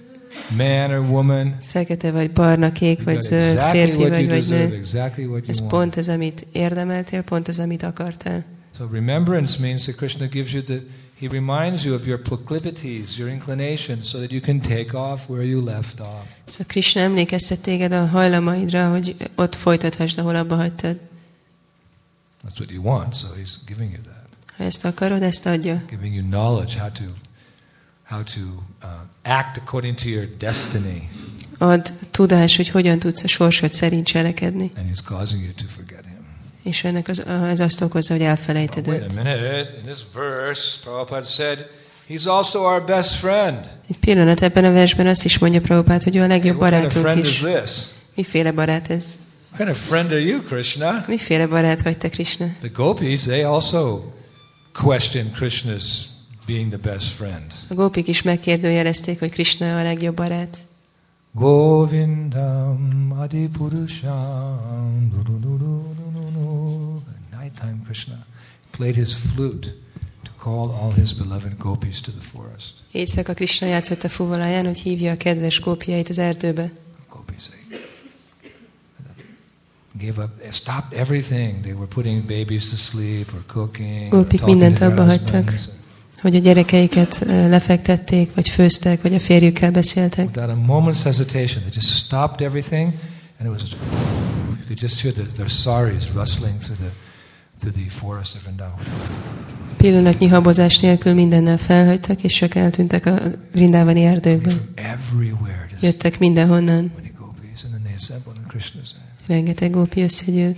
man 0.56 0.90
or 0.90 1.10
woman, 1.10 1.58
fekete 1.62 2.10
vagy 2.10 2.32
barna, 2.32 2.72
kék 2.72 3.02
vagy 3.02 3.20
zöld, 3.20 3.58
férfi 3.58 4.08
vagy 4.08 4.28
vagy 4.28 4.48
nő. 4.48 4.82
Ez 5.46 5.66
pont 5.68 5.96
az, 5.96 6.08
amit 6.08 6.46
érdemeltél, 6.52 7.22
pont 7.22 7.48
az, 7.48 7.58
amit 7.58 7.82
akartál. 7.82 8.44
So 8.78 8.84
remembrance 8.92 9.60
means 9.60 9.82
that 9.82 9.96
Krishna 9.96 10.26
gives 10.26 10.52
you 10.52 10.62
the 10.62 10.80
He 11.22 11.28
reminds 11.28 11.84
you 11.84 11.94
of 11.94 12.04
your 12.06 12.18
proclivities, 12.18 13.16
your 13.16 13.28
inclinations, 13.28 14.08
so 14.08 14.18
that 14.18 14.32
you 14.32 14.40
can 14.40 14.60
take 14.60 14.92
off 14.92 15.28
where 15.28 15.44
you 15.44 15.64
left 15.64 16.00
off. 16.00 16.26
Szóval 16.44 16.66
Krishna 16.66 17.00
emlékeztet 17.00 17.62
téged 17.62 17.92
a 17.92 18.06
hajlamaidra, 18.06 18.90
hogy 18.90 19.16
ott 19.34 19.54
folytathasd, 19.54 20.18
ahol 20.18 20.34
abba 20.34 20.56
hagytad. 20.56 20.98
That's 22.44 22.58
what 22.58 22.70
you 22.70 22.82
want, 22.82 23.14
so 23.14 23.28
He's 23.28 23.54
giving 23.66 23.92
you 23.92 24.02
that. 24.02 24.21
Ha 24.62 24.68
ezt 24.68 24.84
akarod, 24.84 25.22
ezt 25.22 25.46
adja. 25.46 25.82
giving 25.90 26.14
you 26.14 26.24
knowledge 26.28 26.78
how 26.80 26.88
to 26.90 27.02
how 28.08 28.22
to 28.22 28.40
uh, 28.82 29.32
act 29.38 29.56
according 29.56 29.94
to 29.98 30.08
your 30.08 30.28
destiny, 30.38 31.08
Ad 31.58 31.88
tudás, 32.10 32.56
hogy 32.56 32.68
hogyan 32.68 32.98
tudsz 32.98 33.24
a 33.24 33.28
sorsod 33.28 33.72
szerint 33.72 34.06
cselekedni. 34.06 34.72
and 34.76 34.86
He's 34.90 35.04
causing 35.04 35.42
you 35.42 35.52
to 35.52 35.64
forget 35.76 36.04
Him. 36.04 36.24
És 36.62 36.84
ennek 36.84 37.08
az, 37.08 37.26
ez 37.26 37.60
azt 37.60 37.80
okozza, 37.80 38.12
hogy 38.14 38.22
elfelejted 38.22 38.84
But 38.84 38.92
wait 38.92 39.02
őt. 39.12 39.18
a 39.18 39.22
minute! 39.22 39.74
In 39.76 39.82
this 39.82 39.98
verse, 40.14 40.78
Prabhupada 40.82 41.22
said, 41.24 41.66
"He's 42.08 42.26
also 42.26 42.58
our 42.58 42.84
best 42.84 43.14
friend." 43.14 43.70
Egy 43.88 43.98
pillanat 43.98 44.42
ebben 44.42 44.64
a 44.64 44.72
versben 44.72 45.06
azt 45.06 45.24
is 45.24 45.38
mondja 45.38 45.60
Prabhupád, 45.60 46.02
hogy 46.02 46.16
ő 46.16 46.22
a 46.22 46.26
legjobb 46.26 46.56
what 46.60 46.70
kind 46.70 46.84
of 46.84 46.92
barátunk 47.02 47.24
is 47.26 47.42
is. 47.42 47.70
Miféle 48.14 48.52
barát 48.52 48.90
ez? 48.90 49.14
What 49.52 49.56
kind 49.56 49.68
of 49.68 49.86
friend 49.86 50.10
are 50.10 50.20
you, 50.20 50.42
Krishna? 50.42 51.04
Miféle 51.08 51.46
barát 51.46 51.82
vagy 51.82 51.98
te, 51.98 52.08
Krishna? 52.08 52.46
The 52.60 52.68
gopis, 52.74 53.22
they 53.22 53.42
also 53.42 54.02
question 54.72 55.32
Krishna's 55.32 56.06
being 56.46 56.68
the 56.68 56.90
best 56.90 57.12
friend. 57.12 57.52
A 57.68 57.74
gópik 57.74 58.08
is 58.08 58.22
megkérdőjelezték, 58.22 59.18
hogy 59.18 59.30
Krishna 59.30 59.78
a 59.78 59.82
legjobb 59.82 60.16
barát. 60.16 60.58
Govindam 61.32 63.12
Adipurusham 63.18 65.10
du-du-du-du-du-du-du. 65.10 67.00
Nighttime 67.40 67.82
Krishna 67.84 68.26
played 68.70 68.94
his 68.94 69.14
flute 69.14 69.68
to 70.22 70.30
call 70.42 70.70
all 70.70 70.92
his 70.92 71.12
beloved 71.14 71.58
gopis 71.58 72.00
to 72.00 72.10
the 72.10 72.20
forest. 72.20 72.74
Éjszaka 72.90 73.34
Krishna 73.34 73.66
játszott 73.66 74.04
a 74.04 74.08
fuvoláján, 74.08 74.64
hogy 74.64 74.78
hívja 74.78 75.12
a 75.12 75.16
kedves 75.16 75.60
gópjait 75.60 76.08
az 76.08 76.18
erdőbe. 76.18 76.72
Gopis 77.08 77.46
they 77.46 77.60
gave 79.98 80.18
up, 80.18 80.30
stopped 80.50 80.98
everything. 80.98 81.62
They 81.62 81.72
were 81.72 81.86
putting 81.86 82.26
babies 82.26 82.70
to 82.70 82.76
sleep 82.76 83.32
or 83.34 83.44
cooking. 83.46 84.10
Gópik 84.10 84.44
mindent 84.44 84.80
abba 84.80 85.04
hagytak. 85.04 85.54
hogy 86.22 86.36
a 86.36 86.38
gyerekeiket 86.38 87.18
lefektették, 87.26 88.34
vagy 88.34 88.48
főztek, 88.48 89.02
vagy 89.02 89.14
a 89.14 89.20
férjükkel 89.20 89.70
beszéltek. 89.70 90.26
Without 90.26 90.48
a 90.48 90.56
moment's 90.66 91.02
hesitation, 91.04 91.60
they 91.60 91.70
just 91.74 91.88
stopped 91.88 92.46
everything, 92.46 92.92
and 93.38 93.48
it 93.48 93.60
was 93.60 93.62
you 93.70 94.66
could 94.66 94.80
just 94.80 95.00
hear 95.00 95.14
the, 95.14 95.22
their 95.36 95.50
saris 95.50 96.04
rustling 96.14 96.60
through 96.60 96.80
the 96.80 96.90
through 97.58 97.74
the 97.74 97.90
forest 97.90 98.34
of 98.36 98.42
Vrindavan. 98.42 98.78
Pillanatnyi 99.76 100.28
habozás 100.28 100.78
nélkül 100.78 101.14
mindennel 101.14 101.58
felhagytak, 101.58 102.22
és 102.22 102.34
csak 102.34 102.54
eltűntek 102.54 103.06
a 103.06 103.20
Vrindávani 103.52 104.04
erdőkben. 104.04 104.60
Jöttek 105.80 106.18
mindenhonnan. 106.18 106.92
many 106.96 107.12
gopis, 107.18 107.64
and 107.64 107.72
then 107.72 107.82
they 107.82 107.94
assembled 107.94 108.36
in 108.36 108.44
Krishna's 108.48 108.92
name. 108.92 109.12
Rengeteg 109.32 109.70
gópi 109.70 110.02
összegyűlt. 110.02 110.56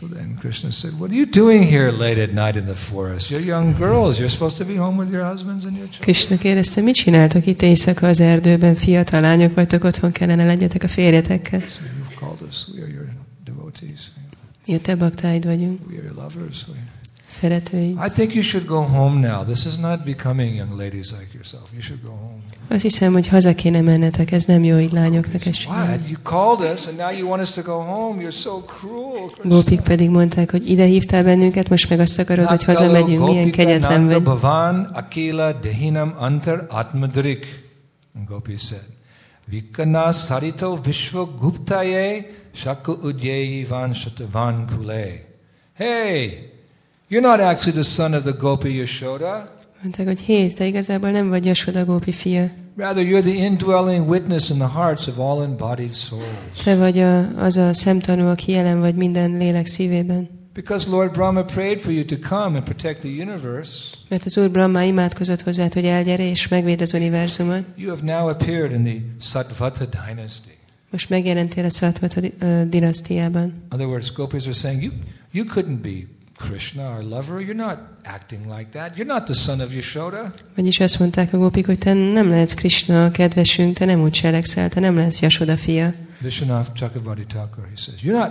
So 0.00 0.08
then 0.08 0.36
Krishna 0.40 0.70
said, 0.70 0.92
"What 0.98 1.10
are 1.10 1.16
you 1.16 1.26
doing 1.30 1.64
here 1.64 1.90
late 1.90 2.22
at 2.22 2.32
night 2.32 2.56
in 2.56 2.64
the 2.64 2.74
forest? 2.74 3.30
You're 3.30 3.44
young 3.44 3.76
girls. 3.76 4.18
You're 4.18 4.30
supposed 4.30 4.56
to 4.56 4.64
be 4.64 4.78
home 4.78 4.96
with 4.96 5.12
your 5.12 5.24
husbands 5.24 5.64
and 5.64 5.76
your 5.76 5.88
children." 5.88 6.00
Krishna 6.00 6.36
kérdezte, 6.36 6.80
mit 6.80 6.94
csináltok 6.94 7.46
itt 7.46 7.62
éjszaka 7.62 8.06
az 8.06 8.20
erdőben? 8.20 8.74
Fiatal 8.74 9.20
lányok 9.20 9.54
vagytok, 9.54 9.84
otthon 9.84 10.12
kellene 10.12 10.44
legyetek 10.44 10.82
a 10.82 10.88
férjetekkel. 10.88 11.60
So 11.60 11.66
you've 11.66 12.18
called 12.18 12.42
us. 12.48 12.68
We 12.74 12.82
are 12.82 12.92
your 12.92 13.08
devotees. 13.44 14.00
Mi 14.66 14.74
a 14.74 14.80
te 14.80 14.96
baktáid 14.96 15.44
vagyunk, 15.44 15.80
We 15.88 15.96
are 15.96 16.04
your 16.04 16.16
lovers. 16.16 16.68
We- 16.68 16.76
szeretőid. 17.26 17.90
I 18.06 18.10
think 18.14 18.32
you 18.34 18.42
should 18.42 18.66
go 18.66 18.82
home 18.82 19.28
now. 19.28 19.44
This 19.44 19.64
is 19.64 19.76
not 19.76 20.04
becoming 20.04 20.54
young 20.54 20.76
ladies 20.78 21.10
like 21.10 21.28
yourself. 21.34 21.68
You 21.72 21.80
should 21.80 22.02
go 22.02 22.10
home. 22.10 22.31
Azt 22.68 22.82
hiszem, 22.82 23.12
hogy 23.12 23.28
haza 23.28 23.54
kéne 23.54 23.80
mennetek, 23.80 24.32
ez 24.32 24.44
nem 24.44 24.64
jó 24.64 24.76
így 24.78 24.92
lányoknak. 24.92 25.40
Krishna. 25.40 25.96
Gópik 29.42 29.80
pedig 29.80 30.10
mondták, 30.10 30.50
hogy 30.50 30.70
ide 30.70 30.84
hívtál 30.84 31.24
bennünket, 31.24 31.68
most 31.68 31.90
meg 31.90 32.00
azt 32.00 32.18
akarod, 32.18 32.48
hogy 32.48 32.64
hazamegyünk, 32.64 33.24
milyen 33.24 33.50
kegyetlen 33.50 34.06
vagy. 34.06 34.22
Bhavan 34.22 34.84
Akela 34.84 35.52
Dehinam 35.52 36.14
Antar 36.18 36.66
Atmadrik. 36.70 37.60
Gopi 38.28 38.56
said, 38.56 38.84
Vikana 39.46 40.12
Sarito 40.12 40.78
Vishwa 40.82 41.24
Guptaye 41.24 42.26
Shaku 42.54 42.92
Udyeyi 42.92 43.64
Van 43.64 43.94
Shatavan 43.94 44.66
Kule. 44.66 45.24
Hey, 45.74 46.50
you're 47.08 47.20
not 47.20 47.40
actually 47.40 47.72
the 47.72 47.82
son 47.82 48.14
of 48.14 48.22
the 48.22 48.32
Gopi 48.32 48.74
Yashoda. 48.74 49.60
Mondták, 49.82 50.06
hogy 50.06 50.20
hé, 50.20 50.48
te 50.48 50.66
igazából 50.66 51.10
nem 51.10 51.28
vagy 51.28 51.44
Jasoda 51.44 51.84
Gópi 51.84 52.12
fia. 52.12 52.50
Rather, 52.76 53.04
you're 53.04 53.22
the 53.22 53.44
indwelling 53.44 54.08
witness 54.08 54.50
in 54.50 54.56
the 54.56 54.68
hearts 54.68 55.06
of 55.06 55.18
all 55.18 55.42
embodied 55.42 55.92
souls. 55.92 56.62
Te 56.64 56.76
vagy 56.76 56.98
a, 56.98 57.38
az 57.44 57.56
a 57.56 57.74
szemtanú, 57.74 58.26
aki 58.26 58.52
jelen 58.52 58.80
vagy 58.80 58.94
minden 58.94 59.36
lélek 59.36 59.66
szívében. 59.66 60.28
Because 60.54 60.90
Lord 60.90 61.12
Brahma 61.12 61.44
prayed 61.44 61.80
for 61.80 61.92
you 61.92 62.04
to 62.04 62.16
come 62.28 62.56
and 62.56 62.62
protect 62.62 63.00
the 63.00 63.08
universe, 63.08 63.94
Mert 64.08 64.24
az 64.24 64.38
Úr 64.38 64.50
Brahma 64.50 64.82
imádkozott 64.82 65.40
hozzád, 65.42 65.72
hogy 65.72 65.84
elgyere 65.84 66.28
és 66.30 66.48
megvéd 66.48 66.80
az 66.80 66.94
univerzumot. 66.94 67.64
you 67.76 67.88
have 67.96 68.16
now 68.18 68.28
appeared 68.28 68.72
in 68.72 68.82
the 68.84 68.96
Satvata 69.20 69.84
dynasty. 69.84 70.50
Most 70.90 71.10
megjelentél 71.10 71.64
a 71.64 71.70
Szatvat 71.70 72.20
dinasztiában. 72.68 73.42
In 73.44 73.52
other 73.70 73.86
words, 73.86 74.12
gopis 74.12 74.44
are 74.44 74.54
saying, 74.54 74.82
you, 74.82 74.92
you 75.32 75.44
couldn't 75.54 75.80
be 75.82 76.06
Krishna, 76.48 76.82
our 76.94 77.02
lover. 77.02 77.40
You're 77.40 77.54
not 77.66 77.78
acting 78.04 78.46
like 78.56 78.66
that. 78.70 78.96
You're 78.96 79.12
not 79.12 79.24
the 79.24 79.34
son 79.34 79.60
of 79.60 79.74
Yashoda. 79.74 80.32
Vagyis 80.56 80.80
azt 80.80 80.98
mondták 80.98 81.32
a 81.32 81.38
gópik, 81.38 81.66
hogy 81.66 81.78
te 81.78 81.92
nem 81.92 82.28
lehetsz 82.28 82.54
Krishna, 82.54 83.10
kedvesünk, 83.10 83.76
te 83.76 83.84
nem 83.84 84.02
úgy 84.02 84.10
cselekszel, 84.10 84.68
te 84.68 84.80
nem 84.80 84.96
lehetsz 84.96 85.20
Jasoda 85.20 85.56
fia. 85.56 85.94
Vishwanath 86.20 86.72
Chakravarti 86.74 87.24
Thakur, 87.26 87.64
he 87.64 87.76
says, 87.76 88.02
you're 88.02 88.18
not, 88.18 88.30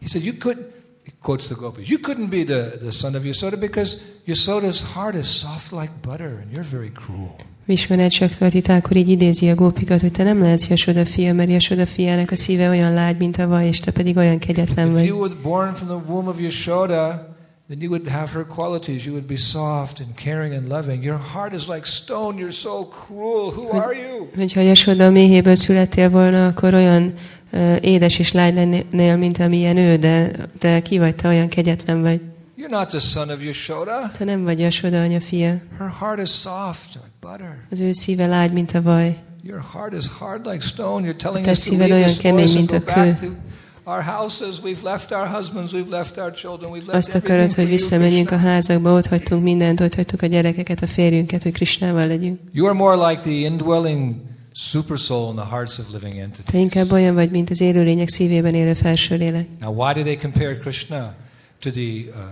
he 0.00 0.06
said, 0.08 0.24
you 0.24 0.34
could, 0.38 0.56
he 1.04 1.12
quotes 1.22 1.46
the 1.46 1.54
gopis, 1.54 1.88
you 1.88 1.98
couldn't 2.02 2.28
be 2.30 2.44
the, 2.44 2.76
the 2.78 2.90
son 2.90 3.14
of 3.14 3.24
Yashoda 3.24 3.56
because 3.60 4.00
Yashoda's 4.26 4.82
heart 4.94 5.14
is 5.14 5.26
soft 5.26 5.72
like 5.72 5.90
butter 6.02 6.40
and 6.42 6.52
you're 6.54 6.68
very 6.70 6.90
cruel. 7.06 7.34
Vishwanet 7.66 8.10
Saktarti 8.10 8.60
Thakur 8.60 8.96
így 8.96 9.08
idézi 9.08 9.48
a 9.48 9.54
gópikat, 9.54 10.00
hogy 10.00 10.12
te 10.12 10.22
nem 10.22 10.40
lehetsz 10.40 10.68
Jasoda 10.68 11.06
fia, 11.06 11.34
mert 11.34 11.50
Jasoda 11.50 11.86
fiának 11.86 12.30
a 12.30 12.36
szíve 12.36 12.68
olyan 12.68 12.92
lágy, 12.94 13.16
mint 13.16 13.36
a 13.38 13.48
vaj, 13.48 13.66
és 13.66 13.80
te 13.80 13.90
pedig 13.90 14.16
olyan 14.16 14.38
kegyetlen 14.38 14.86
If 14.86 14.92
vagy. 14.92 15.04
you 15.04 15.18
were 15.20 15.34
born 15.42 15.74
from 15.74 15.88
the 15.88 16.12
womb 16.12 16.28
of 16.28 16.40
Yashoda, 16.40 17.31
then 17.72 17.80
you 17.80 17.90
would 17.90 18.06
have 18.08 18.32
her 18.32 18.44
qualities. 18.44 19.04
You 19.06 19.12
would 19.12 19.26
be 19.26 19.36
soft 19.36 20.00
and 20.00 20.14
caring 20.14 20.52
and 20.52 20.68
loving. 20.68 21.02
Your 21.02 21.18
heart 21.18 21.54
is 21.54 21.68
like 21.68 21.86
stone. 21.86 22.38
You're 22.38 22.52
so 22.52 22.84
cruel. 22.84 23.50
Who 23.50 23.68
are 23.70 23.94
you? 23.94 24.28
Hogyha 24.34 24.60
Jasoda 24.60 25.10
méhéből 25.10 25.54
születtél 25.54 26.10
volna, 26.10 26.46
akkor 26.46 26.74
olyan 26.74 27.12
édes 27.80 28.18
és 28.18 28.32
lágy 28.32 28.54
lennél, 28.54 29.16
mint 29.16 29.38
amilyen 29.38 29.76
ő, 29.76 29.96
de 29.96 30.30
te 30.58 30.82
ki 30.82 30.98
vagy, 30.98 31.14
te 31.14 31.28
olyan 31.28 31.48
kegyetlen 31.48 32.02
vagy. 32.02 32.20
You're 32.58 32.70
not 32.70 32.88
the 32.88 32.98
son 32.98 33.30
of 33.30 33.42
Yashoda. 33.44 34.10
Te 34.18 34.24
nem 34.24 34.42
vagy 34.42 34.58
Jasoda 34.58 35.00
anya 35.00 35.20
fia. 35.20 35.60
Her 35.78 35.90
heart 35.98 36.20
is 36.20 36.30
soft 36.30 36.94
like 36.94 37.10
butter. 37.20 37.58
Az 37.70 37.80
ő 37.80 37.92
szíve 37.92 38.26
lágy, 38.26 38.52
mint 38.52 38.74
a 38.74 38.82
vaj. 38.82 39.16
Your 39.42 39.62
heart 39.72 39.92
is 39.92 40.04
hard 40.18 40.46
like 40.46 40.60
stone. 40.60 41.06
You're 41.06 41.22
telling 41.22 41.44
te 41.44 41.50
us 41.50 41.64
to 41.64 41.76
leave 41.76 42.04
this 42.04 42.18
forest 42.20 42.56
and 42.56 42.70
go 42.70 42.78
back 42.78 43.20
to 43.20 43.26
Azt 46.86 47.14
akarod, 47.14 47.52
hogy 47.52 47.68
visszamenjünk 47.68 48.30
a 48.30 48.36
házakba, 48.36 48.92
ott 48.92 49.06
hagytunk 49.06 49.42
mindent, 49.42 49.80
ott 49.80 49.94
hagytuk 49.94 50.22
a 50.22 50.26
gyerekeket, 50.26 50.82
a 50.82 50.86
férjünket, 50.86 51.42
hogy 51.42 51.52
Krisnával 51.52 52.06
legyünk. 52.06 52.40
You 52.52 52.66
are 52.66 52.74
more 52.74 53.08
like 53.08 53.20
the 53.20 53.30
indwelling 53.30 54.14
super 54.54 54.98
soul 54.98 55.30
in 55.30 55.36
the 55.36 55.44
hearts 55.44 55.78
of 55.78 55.86
living 55.92 56.14
Te 56.14 56.20
entities. 56.20 56.62
inkább 56.62 56.92
olyan 56.92 57.14
vagy, 57.14 57.30
mint 57.30 57.50
az 57.50 57.60
élőlények 57.60 58.08
szívében 58.08 58.54
élő 58.54 58.74
felső 58.74 59.16
lélek. 59.16 59.46
Now, 59.60 59.74
why 59.74 59.92
did 59.92 60.04
they 60.04 60.16
compare 60.16 60.58
Krishna 60.58 61.14
to 61.60 61.70
the, 61.70 61.82
uh, 61.82 62.22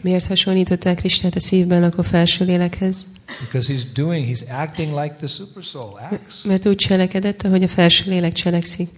Miért 0.00 0.26
hasonlították 0.26 0.96
Krisnát 0.96 1.34
a 1.34 1.40
szívben 1.40 1.80
lakó 1.80 2.02
felső 2.02 2.44
lélekhez? 2.44 3.06
Because 3.40 3.72
he's 3.72 3.82
doing, 3.94 4.28
he's 4.28 4.50
acting 4.50 5.00
like 5.00 5.14
the 5.14 5.26
super 5.26 5.62
soul 5.62 5.98
acts. 6.10 6.44
Mert 6.44 6.66
úgy 6.66 6.76
cselekedett, 6.76 7.42
ahogy 7.42 7.62
a 7.62 7.68
felső 7.68 8.10
lélek 8.10 8.32
cselekszik. 8.32 8.88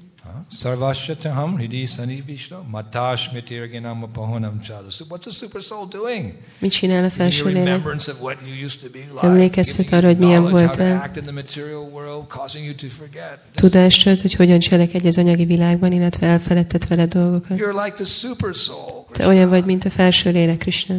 Huh? 0.40 0.58
Sarvashataham 0.58 1.58
hidi 1.58 1.86
sanivishno 1.86 2.58
matash 2.70 3.32
mitirginam 3.32 4.02
apahonam 4.02 4.60
chada. 4.62 4.90
So 4.90 5.04
what's 5.08 5.24
the 5.24 5.32
super 5.32 5.62
soul 5.62 5.86
doing? 5.88 6.34
Mit 6.58 6.70
csinál 6.72 7.04
a 7.04 7.10
felső 7.10 7.44
lélek? 7.44 7.64
remembrance 7.64 8.10
of 8.10 8.20
what 8.20 8.36
you 8.46 8.64
used 8.64 8.80
to 8.80 8.88
be 8.92 8.98
like. 8.98 9.26
Emlékeztet 9.26 9.92
arra, 9.92 10.06
hogy 10.06 10.18
milyen 10.18 10.50
voltál. 10.50 11.00
act 11.02 11.16
in 11.16 11.22
the 11.22 11.32
material 11.32 11.88
world, 11.92 12.26
causing 12.28 12.64
you 12.64 12.74
to 12.74 12.86
forget. 12.88 13.38
This- 13.38 13.70
Tudást 13.70 14.06
ad, 14.06 14.20
hogy 14.20 14.34
hogyan 14.34 14.58
cselekedj 14.58 15.06
az 15.06 15.18
anyagi 15.18 15.44
világban, 15.44 15.92
illetve 15.92 16.26
elfeledtet 16.26 16.88
veled 16.88 17.12
dolgokat. 17.12 17.58
You're 17.58 17.84
like 17.84 17.92
the 17.94 18.04
super 18.04 18.54
soul. 18.54 19.06
Te 19.12 19.26
olyan 19.26 19.48
vagy, 19.48 19.64
mint 19.64 19.84
a 19.84 19.90
felső 19.90 20.30
lélek, 20.30 20.58
Krishna. 20.58 20.94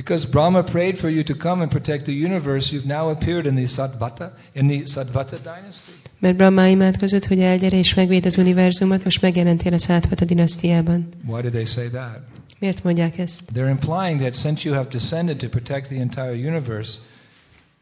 Because 0.00 0.24
Brahma 0.24 0.62
prayed 0.62 0.96
for 0.96 1.10
you 1.10 1.22
to 1.22 1.34
come 1.34 1.60
and 1.60 1.70
protect 1.70 2.04
the 2.04 2.12
universe, 2.12 2.72
you've 2.72 2.86
now 2.86 3.10
appeared 3.10 3.44
in 3.44 3.54
the 3.54 3.66
Satvata, 3.66 4.32
in 4.52 4.66
the 4.68 4.86
Satvata 4.86 5.36
dynasty. 5.36 5.92
Mert 6.18 6.36
Brahma 6.36 6.66
imádkozott, 6.66 7.26
hogy 7.26 7.40
elgyere 7.40 7.76
és 7.78 7.94
megvéd 7.94 8.26
az 8.26 8.38
univerzumot, 8.38 9.04
most 9.04 9.22
megjelentél 9.22 9.72
a 9.72 9.78
Szátvata 9.78 10.24
dinasztiában. 10.24 11.08
Why 11.26 11.40
do 11.42 11.48
they 11.48 11.64
say 11.64 11.88
that? 11.88 12.18
Miért 12.58 12.84
mondják 12.84 13.18
ezt? 13.18 13.50
They're 13.54 13.68
implying 13.68 14.20
that 14.20 14.34
since 14.34 14.68
you 14.68 14.74
have 14.76 14.88
descended 14.88 15.36
to 15.36 15.48
protect 15.48 15.86
the 15.86 16.00
entire 16.00 16.48
universe, 16.48 16.98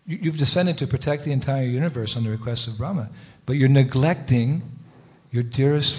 you- 0.07 0.21
you've 0.23 0.39
descended 0.39 0.75
to 0.75 0.87
protect 0.87 1.23
the 1.23 1.31
entire 1.31 1.67
universe 1.77 2.19
on 2.19 2.23
the 2.23 2.33
request 2.33 2.69
of 2.69 2.77
Brahma, 2.77 3.09
but 3.45 3.57
you're 3.57 3.73
neglecting 3.73 4.63
your 5.33 5.45
dearest 5.57 5.97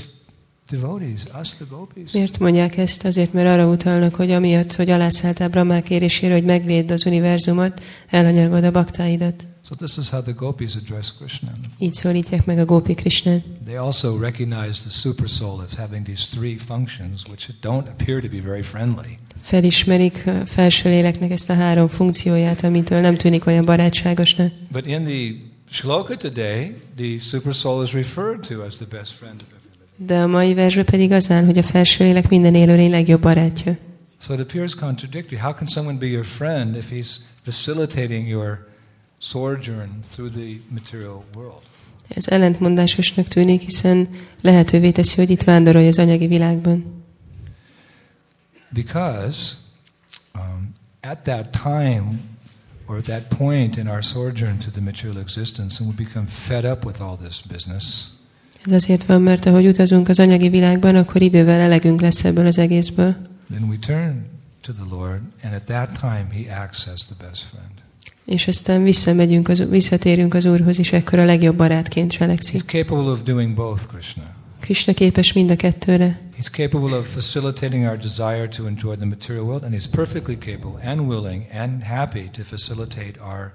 Miért 2.14 2.40
mondják 2.40 2.78
ezt? 2.78 3.06
Azért, 3.06 3.34
mert 3.34 3.48
arra 3.48 3.68
utalnak, 3.68 4.16
hogy 4.16 4.32
amiatt, 4.32 4.74
hogy 4.74 4.90
alászálltál 4.90 5.50
Brahmá 5.50 5.82
kérésére, 5.82 6.34
hogy 6.34 6.44
megvédd 6.44 6.92
az 6.92 7.06
univerzumot, 7.06 7.82
elhanyagod 8.10 8.64
a 8.64 8.72
baktáidat. 8.72 9.44
So 9.70 9.76
this 9.76 9.98
is 9.98 10.10
how 10.10 10.22
the 10.22 10.32
gopis 10.32 10.76
address 10.76 11.14
Krishna. 11.18 11.50
Így 11.78 11.94
szólítják 11.94 12.46
meg 12.46 12.60
a 12.60 12.66
Gópi 12.66 12.94
Krishnát. 12.94 13.44
They 13.66 13.76
also 13.76 14.18
recognize 14.18 14.82
the 14.82 14.90
super 14.90 15.30
soul 15.30 15.60
as 15.60 15.76
having 15.76 16.06
these 16.06 16.26
three 16.36 16.58
functions, 16.58 17.22
which 17.28 17.50
don't 17.62 17.88
appear 17.88 18.22
to 18.22 18.28
be 18.30 18.42
very 18.42 18.62
friendly. 18.62 19.18
Felismerik 19.42 20.30
felső 20.46 20.90
léleknek 20.90 21.32
ezt 21.32 21.50
a 21.50 21.54
három 21.54 21.88
funkcióját, 21.88 22.64
amitől 22.64 23.02
nem 23.02 23.16
tűnik 23.16 23.46
olyan 23.46 23.66
barátságosnak. 23.66 24.52
But 24.72 24.86
in 24.86 25.04
the 25.04 25.48
shloka 25.70 26.18
today, 26.18 26.76
the 26.96 27.20
super 27.20 27.54
soul 27.54 27.84
is 27.84 27.94
referred 27.94 28.48
to 28.48 28.62
as 28.62 28.76
the 28.76 28.88
best 28.90 29.12
friend 29.12 29.42
of. 29.42 29.59
De 30.02 30.22
a 30.22 30.28
mai 30.28 30.54
versben 30.54 30.86
pedig 30.86 31.12
az 31.12 31.32
áll, 31.32 31.46
hogy 31.46 31.58
a 31.58 31.64
felső 31.64 32.04
lélek 32.04 32.30
minden 32.30 32.56
élőlény 32.56 32.90
legjobb 32.90 33.22
barátja. 33.22 33.78
So 34.22 34.34
it 34.34 34.40
appears 34.40 34.76
contradictory. 34.76 35.38
How 35.38 35.54
can 35.54 35.68
someone 35.68 35.98
be 35.98 36.06
your 36.06 36.26
friend 36.26 36.76
if 36.76 36.90
he's 36.92 37.10
facilitating 37.44 38.28
your 38.28 38.68
sojourn 39.18 40.00
through 40.12 40.32
the 40.34 40.60
material 40.70 41.24
world? 41.36 41.62
Ez 42.08 42.28
ellentmondásosnak 42.28 43.28
tűnik, 43.28 43.62
hiszen 43.62 44.10
lehetővé 44.42 44.92
teszi, 44.92 45.16
hogy 45.16 45.30
itt 45.30 45.44
vándorolj 45.44 45.88
az 45.88 46.00
anyagi 46.00 46.28
világban. 46.28 47.04
Because 48.74 49.54
um, 50.36 50.72
at 51.02 51.18
that 51.18 51.52
time, 51.64 52.20
or 52.86 52.98
at 52.98 53.04
that 53.04 53.28
point 53.38 53.78
in 53.78 53.88
our 53.88 54.04
sojourn 54.04 54.58
through 54.58 54.74
the 54.74 54.82
material 54.82 55.18
existence, 55.18 55.84
and 55.84 55.90
we 55.90 56.06
become 56.06 56.26
fed 56.26 56.66
up 56.66 56.86
with 56.86 57.02
all 57.02 57.18
this 57.18 57.42
business, 57.42 58.19
Ez 58.66 58.72
azért 58.72 59.06
van, 59.06 59.22
mert 59.22 59.46
ahogy 59.46 59.68
utazunk 59.68 60.10
az 60.10 60.20
anyagi 60.20 60.50
világban, 60.50 60.96
akkor 60.96 61.22
idővel 61.22 61.60
elegünk 61.60 62.02
lesz 62.02 62.24
ebből 62.24 62.46
az 62.46 62.58
egészből. 62.58 63.16
Then 63.52 63.64
we 63.70 63.78
turn 63.86 64.26
to 64.62 64.72
the 64.74 64.96
Lord, 64.96 65.22
and 65.44 65.54
at 65.54 65.62
that 65.64 66.00
time 66.00 66.28
He 66.32 66.62
acts 66.64 66.88
as 66.94 67.06
the 67.06 67.16
best 67.28 67.46
friend. 67.50 67.70
És 68.26 68.48
aztán 68.48 68.84
visszamegyünk, 68.84 69.48
az, 69.50 69.70
visszatérünk 69.70 70.34
az 70.34 70.46
Úrhoz, 70.46 70.80
és 70.80 70.92
ekkor 70.92 71.20
a 71.20 71.26
legjobb 71.26 71.56
barátként 71.56 72.12
He's 72.14 72.18
cselekszik. 72.18 72.62
capable 72.62 73.12
of 73.12 73.24
doing 73.24 73.56
both, 73.56 73.84
Krishna. 73.88 74.24
Krishna 74.60 74.94
képes 74.94 75.34
mind 75.34 75.52
a 75.52 75.56
kettőre. 75.56 76.20
He's 76.40 76.50
capable 76.52 76.98
of 76.98 77.08
facilitating 77.14 77.84
our 77.84 77.98
desire 77.98 78.48
to 78.48 78.66
enjoy 78.66 78.96
the 78.96 79.06
material 79.06 79.44
world, 79.46 79.64
and 79.64 79.74
He's 79.74 79.90
perfectly 79.90 80.38
capable 80.38 80.90
and 80.90 81.00
willing 81.00 81.44
and 81.54 81.84
happy 81.84 82.30
to 82.34 82.44
facilitate 82.44 83.14
our 83.22 83.54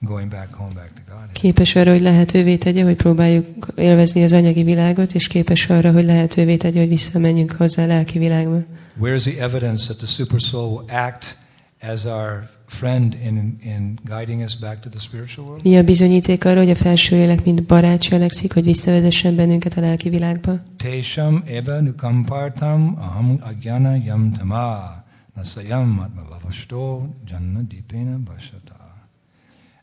going 0.00 0.30
back 0.30 0.54
home, 0.54 0.72
back 0.74 0.92
to 0.94 1.02
God. 1.12 1.32
Képes 1.32 1.74
arra, 1.76 1.90
hogy 1.92 2.00
lehetővé 2.00 2.56
tegye, 2.56 2.84
hogy 2.84 2.96
próbáljuk 2.96 3.46
élvezni 3.76 4.22
az 4.22 4.32
anyagi 4.32 4.62
világot, 4.62 5.14
és 5.14 5.26
képes 5.26 5.68
arra, 5.68 5.92
hogy 5.92 6.04
lehetővé 6.04 6.56
tegye, 6.56 6.80
hogy 6.80 6.88
visszamenjünk 6.88 7.52
hozzá 7.52 7.82
a 7.82 7.86
lelki 7.86 8.18
világba. 8.18 8.64
Where 8.98 9.14
is 9.14 9.22
the 9.22 9.42
evidence 9.42 9.84
that 9.84 9.96
the 9.96 10.06
super 10.06 10.40
soul 10.40 10.68
will 10.68 10.84
act 10.88 11.38
as 11.80 12.04
our 12.04 12.48
friend 12.66 13.16
in, 13.24 13.58
in 13.62 13.98
guiding 14.04 14.42
us 14.42 14.56
back 14.56 14.80
to 14.80 14.88
the 14.88 15.00
spiritual 15.00 15.46
world? 15.46 15.62
Mi 15.62 15.76
a 15.76 15.82
bizonyíték 15.82 16.44
arra, 16.44 16.58
hogy 16.58 16.70
a 16.70 16.74
felső 16.74 17.16
lélek 17.16 17.44
mint 17.44 17.62
barát 17.62 18.00
cselekszik, 18.00 18.52
hogy 18.52 18.64
visszavezessen 18.64 19.36
bennünket 19.36 19.76
a 19.76 19.80
lelki 19.80 20.08
világba? 20.08 20.60
Tesham 20.76 21.42
eva 21.46 21.80
nukampartam 21.80 22.96
aham 22.98 23.38
agyana 23.40 23.94
yam 24.04 24.32
tama 24.32 25.04
nasayam 25.34 25.98
atma 25.98 26.22
vavasto 26.28 27.06
janna 27.30 27.60
dipena 27.60 28.18
bashata. 28.18 28.85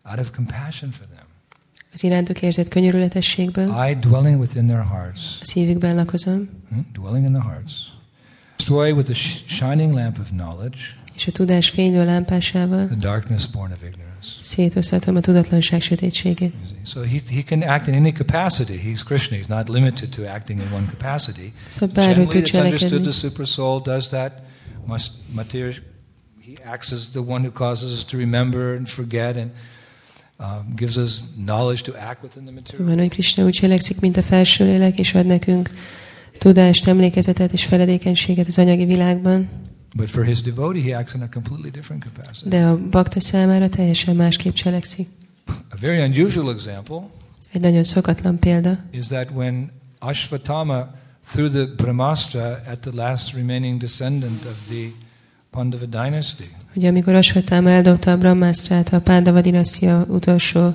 Out 0.05 0.19
of 0.19 0.31
compassion 0.31 0.91
for 0.91 1.05
them, 1.05 1.25
Az 1.93 2.03
irántuk 2.03 2.41
érzett 2.41 2.67
könyörületességből 2.67 3.87
I 3.89 3.95
dwelling 3.95 4.39
within 4.39 4.67
their 4.67 4.83
hearts, 4.83 5.19
a 5.41 5.45
szívükben 5.45 5.95
lakozom, 5.95 6.49
hmm, 6.69 6.85
dwelling 6.93 7.25
in 7.25 7.33
the 7.33 7.41
hearts, 7.41 7.71
destroy 8.57 8.91
with 8.91 9.11
the 9.11 9.15
shining 9.47 9.93
lamp 9.93 10.19
of 10.19 10.27
knowledge 10.29 10.77
és 11.15 11.27
a 11.27 11.31
tudás 11.31 11.69
fénylő 11.69 12.05
lámpásával 12.05 12.85
the 12.85 12.95
darkness 12.95 13.47
born 13.47 13.71
of 13.71 13.77
ignorance. 13.83 14.29
szétosztatom 14.41 15.15
a 15.15 15.19
tudatlanság 15.19 15.81
sötétségét. 15.81 16.53
So 16.85 17.01
he, 17.01 17.19
he 17.29 17.43
can 17.43 17.61
act 17.61 17.87
in 17.87 17.93
any 17.93 18.11
capacity. 18.11 18.73
He's 18.73 19.03
Krishna. 19.03 19.37
He's 19.37 19.47
not 19.47 19.69
limited 19.69 20.09
to 20.09 20.21
acting 20.27 20.61
in 20.61 20.67
one 20.73 20.85
capacity. 20.89 21.53
Szóval 21.71 21.89
bárhogy 21.93 22.27
Generally, 22.27 22.41
tud 22.41 22.47
it's 22.47 22.63
understood 22.63 23.01
the 23.01 23.11
super 23.11 23.45
soul 23.45 23.81
does 23.81 24.07
that. 24.07 24.31
Must 24.85 25.11
material, 25.31 25.73
he 26.39 26.53
acts 26.65 26.91
as 26.91 27.09
the 27.09 27.21
one 27.21 27.47
who 27.47 27.51
causes 27.51 27.97
us 27.97 28.03
to 28.03 28.17
remember 28.17 28.75
and 28.77 28.87
forget 28.87 29.37
and 29.37 29.51
gives 30.75 30.95
us 30.97 31.19
knowledge 31.45 31.81
to 31.81 31.91
act 31.97 32.23
within 32.23 32.43
the 32.43 32.53
material. 32.53 32.87
Van, 32.87 32.97
hogy 32.97 33.09
Krishna 33.09 33.43
úgy 33.45 33.53
cselekszik, 33.53 33.99
mint 33.99 34.17
a 34.17 34.21
felső 34.21 34.65
lélek, 34.65 34.99
és 34.99 35.13
ad 35.13 35.25
nekünk 35.25 35.71
tudást, 36.37 36.87
emlékezetet 36.87 37.53
és 37.53 37.65
feledékenységet 37.65 38.47
az 38.47 38.57
anyagi 38.57 38.85
világban, 38.85 39.49
But 39.95 40.09
for 40.09 40.25
his 40.25 40.41
devotee, 40.41 40.81
he 40.81 40.97
acts 40.97 41.13
in 41.13 41.21
a 41.21 41.29
completely 41.29 41.69
different 41.69 42.03
capacity. 42.03 42.47
de 42.49 42.65
a 42.65 42.77
bakta 42.89 43.19
számára 43.19 43.69
teljesen 43.69 44.15
másképp 44.15 44.53
cselekszik. 44.53 45.07
A 45.47 45.75
very 45.81 46.01
unusual 46.03 46.51
example 46.53 47.09
Egy 47.51 47.61
nagyon 47.61 47.83
szokatlan 47.83 48.39
példa, 48.39 48.77
is 48.91 49.05
that 49.05 49.27
when 49.35 49.71
Ashvatthama 49.99 50.91
threw 51.31 51.49
the 51.49 51.65
Brahmastra 51.65 52.61
at 52.71 52.79
the 52.79 52.91
last 52.93 53.33
remaining 53.33 53.79
descendant 53.79 54.45
of 54.45 54.55
the 54.67 54.91
Pandava 55.53 55.85
dynasty, 55.85 56.43
hogy 56.73 56.85
amikor 56.85 57.13
Asvatáma 57.13 57.69
eldobta 57.69 58.11
a 58.11 58.17
Brahmásztrát 58.17 58.93
a 58.93 59.01
Pándava 59.01 59.41
dinasztia 59.41 60.05
utolsó 60.07 60.73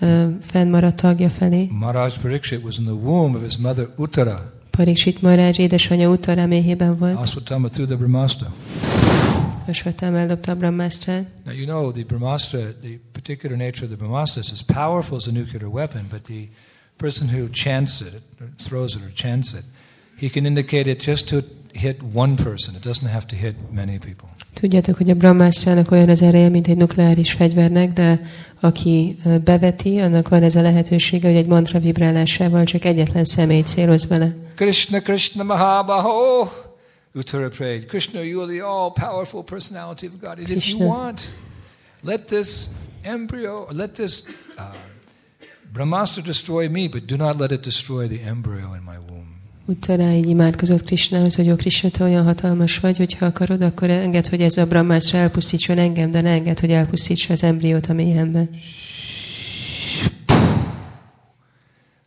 ö, 0.00 0.26
fennmaradt 0.40 0.96
tagja 0.96 1.30
felé, 1.30 1.68
Maharaj 1.70 2.12
Parikshit 2.22 2.62
was 2.62 2.78
in 2.78 2.84
the 2.84 2.92
womb 2.92 3.34
of 3.34 3.42
his 3.42 3.56
mother 3.56 3.88
Uttara. 3.96 4.52
Pariksit 4.70 5.22
Marács 5.22 5.58
édesanyja 5.58 6.10
Uttara 6.10 6.46
méhében 6.46 6.96
volt, 6.96 7.18
Ashwatthama 7.18 7.68
threw 7.68 7.86
the 7.86 7.96
Brahmastra. 7.96 8.54
Asvatáma 9.66 10.18
eldobta 10.18 10.52
a 10.52 10.54
Brahmásztrát. 10.54 11.26
Now 11.44 11.54
you 11.54 11.64
know 11.66 11.92
the 11.92 12.04
Brahmastra, 12.04 12.58
the 12.58 12.98
particular 13.12 13.56
nature 13.56 13.84
of 13.84 13.90
the 13.90 13.96
Brahmastra 13.96 14.42
is 14.52 14.62
powerful 14.62 15.16
as 15.16 15.26
a 15.26 15.30
nuclear 15.30 15.68
weapon, 15.72 16.06
but 16.10 16.22
the 16.22 16.48
person 16.96 17.28
who 17.28 17.48
chants 17.50 18.00
it, 18.00 18.22
throws 18.58 18.94
it 18.94 19.02
or 19.02 19.12
chants 19.14 19.52
it, 19.52 19.64
he 20.18 20.28
can 20.28 20.44
indicate 20.44 20.90
it 20.90 21.06
just 21.06 21.28
to 21.28 21.42
hit 21.72 22.00
one 22.14 22.34
person. 22.34 22.74
It 22.74 22.82
doesn't 22.84 23.10
have 23.10 23.26
to 23.26 23.36
hit 23.36 23.54
many 23.72 23.98
people. 23.98 24.28
Tudjátok, 24.54 24.96
hogy 24.96 25.10
a 25.10 25.14
Brahmásztrának 25.14 25.90
olyan 25.90 26.08
az 26.08 26.22
ereje, 26.22 26.48
mint 26.48 26.68
egy 26.68 26.76
nukleáris 26.76 27.32
fegyvernek, 27.32 27.92
de 27.92 28.20
aki 28.60 29.16
beveti, 29.44 29.98
annak 29.98 30.28
van 30.28 30.42
ez 30.42 30.54
a 30.54 30.62
lehetősége, 30.62 31.28
hogy 31.28 31.36
egy 31.36 31.46
mantra 31.46 31.78
vibrálásával 31.78 32.64
csak 32.64 32.84
egyetlen 32.84 33.24
személy 33.24 33.62
céloz 33.62 34.06
vele. 34.06 34.34
Krishna, 34.54 35.00
Krishna 35.00 35.42
Mahabaho. 35.42 36.48
Uttara 37.14 37.48
prayed, 37.48 37.86
Krishna, 37.86 38.22
you 38.22 38.42
are 38.42 38.52
the 38.52 38.64
all-powerful 38.64 39.42
personality 39.42 40.06
of 40.06 40.12
God. 40.20 40.38
And 40.38 40.48
if 40.48 40.68
you 40.68 40.88
want, 40.88 41.30
let 42.02 42.26
this 42.26 42.68
embryo, 43.02 43.66
let 43.70 43.94
this 43.94 44.24
uh, 44.58 44.62
Brahmastra 45.72 46.22
destroy 46.22 46.68
me, 46.68 46.88
but 46.88 47.06
do 47.06 47.16
not 47.16 47.36
let 47.36 47.52
it 47.52 47.62
destroy 47.62 48.08
the 48.08 48.20
embryo 48.22 48.72
in 48.74 48.82
my 48.82 48.98
womb. 48.98 49.21
Uttara 49.64 50.12
így 50.12 50.28
imádkozott 50.28 50.84
Krishnához, 50.84 51.34
hogy 51.34 51.50
ó 51.50 51.54
Krishna, 51.54 51.88
te 51.88 52.04
olyan 52.04 52.24
hatalmas 52.24 52.78
vagy, 52.78 52.96
hogy 52.96 53.14
ha 53.14 53.26
akarod, 53.26 53.62
akkor 53.62 53.90
enged, 53.90 54.26
hogy 54.26 54.40
ez 54.40 54.56
a 54.56 54.66
Brahmászra 54.66 55.18
elpusztítson 55.18 55.78
engem, 55.78 56.10
de 56.10 56.20
ne 56.20 56.30
enged, 56.30 56.60
hogy 56.60 56.70
elpusztítsa 56.70 57.32
az 57.32 57.42
embriót 57.42 57.86
a 57.86 57.92
méhemben. 57.92 58.50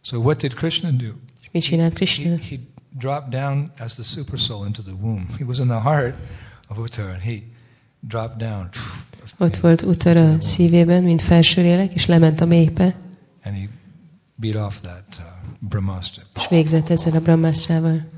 So 0.01 0.17
what 0.19 0.41
did 0.41 0.53
Krishna 0.53 0.91
do? 0.91 1.07
És 1.41 1.49
mit 1.51 1.63
csinált 1.63 1.91
He, 1.91 1.95
Krishna? 1.95 2.35
he 2.49 2.59
dropped 2.97 3.29
down 3.29 3.71
as 3.79 3.93
the 3.93 4.03
super 4.03 4.39
soul 4.39 4.65
into 4.65 4.81
the 4.81 4.93
womb. 5.01 5.37
He 5.37 5.43
was 5.43 5.59
in 5.59 5.67
the 5.67 5.81
heart 5.81 6.15
of 6.67 6.77
Uttara, 6.77 7.09
and 7.13 7.21
he 7.21 7.41
dropped 7.99 8.37
down. 8.37 8.69
Ott 9.37 9.55
volt 9.55 9.81
Uttara 9.81 10.41
szívében, 10.41 11.03
mint 11.03 11.21
felső 11.21 11.61
lélek, 11.61 11.93
és 11.93 12.05
lement 12.05 12.41
a 12.41 12.45
méhbe, 12.45 12.95
And 13.45 13.55
he 13.55 13.69
beat 14.35 14.55
off 14.55 14.81
that 14.81 15.05
uh, 15.19 15.34
Brahmastra. 15.69 16.23
és 16.35 16.47
végzett 16.49 16.89
ezzel 16.89 17.15
a 17.15 17.19
Brahmászrával. 17.19 18.09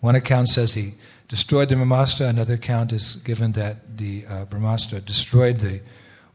One 0.00 0.18
account 0.18 0.48
says 0.48 0.72
he 0.72 0.82
destroyed 1.28 1.66
the 1.66 1.76
Brahmastra. 1.76 2.26
Another 2.26 2.58
account 2.62 2.92
is 2.92 3.22
given 3.24 3.52
that 3.52 3.76
the 3.96 4.24
uh, 4.28 4.48
Brahmastra 4.48 4.98
destroyed 4.98 5.56
the 5.56 5.80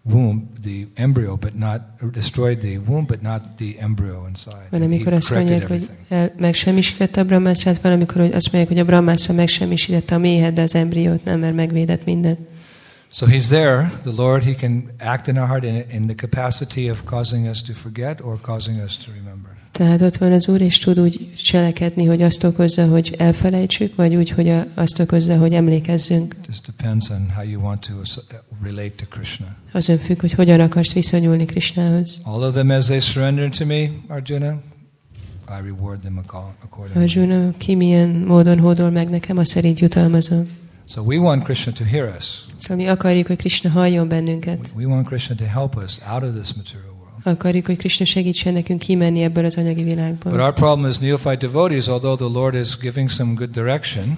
womb, 0.05 0.61
the 0.61 0.87
embryo, 0.95 1.35
but 1.35 1.55
not 1.55 1.81
destroyed 2.11 2.59
the 2.59 2.77
womb, 2.77 3.07
but 3.07 3.21
not 3.21 3.57
the 3.57 3.77
embryo 3.79 4.25
inside. 4.27 4.67
Van, 4.69 4.81
amikor 4.81 5.13
azt 5.13 5.29
mondják, 5.29 5.67
hogy 5.67 5.89
el, 6.09 6.33
megsemmisítette 6.37 7.21
a 7.21 7.23
van, 7.81 7.91
amikor 7.91 8.21
hogy 8.21 8.33
azt 8.33 8.51
mondják, 8.51 8.67
hogy 8.67 8.79
a 8.79 8.85
megsemmisítette 9.33 10.15
a 10.15 10.17
méhet, 10.17 10.53
de 10.53 10.61
az 10.61 10.75
embriót 10.75 11.23
nem, 11.23 11.39
mert 11.39 11.55
megvédett 11.55 12.05
mindent. 12.05 12.39
So 13.11 13.25
he's 13.25 13.47
there, 13.47 13.91
the 14.03 14.11
Lord. 14.11 14.43
He 14.43 14.53
can 14.53 14.91
act 14.99 15.27
in 15.27 15.37
our 15.37 15.47
heart 15.47 15.63
in, 15.63 15.85
in 15.89 16.07
the 16.07 16.15
capacity 16.15 16.89
of 16.89 17.03
causing 17.05 17.47
us 17.47 17.61
to 17.61 17.73
forget 17.73 18.21
or 18.21 18.37
causing 18.41 18.81
us 18.81 18.97
to 18.97 19.11
remember. 19.11 19.54
Tehát 19.77 20.01
ott 20.01 20.17
van 20.17 20.31
az 20.31 20.47
Úr, 20.47 20.61
és 20.61 20.77
tud 20.77 20.99
úgy 20.99 21.29
cselekedni, 21.43 22.05
hogy 22.05 22.21
azt 22.21 22.43
okozza, 22.43 22.87
hogy 22.87 23.15
elfelejtsük, 23.17 23.95
vagy 23.95 24.15
úgy, 24.15 24.29
hogy 24.29 24.49
a- 24.49 24.65
azt 24.73 24.99
okozza, 24.99 25.37
hogy 25.37 25.53
emlékezzünk. 25.53 26.35
Azon 29.71 29.97
függ, 29.97 30.19
hogy 30.21 30.31
hogyan 30.31 30.59
akarsz 30.59 30.93
viszonyulni 30.93 31.45
Krishnához. 31.45 32.19
All 32.23 32.41
of 32.43 32.53
them, 32.53 32.69
as 32.69 32.85
they 32.85 32.99
surrender 32.99 33.49
to 33.49 33.65
me, 33.65 33.89
Arjuna, 34.07 34.51
I 35.47 35.61
reward 35.65 35.99
them 35.99 36.17
acco- 36.17 36.53
accordingly. 36.63 37.03
Arjuna, 37.03 37.53
ki 37.57 37.75
milyen 37.75 38.09
módon 38.09 38.59
hódol 38.59 38.89
meg 38.89 39.09
nekem, 39.09 39.37
azt 39.37 39.49
szerint 39.51 39.79
jutalmazom. 39.79 40.47
So 40.87 41.01
we 41.01 41.17
want 41.17 41.43
Krishna 41.43 41.71
to 41.71 41.83
hear 41.83 42.15
us. 42.17 42.45
Szóval 42.57 42.77
mi 42.77 42.87
akarjuk, 42.87 43.27
hogy 43.27 43.37
Krishna 43.37 43.69
halljon 43.69 44.07
bennünket. 44.07 44.71
We 44.75 44.85
want 44.85 45.07
Krishna 45.07 45.35
to 45.35 45.45
help 45.45 45.75
us 45.83 45.99
out 46.13 46.23
of 46.23 46.33
this 46.33 46.53
material. 46.53 46.94
Akarjuk, 47.27 47.65
hogy 47.65 47.77
Krishna 47.77 48.05
segítsen 48.05 48.53
nekünk 48.53 48.79
kimenni 48.79 49.21
ebből 49.23 49.45
az 49.45 49.57
anyagi 49.57 49.83
But 49.83 49.93
világból. 49.93 50.39
our 50.39 50.53
problem 50.53 50.89
as 50.89 50.97
neophyte 50.97 51.35
devotees, 51.47 51.87
although 51.87 52.15
the 52.17 52.39
Lord 52.39 52.55
is 52.55 52.77
giving 52.77 53.09
some 53.09 53.33
good 53.33 53.49
direction, 53.49 54.17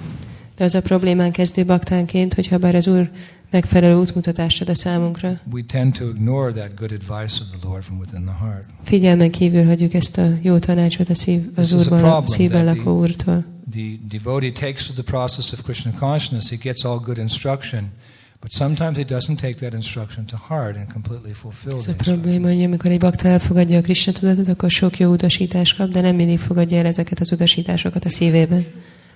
De 0.55 0.64
az 0.64 0.76
a 0.76 0.82
problémán 0.82 1.32
kezdő 1.32 1.66
baktánként, 1.66 2.34
hogyha 2.34 2.58
bár 2.58 2.76
az 2.76 2.88
Úr 2.88 3.10
megfelelő 3.51 3.95
útmutatást 3.95 4.62
ad 4.62 4.70
a 4.70 4.76
számunkra, 4.76 5.39
we 5.51 5.62
tend 5.68 5.93
to 5.97 6.05
ignore 6.10 6.51
that 6.51 6.74
good 6.76 6.91
advice 6.91 7.41
of 7.41 7.60
the 7.60 7.70
Lord 7.70 7.84
from 7.84 7.97
within 7.99 8.22
the 8.26 8.36
heart. 8.45 8.66
figyelmen 8.84 9.32
kívül 9.32 9.66
hagyjuk 9.66 9.93
ezt 9.93 10.18
a 10.18 10.28
jó 10.41 10.58
tanácsot 10.60 11.10
a 11.10 11.16
szív, 11.16 11.41
az 11.55 11.68
This 11.68 11.82
Úrban, 11.82 12.03
a 12.03 12.28
szívben 12.28 12.66
lakó 12.66 12.99
Úrtól. 12.99 13.45
The 13.72 13.82
devotee 14.10 14.51
takes 14.51 14.88
to 14.88 14.93
the 14.93 15.03
process 15.03 15.51
of 15.53 15.62
Krishna 15.64 15.91
consciousness, 15.99 16.49
he 16.49 16.55
gets 16.62 16.84
all 16.84 16.99
good 17.05 17.18
instruction, 17.18 17.91
but 18.39 18.51
sometimes 18.51 18.97
he 18.97 19.03
doesn't 19.03 19.39
take 19.39 19.55
that 19.55 19.73
instruction 19.73 20.25
to 20.25 20.38
heart 20.38 20.75
and 20.75 20.91
completely 20.91 21.33
fulfill 21.33 21.77
Ez 21.77 21.83
the 21.83 21.91
a 21.91 21.95
probléma, 21.95 22.47
hogy 22.47 22.63
amikor 22.63 22.91
egy 22.91 22.99
bakta 22.99 23.27
elfogadja 23.27 23.77
a 23.77 23.81
Krishna 23.81 24.11
tudatot, 24.11 24.47
akkor 24.47 24.71
sok 24.71 24.97
jó 24.97 25.11
utasítást 25.11 25.77
kap, 25.77 25.89
de 25.89 26.01
nem 26.01 26.15
mindig 26.15 26.39
fogadja 26.39 26.77
el 26.77 26.85
ezeket 26.85 27.19
az 27.19 27.31
utasításokat 27.31 28.05
a 28.05 28.09
szívében. 28.09 28.65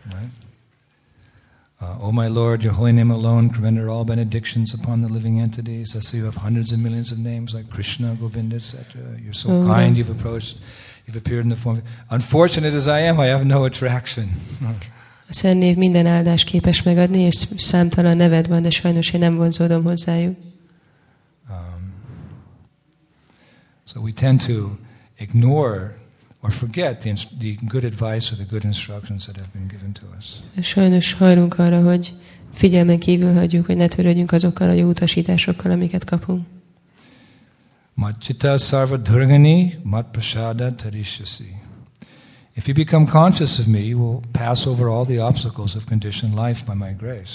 Right? 0.03 0.32
Uh, 1.82 2.05
oh 2.05 2.13
my 2.13 2.28
Lord, 2.28 2.61
your 2.61 2.76
holy 2.76 2.91
name 2.91 3.13
alone 3.13 3.49
can 3.49 3.63
render 3.63 3.88
all 3.88 4.03
benedictions 4.03 4.74
upon 4.74 5.01
the 5.01 5.13
living 5.13 5.39
entities. 5.39 5.95
I 5.95 5.99
see 5.99 6.19
you 6.19 6.26
have 6.26 6.41
hundreds 6.41 6.72
of 6.72 6.78
millions 6.78 7.11
of 7.11 7.17
names 7.17 7.53
like 7.53 7.65
Krishna, 7.72 8.15
Govinda, 8.19 8.55
etc. 8.55 9.01
You're 9.24 9.34
so 9.34 9.49
Oh, 9.49 9.65
kind, 9.65 9.97
you've 9.97 10.11
approached. 10.11 10.57
You've 11.05 11.17
appeared 11.17 11.43
in 11.43 11.49
the 11.49 11.55
form. 11.55 11.78
Of... 11.78 11.84
Unfortunate 12.09 12.76
as 12.76 12.88
I 12.88 12.99
am, 13.07 13.19
I 13.19 13.26
have 13.26 13.45
no 13.45 13.65
attraction. 13.65 14.30
A 15.32 15.34
Szent 15.34 15.60
Név 15.60 15.76
minden 15.76 16.06
áldást 16.06 16.46
képes 16.46 16.84
megadni, 16.84 17.20
és 17.20 17.36
számtalan 17.58 18.18
neved 18.18 18.48
van, 18.48 18.62
de 18.62 18.70
sajnos 18.70 19.12
én 19.12 19.20
nem 19.20 19.36
vonzódom 19.36 19.84
hozzájuk. 19.84 20.38
Um, 21.50 21.94
so 23.86 24.00
we 24.00 24.12
tend 24.12 24.46
to 24.46 24.70
ignore 25.18 25.98
or 26.42 26.52
forget 26.52 27.00
the, 27.00 27.14
the 27.40 27.56
good 27.68 27.84
advice 27.84 28.32
or 28.32 28.38
the 28.38 28.46
good 28.50 28.64
instructions 28.64 29.26
that 29.26 29.36
have 29.36 29.50
been 29.54 29.68
given 29.68 29.92
to 29.92 30.02
us. 30.18 30.66
Sajnos 30.66 31.14
hajlunk 31.14 31.60
arra, 31.60 31.82
hogy 31.82 32.14
figyelmen 32.54 33.00
kívül 33.00 33.34
hagyjuk, 33.34 33.66
hogy 33.66 33.78
ne 33.78 33.88
törődjünk 33.88 34.32
azokkal 34.32 34.70
a 34.70 34.74
jó 34.74 34.90
utasításokkal, 34.90 35.72
amiket 35.72 36.04
kapunk. 36.04 36.46
Machita 37.94 38.58
sarva 38.58 38.98
durgani 38.98 39.80
mat 39.84 40.12
prasada 40.12 40.76
tarishasi. 40.76 41.62
If 42.62 42.68
you 42.68 42.76
become 42.76 43.07
conscious 43.07 43.59
of 43.59 43.66
me, 43.66 43.80
you 43.80 43.97
will 43.97 44.22
pass 44.32 44.68
over 44.68 44.88
all 44.88 45.05
the 45.05 45.20
obstacles 45.20 45.76
of 45.76 45.86
conditioned 45.86 46.36
life 46.36 46.64
by 46.66 46.74
my 46.74 46.93
grace. 46.99 47.32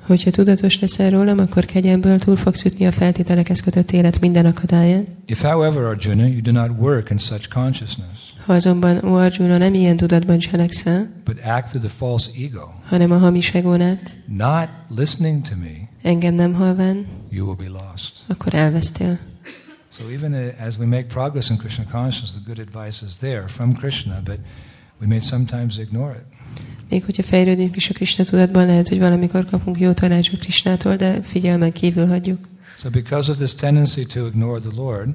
Hogyha 0.00 0.30
tudatos 0.30 0.80
leszel 0.80 1.10
rólam, 1.10 1.38
akkor 1.38 1.64
kegyemből 1.64 2.18
túl 2.18 2.36
fogsz 2.36 2.64
ütni 2.64 2.86
a 2.86 2.92
feltételekhez 2.92 3.60
kötött 3.60 3.92
élet 3.92 4.20
minden 4.20 4.46
akadályán. 4.46 5.06
If, 5.26 5.42
however, 5.42 5.82
Arjuna, 5.82 6.26
you 6.26 6.40
do 6.40 6.52
not 6.52 6.70
work 6.78 7.10
in 7.10 7.18
such 7.18 7.48
consciousness, 7.48 8.34
Ha 8.44 8.52
azonban, 8.52 9.04
ó 9.04 9.14
Arjuna, 9.14 9.56
nem 9.58 9.74
ilyen 9.74 9.96
tudatban 9.96 10.38
cselekszel, 10.38 11.08
but 11.24 11.38
act 11.42 11.68
through 11.68 11.86
the 11.86 11.96
false 11.96 12.30
ego, 12.34 12.72
hanem 12.84 13.10
a 13.10 13.30
not 14.26 14.68
listening 14.88 15.42
to 15.48 15.56
me, 15.56 15.88
engem 16.02 16.34
nem 16.34 16.54
halván, 16.54 17.06
you 17.30 17.46
will 17.46 17.70
be 17.70 17.78
lost. 17.82 18.24
akkor 18.26 18.54
elvesztél. 18.54 19.18
So 19.90 20.10
even 20.10 20.32
uh, 20.32 20.66
as 20.66 20.76
we 20.78 20.86
make 20.86 21.04
progress 21.04 21.50
in 21.50 21.56
Krishna 21.56 21.84
consciousness, 21.90 22.32
the 22.32 22.42
good 22.44 22.58
advice 22.58 23.06
is 23.06 23.16
there 23.16 23.48
from 23.48 23.72
Krishna, 23.72 24.20
but 24.24 24.38
we 25.00 25.06
may 25.06 25.20
sometimes 25.20 25.78
ignore 25.78 26.14
it. 26.14 26.36
Még 26.88 27.04
hogyha 27.04 27.22
fejlődünk 27.22 27.76
is 27.76 27.90
a 27.90 27.92
Krishna 27.92 28.24
tudatban, 28.24 28.66
lehet, 28.66 28.88
hogy 28.88 28.98
valamikor 28.98 29.44
kapunk 29.44 29.78
jó 29.78 29.92
tanácsot 29.92 30.38
Krishnától, 30.38 30.96
de 30.96 31.22
figyelmen 31.22 31.72
kívül 31.72 32.06
hagyjuk. 32.06 32.48
So 32.76 32.90
because 32.90 33.30
of 33.30 33.36
this 33.36 33.54
tendency 33.54 34.06
to 34.06 34.26
ignore 34.26 34.60
the 34.60 34.70
Lord, 34.74 35.14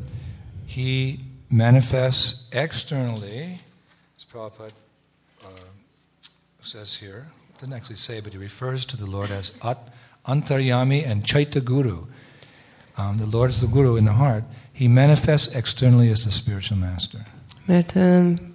he 0.67 1.15
manifests 1.47 2.47
externally, 2.49 3.59
as 4.17 4.25
Prabhupada 4.31 4.73
uh, 5.43 5.47
says 6.63 6.99
here, 6.99 7.31
doesn't 7.59 7.75
actually 7.75 7.97
say, 7.97 8.21
but 8.21 8.33
he 8.33 8.39
refers 8.39 8.85
to 8.85 8.97
the 8.97 9.05
Lord 9.05 9.29
as 9.31 9.53
At- 9.61 9.93
Antaryami 10.25 11.05
and 11.05 11.23
Chaita 11.23 11.61
Guru. 11.63 12.05
Um, 12.97 13.17
the 13.17 13.37
Lord 13.37 13.49
is 13.49 13.59
the 13.59 13.67
Guru 13.67 13.95
in 13.95 14.05
the 14.05 14.13
heart. 14.13 14.43
He 14.73 14.87
manifests 14.87 15.55
externally 15.55 16.09
as 16.09 16.23
the 16.23 16.31
spiritual 16.31 16.77
master. 16.77 17.19
Mert 17.65 17.93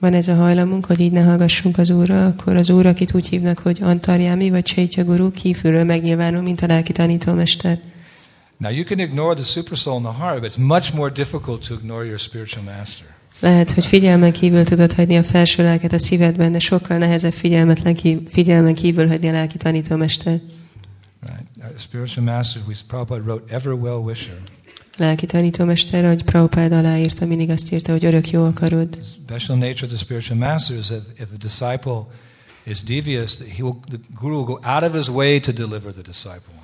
van 0.00 0.14
ez 0.14 0.28
a 0.28 0.34
hajlamunk, 0.34 0.86
hogy 0.86 1.00
így 1.00 1.12
ne 1.12 1.22
hallgassunk 1.22 1.78
az 1.78 1.90
Úrra, 1.90 2.26
akkor 2.26 2.57
az 2.57 2.70
Úr, 2.70 2.86
akit 2.86 3.14
úgy 3.14 3.28
hívnak, 3.28 3.59
hogy 3.59 3.78
Antarjámi 3.82 4.50
vagy 4.50 4.62
Csaitya 4.62 5.04
Guru, 5.04 5.30
kívülről 5.30 5.84
megnyilvánul, 5.84 6.42
mint 6.42 6.61
a 6.61 6.66
lelki 6.66 6.92
tanítómester. 6.92 7.78
Now 8.59 8.70
you 8.70 8.84
can 8.84 8.98
ignore 8.98 9.34
the 9.34 9.44
supersoul 9.44 9.96
in 9.96 10.02
the 10.02 10.12
heart, 10.12 10.40
but 10.40 10.50
it's 10.50 10.59
much 10.59 10.94
more 10.94 11.11
difficult 11.11 11.68
to 11.68 11.74
ignore 11.74 12.04
your 12.04 12.18
spiritual 12.18 12.64
master. 12.64 13.07
Lehet, 13.40 13.70
hogy 13.70 13.86
figyelmen 13.86 14.32
kívül 14.32 14.64
tudod 14.64 14.92
hagyni 14.92 15.16
a 15.16 15.22
felső 15.22 15.62
lelket 15.62 15.92
a 15.92 15.98
szívedben, 15.98 16.52
de 16.52 16.59
sokkal 16.59 16.98
nehezebb 16.98 17.32
figyelmetlen 17.32 17.94
kívül, 17.94 18.28
figyelmen 18.28 18.74
kívül 18.74 19.09
hagyni 19.09 19.28
a 19.28 19.32
lelki 19.32 19.57
tanítómester. 19.57 20.40
Right? 21.20 21.80
Spiritual 21.80 22.24
master, 22.24 22.62
who 22.62 22.72
Prabhupada 22.88 23.22
wrote, 23.22 23.54
ever 23.54 23.72
well 23.72 23.98
wisher. 23.98 24.36
Lelki 24.97 25.26
tanítómester, 25.26 26.05
ahogy 26.05 26.22
Prabhupád 26.22 26.72
aláírta, 26.72 27.26
mindig 27.26 27.51
azt 27.51 27.72
írta, 27.72 27.92
hogy 27.92 28.05
örök 28.05 28.30
jó 28.30 28.44
akarod. 28.44 28.88
Special 29.03 29.59
nature 29.59 29.84
of 29.84 29.88
the 29.88 29.97
spiritual 29.97 30.38
master 30.38 30.76
is 30.76 30.86
that 30.86 31.03
if 31.18 31.28
a 31.34 31.36
disciple 31.38 32.07
is 32.64 32.82
devious, 32.82 33.38
he 33.38 33.62
will, 33.62 33.80
the 33.88 33.99
guru 34.20 34.34
will 34.34 34.44
go 34.44 34.59
out 34.64 34.82
of 34.82 34.92
his 34.92 35.09
way 35.09 35.40
to 35.40 35.53
deliver 35.53 35.92
the 35.92 36.03
disciple. 36.03 36.55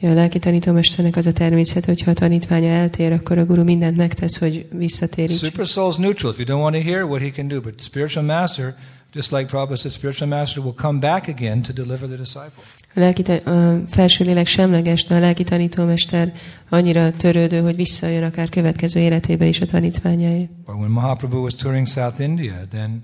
Ja, 0.00 0.10
a 0.10 0.14
lelki 0.14 0.38
tanítómesternek 0.38 1.16
az 1.16 1.26
a 1.26 1.32
természet, 1.32 1.84
hogyha 1.84 2.10
a 2.10 2.14
tanítványa 2.14 2.68
eltér, 2.68 3.12
akkor 3.12 3.38
a 3.38 3.44
guru 3.44 3.62
mindent 3.64 3.96
megtesz, 3.96 4.38
hogy 4.38 4.66
visszatéríts. 4.72 5.38
Super 5.38 5.66
soul 5.66 5.90
is 5.90 5.96
neutral. 5.96 6.32
If 6.32 6.38
you 6.38 6.46
don't 6.46 6.62
want 6.62 6.74
to 6.74 6.90
hear 6.90 7.02
what 7.04 7.20
he 7.20 7.30
can 7.30 7.48
do, 7.48 7.60
but 7.60 7.82
spiritual 7.82 8.24
master, 8.24 8.74
just 9.14 9.30
like 9.32 9.46
Prabhupada 9.46 9.76
said, 9.76 9.92
spiritual 9.92 10.28
master 10.28 10.62
will 10.62 10.74
come 10.74 10.98
back 10.98 11.28
again 11.28 11.62
to 11.62 11.72
deliver 11.72 12.08
the 12.08 12.16
disciple. 12.16 12.62
A, 12.94 13.00
lelki, 13.00 13.22
a 13.32 13.82
felső 13.90 14.24
lélek 14.24 14.46
semleges, 14.46 15.04
de 15.04 15.14
a 15.14 15.18
lelki 15.18 15.44
tanítómester 15.44 16.32
annyira 16.68 17.12
törődő, 17.12 17.60
hogy 17.60 17.76
visszajön 17.76 18.22
akár 18.22 18.48
következő 18.48 19.00
életébe 19.00 19.46
is 19.46 19.60
a 19.60 19.66
tanítványáért. 19.66 20.50
Or 20.66 20.74
when 20.74 20.90
Mahaprabhu 20.90 21.38
was 21.42 21.54
touring 21.54 21.86
South 21.86 22.20
India, 22.20 22.54
then 22.70 23.00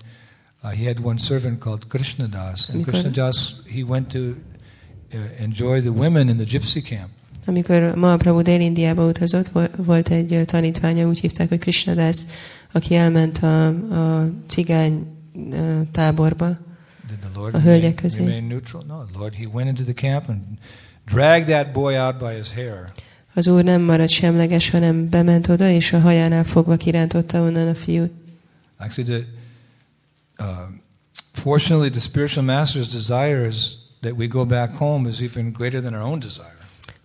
uh, 0.63 0.71
he 0.71 0.85
had 0.85 0.99
one 1.03 1.19
servant 1.19 1.59
called 1.59 1.83
Krishnadas, 1.89 2.69
and 2.69 2.79
Mikor- 2.79 2.91
Krishnadas 2.93 3.53
he 3.75 3.83
went 3.83 4.07
to 4.09 4.19
uh, 4.19 4.35
enjoy 5.41 5.81
the 5.81 5.91
women 5.91 6.29
in 6.29 6.37
the 6.37 6.45
gypsy 6.45 6.81
camp. 6.81 7.09
Amikor 7.47 7.95
Mahaprabhu 7.97 8.43
Dél-Indiába 8.43 9.07
utazott, 9.07 9.49
vo- 9.49 9.71
volt 9.77 10.09
egy 10.09 10.33
ö, 10.33 10.45
tanítványa, 10.45 11.09
úgy 11.09 11.21
hívták, 11.21 11.49
hogy 11.49 11.59
Krishnadász, 11.59 12.27
aki 12.73 12.95
elment 12.95 13.39
a, 13.39 13.67
a 13.69 14.31
cigány 14.47 15.07
ö, 15.51 15.81
táborba. 15.93 16.67
A 17.53 17.61
hölgyek 17.61 17.95
közé. 17.95 18.19
remain 18.19 18.45
neutral? 18.45 18.85
No, 18.87 19.03
Lord, 19.19 19.35
he 19.35 19.47
went 19.53 19.69
into 19.69 19.83
the 19.83 20.09
camp 20.09 20.29
and 20.29 20.41
dragged 21.07 21.49
that 21.49 21.73
boy 21.73 21.99
out 21.99 22.19
by 22.19 22.35
his 22.37 22.53
hair. 22.53 22.85
Az 23.35 23.47
úr 23.47 23.65
nem 23.65 23.81
maradt 23.81 24.11
semleges, 24.11 24.71
hanem 24.71 25.09
bement 25.09 25.49
oda, 25.49 25.69
és 25.69 25.93
a 25.93 26.01
hajánál 26.01 26.45
fogva 26.45 26.77
kirántotta 26.77 27.41
onnan 27.41 27.69
a 27.69 27.75
fiút. 27.75 28.11
Actually, 28.77 29.11
the, 29.11 29.27
uh, 30.45 30.69
fortunately, 31.33 31.91
the 31.91 32.01
spiritual 32.01 32.45
master's 32.45 32.89
desire 32.93 33.47
is 33.47 33.75
that 34.01 34.13
we 34.17 34.27
go 34.27 34.45
back 34.45 34.75
home 34.75 35.09
is 35.09 35.21
even 35.21 35.53
greater 35.53 35.81
than 35.81 35.95
our 35.95 36.03
own 36.03 36.19
desire. 36.19 36.57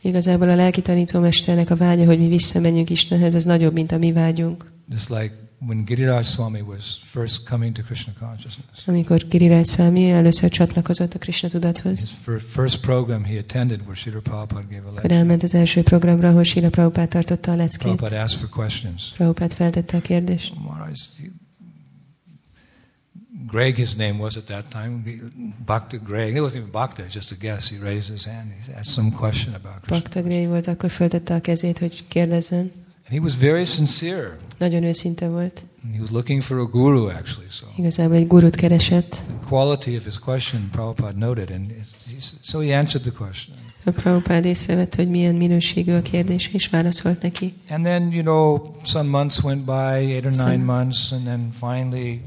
Igazából 0.01 0.49
a 0.49 0.55
lelki 0.55 0.81
tanítómesternek 0.81 1.69
a 1.69 1.75
vágya, 1.75 2.05
hogy 2.05 2.17
mi 2.17 2.27
visszamenjünk 2.27 2.89
Istenhez, 2.89 3.36
az 3.36 3.45
nagyobb, 3.45 3.73
mint 3.73 3.91
a 3.91 3.97
mi 3.97 4.11
vágyunk. 4.11 4.71
Just 4.89 5.09
like 5.09 5.31
when 5.68 5.86
Giriraj 5.86 6.26
Swami 6.26 6.61
was 6.61 6.99
first 7.05 7.47
coming 7.49 7.76
to 7.76 7.82
Krishna 7.82 8.14
consciousness. 8.20 8.88
Amikor 8.88 9.28
Giriraj 9.30 9.66
Swami 9.66 10.09
először 10.09 10.49
csatlakozott 10.49 11.14
a 11.14 11.18
Krishna 11.20 11.47
tudathoz, 11.49 11.99
His 11.99 12.09
fir- 12.24 12.41
first 12.49 12.80
program 12.82 13.24
he 13.24 13.38
attended 13.38 13.80
where 13.80 13.95
Srila 13.95 14.20
Prabhupada 14.20 14.68
gave 14.70 14.88
a 14.88 14.91
lecture. 14.93 15.16
elment 15.16 15.43
az 15.43 15.53
első 15.55 15.84
programra, 15.84 16.28
ahol 16.28 16.43
Sila 16.43 16.70
Prabhupád 16.70 17.09
tartotta 17.09 17.51
a 17.51 17.55
leckét. 17.55 17.78
Prabhupada 17.80 18.22
asked 18.22 18.39
for 18.39 18.49
questions. 18.49 19.11
Prabhupád 19.16 19.53
feltette 19.53 19.97
a 19.97 20.01
kérdést. 20.01 20.53
Maharaj, 20.55 20.91
he- 21.18 21.32
Greg, 23.47 23.76
his 23.76 23.95
name 23.95 24.16
was 24.20 24.36
at 24.38 24.43
that 24.45 24.66
time, 24.66 25.03
Bhakta 25.66 25.97
Greg. 25.97 26.36
It 26.36 26.41
wasn't 26.41 26.55
even 26.55 26.72
Bhakta, 26.72 27.03
just 27.14 27.32
a 27.32 27.36
guess. 27.39 27.70
He 27.70 27.78
raised 27.84 28.09
his 28.11 28.26
hand. 28.26 28.51
He 28.66 28.74
asked 28.74 28.93
some 28.93 29.11
question 29.11 29.53
about 29.53 29.76
Krishna. 29.82 29.97
Baktagré 29.97 30.45
volt, 30.45 30.68
akkor 30.68 30.89
feltette 30.89 31.34
a 31.36 31.41
kezét, 31.41 31.80
hogy 31.80 32.07
kérdezzen. 32.07 32.72
He 33.14 33.20
was 33.20 33.38
very 33.38 33.66
sincere. 33.66 34.38
Nagyon 34.57 34.84
őszinte 34.84 35.28
volt. 35.28 35.66
He 35.93 35.99
was 35.99 36.09
looking 36.09 36.41
for 36.41 36.57
a 36.59 36.66
guru, 36.66 37.05
actually. 37.05 37.47
So 37.49 37.66
Igazából 37.78 38.16
egy 38.16 38.28
gurut 38.28 38.55
keresett. 38.55 39.09
the 39.09 39.47
quality 39.47 39.95
of 39.95 40.03
his 40.03 40.20
question, 40.20 40.70
Prabhupada 40.72 41.18
noted, 41.18 41.49
and 41.51 41.72
he's, 42.09 42.34
so 42.41 42.59
he 42.59 42.78
answered 42.78 43.01
the 43.01 43.11
question. 43.26 43.55
A 43.86 43.91
Prabhupád 43.91 44.45
észrevette, 44.45 44.97
hogy 44.97 45.09
milyen 45.09 45.36
minőségű 45.36 45.93
a 45.93 46.01
kérdés, 46.01 46.49
és 46.53 46.70
válaszolt 46.70 47.22
neki. 47.22 47.53
And 47.70 47.84
then, 47.84 48.11
you 48.11 48.22
know, 48.22 48.72
some 48.84 49.09
months 49.09 49.43
went 49.43 49.66
by, 49.66 50.14
eight 50.14 50.26
or 50.26 50.32
nine 50.32 50.64
months, 50.64 51.11
and 51.11 51.24
then 51.24 51.51
finally, 51.59 52.22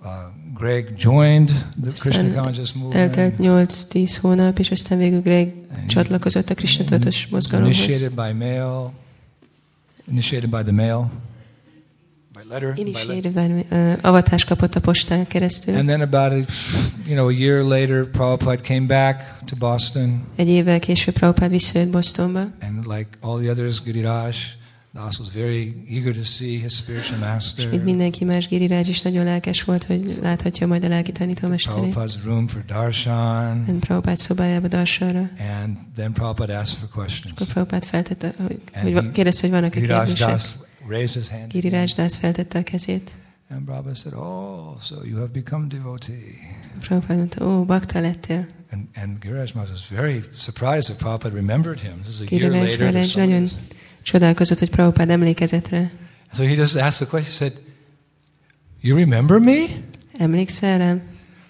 uh, 0.00 0.08
Greg 0.54 0.94
joined 0.96 1.48
the 1.82 1.92
Krishna 1.92 2.42
conscious 2.42 2.74
Eltelt 2.90 3.38
movement. 3.38 3.72
8-10 3.92 4.18
hónap, 4.20 4.58
és 4.58 4.70
aztán 4.70 4.98
végül 4.98 5.20
Greg 5.20 5.54
csatlakozott 5.86 6.50
a 6.50 6.54
Krishna 6.54 6.84
tudatos 6.84 7.26
mozgalomhoz. 7.26 7.76
Initiated 7.76 8.14
by 8.14 8.32
mail, 8.32 8.92
initiated 10.10 10.50
by 10.50 10.62
the 10.62 10.72
mail, 10.72 11.10
by 12.32 12.40
letter, 12.48 12.72
by 12.72 12.82
letter. 12.82 12.86
Initiated 12.86 13.32
by, 13.32 13.76
uh, 13.76 13.98
avatást 14.02 14.46
kapott 14.46 14.74
a 14.74 14.80
postán 14.80 15.26
keresztül. 15.26 15.74
And 15.74 15.86
then 15.88 16.00
about 16.00 16.32
a, 16.32 16.52
you 17.06 17.14
know 17.14 17.28
a 17.28 17.32
year 17.32 17.62
later, 17.62 18.04
Prabhupada 18.10 18.62
came 18.62 18.86
back 18.86 19.44
to 19.46 19.56
Boston, 19.56 20.24
Egy 20.36 20.48
évvel 20.48 20.78
később 20.78 21.14
Prabhupád 21.14 21.50
visszajött 21.50 21.90
Bostonba, 21.90 22.40
and 22.60 22.86
like 22.86 23.08
all 23.20 23.38
the 23.40 23.50
others, 23.50 23.82
Giriraj 23.82 24.36
Das 24.92 25.18
was 25.18 25.28
very 25.32 25.84
eager 25.88 26.14
to 26.14 26.22
see 26.24 26.58
his 26.60 26.76
spiritual 26.76 27.18
és 27.18 27.24
master. 27.26 27.70
mint 27.70 27.84
mindenki 27.84 28.24
más, 28.24 28.48
Giriraj 28.48 28.88
is 28.88 29.02
nagyon 29.02 29.24
lelkes 29.24 29.62
volt, 29.62 29.84
hogy 29.84 30.18
láthatja 30.22 30.66
majd 30.66 30.84
a 30.84 30.88
lelki 30.88 31.12
tanítómesterét. 31.12 31.92
Prabhupada's 31.92 32.24
room 32.24 32.46
for 32.46 32.64
darshan, 32.64 33.56
Ment 33.56 33.80
Prabhupád 33.80 34.16
szobájába 34.18 34.68
darsalra, 34.68 35.30
and 35.62 35.76
then 35.94 36.12
Prabhupada 36.12 36.58
asked 36.58 36.78
for 36.78 36.88
questions. 36.88 37.32
akkor 37.34 37.46
Prabhupád 37.46 37.84
feltette, 37.84 38.34
hogy, 38.36 38.60
And 38.72 38.94
hogy 38.94 39.10
kérdezte, 39.12 39.40
hogy 39.40 39.50
vannak-e 39.50 39.80
Giriraj 39.80 40.04
kérdések. 40.04 40.40
Hand. 41.30 41.50
Giriraj 41.52 41.86
Das 41.96 42.16
feltette 42.16 42.58
a 42.58 42.62
kezét. 42.62 43.10
And 43.50 43.64
Prabhupada 43.64 43.94
said, 43.94 44.14
Oh, 44.14 44.80
so 44.80 45.04
you 45.04 45.16
have 45.18 45.30
become 45.32 45.66
devotee. 45.68 46.34
Prabhupád 46.80 47.16
mondta, 47.16 47.44
ó, 47.46 47.64
bakta 47.64 48.00
lettél. 48.00 48.46
And, 48.70 48.86
and 48.94 49.18
Giriraj 49.20 49.52
Maharaj 49.54 49.70
was 49.72 49.88
very 49.88 50.24
surprised 50.36 50.88
that 50.88 50.96
Prabhupada 50.98 51.34
remembered 51.34 51.80
him. 51.80 51.92
This 52.02 52.14
is 52.14 52.20
a 52.20 52.34
year 52.34 52.50
Giriraj 52.50 52.78
later. 52.78 52.96
Of 52.96 53.14
nagyon. 53.14 53.46
Csodálkozott, 54.08 54.58
hogy 54.58 54.70
Prabhupád 54.70 55.10
emlékezett 55.10 55.68
rá. 55.68 55.90
So 56.34 56.44
he 56.44 56.54
just 56.54 56.76
asked 56.76 57.06
the 57.06 57.18
question, 57.18 57.22
he 57.24 57.30
said, 57.30 57.52
You 58.80 58.96
remember 58.96 59.38
me? 59.38 59.66
Emlékszel 60.18 60.78
rám? 60.78 61.02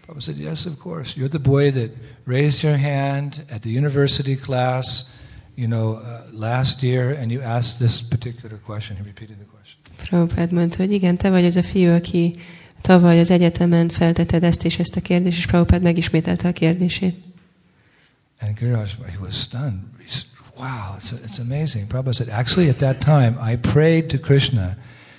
Prabhupada 0.07 0.21
said, 0.21 0.39
Yes, 0.39 0.67
of 0.67 0.79
course. 0.79 1.15
You're 1.17 1.29
the 1.29 1.39
boy 1.39 1.71
that 1.71 1.91
raised 2.25 2.63
your 2.63 2.79
hand 2.79 3.45
at 3.51 3.61
the 3.61 3.71
university 3.71 4.37
class, 4.37 5.11
you 5.55 5.67
know, 5.67 5.93
uh, 5.93 6.21
last 6.33 6.83
year, 6.83 7.19
and 7.21 7.31
you 7.31 7.43
asked 7.43 7.79
this 7.79 8.03
particular 8.03 8.59
question. 8.67 8.97
He 8.97 9.03
repeated 9.05 9.37
the 9.37 9.49
question. 9.57 9.81
Prabhupád 9.97 10.53
mondta, 10.53 10.77
hogy 10.77 10.93
igen, 10.93 11.17
te 11.17 11.31
vagy 11.31 11.45
az 11.45 11.57
a 11.57 11.63
fiú, 11.63 11.93
aki 11.93 12.35
tavaly 12.81 13.21
az 13.21 13.31
egyetemen 13.31 13.89
feltetted 13.89 14.45
ezt 14.45 14.65
és 14.65 14.79
ezt 14.79 14.97
a 14.97 15.01
kérdést, 15.01 15.39
és 15.39 15.47
Prabhupád 15.47 15.83
megismételte 15.83 16.49
a 16.49 16.53
kérdését. 16.53 17.17
And 18.41 18.59
Giriraj, 18.59 18.87
he 19.07 19.19
was 19.21 19.35
stunned. 19.35 19.97
Wow, 20.59 20.97
it's, 20.97 21.13
it's 21.13 21.39
amazing. 21.39 21.87
Prabhupada 21.87 22.15
said, 22.15 22.29
actually, 22.29 22.69
at 22.69 22.79
that 22.79 23.01
time, 23.01 23.39
I 23.41 23.57
prayed 23.57 24.11
to 24.11 24.19
Krishna, 24.19 24.77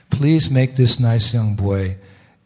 please 0.10 0.52
make 0.52 0.76
this 0.76 1.00
nice 1.00 1.34
young 1.34 1.56
boy 1.56 1.96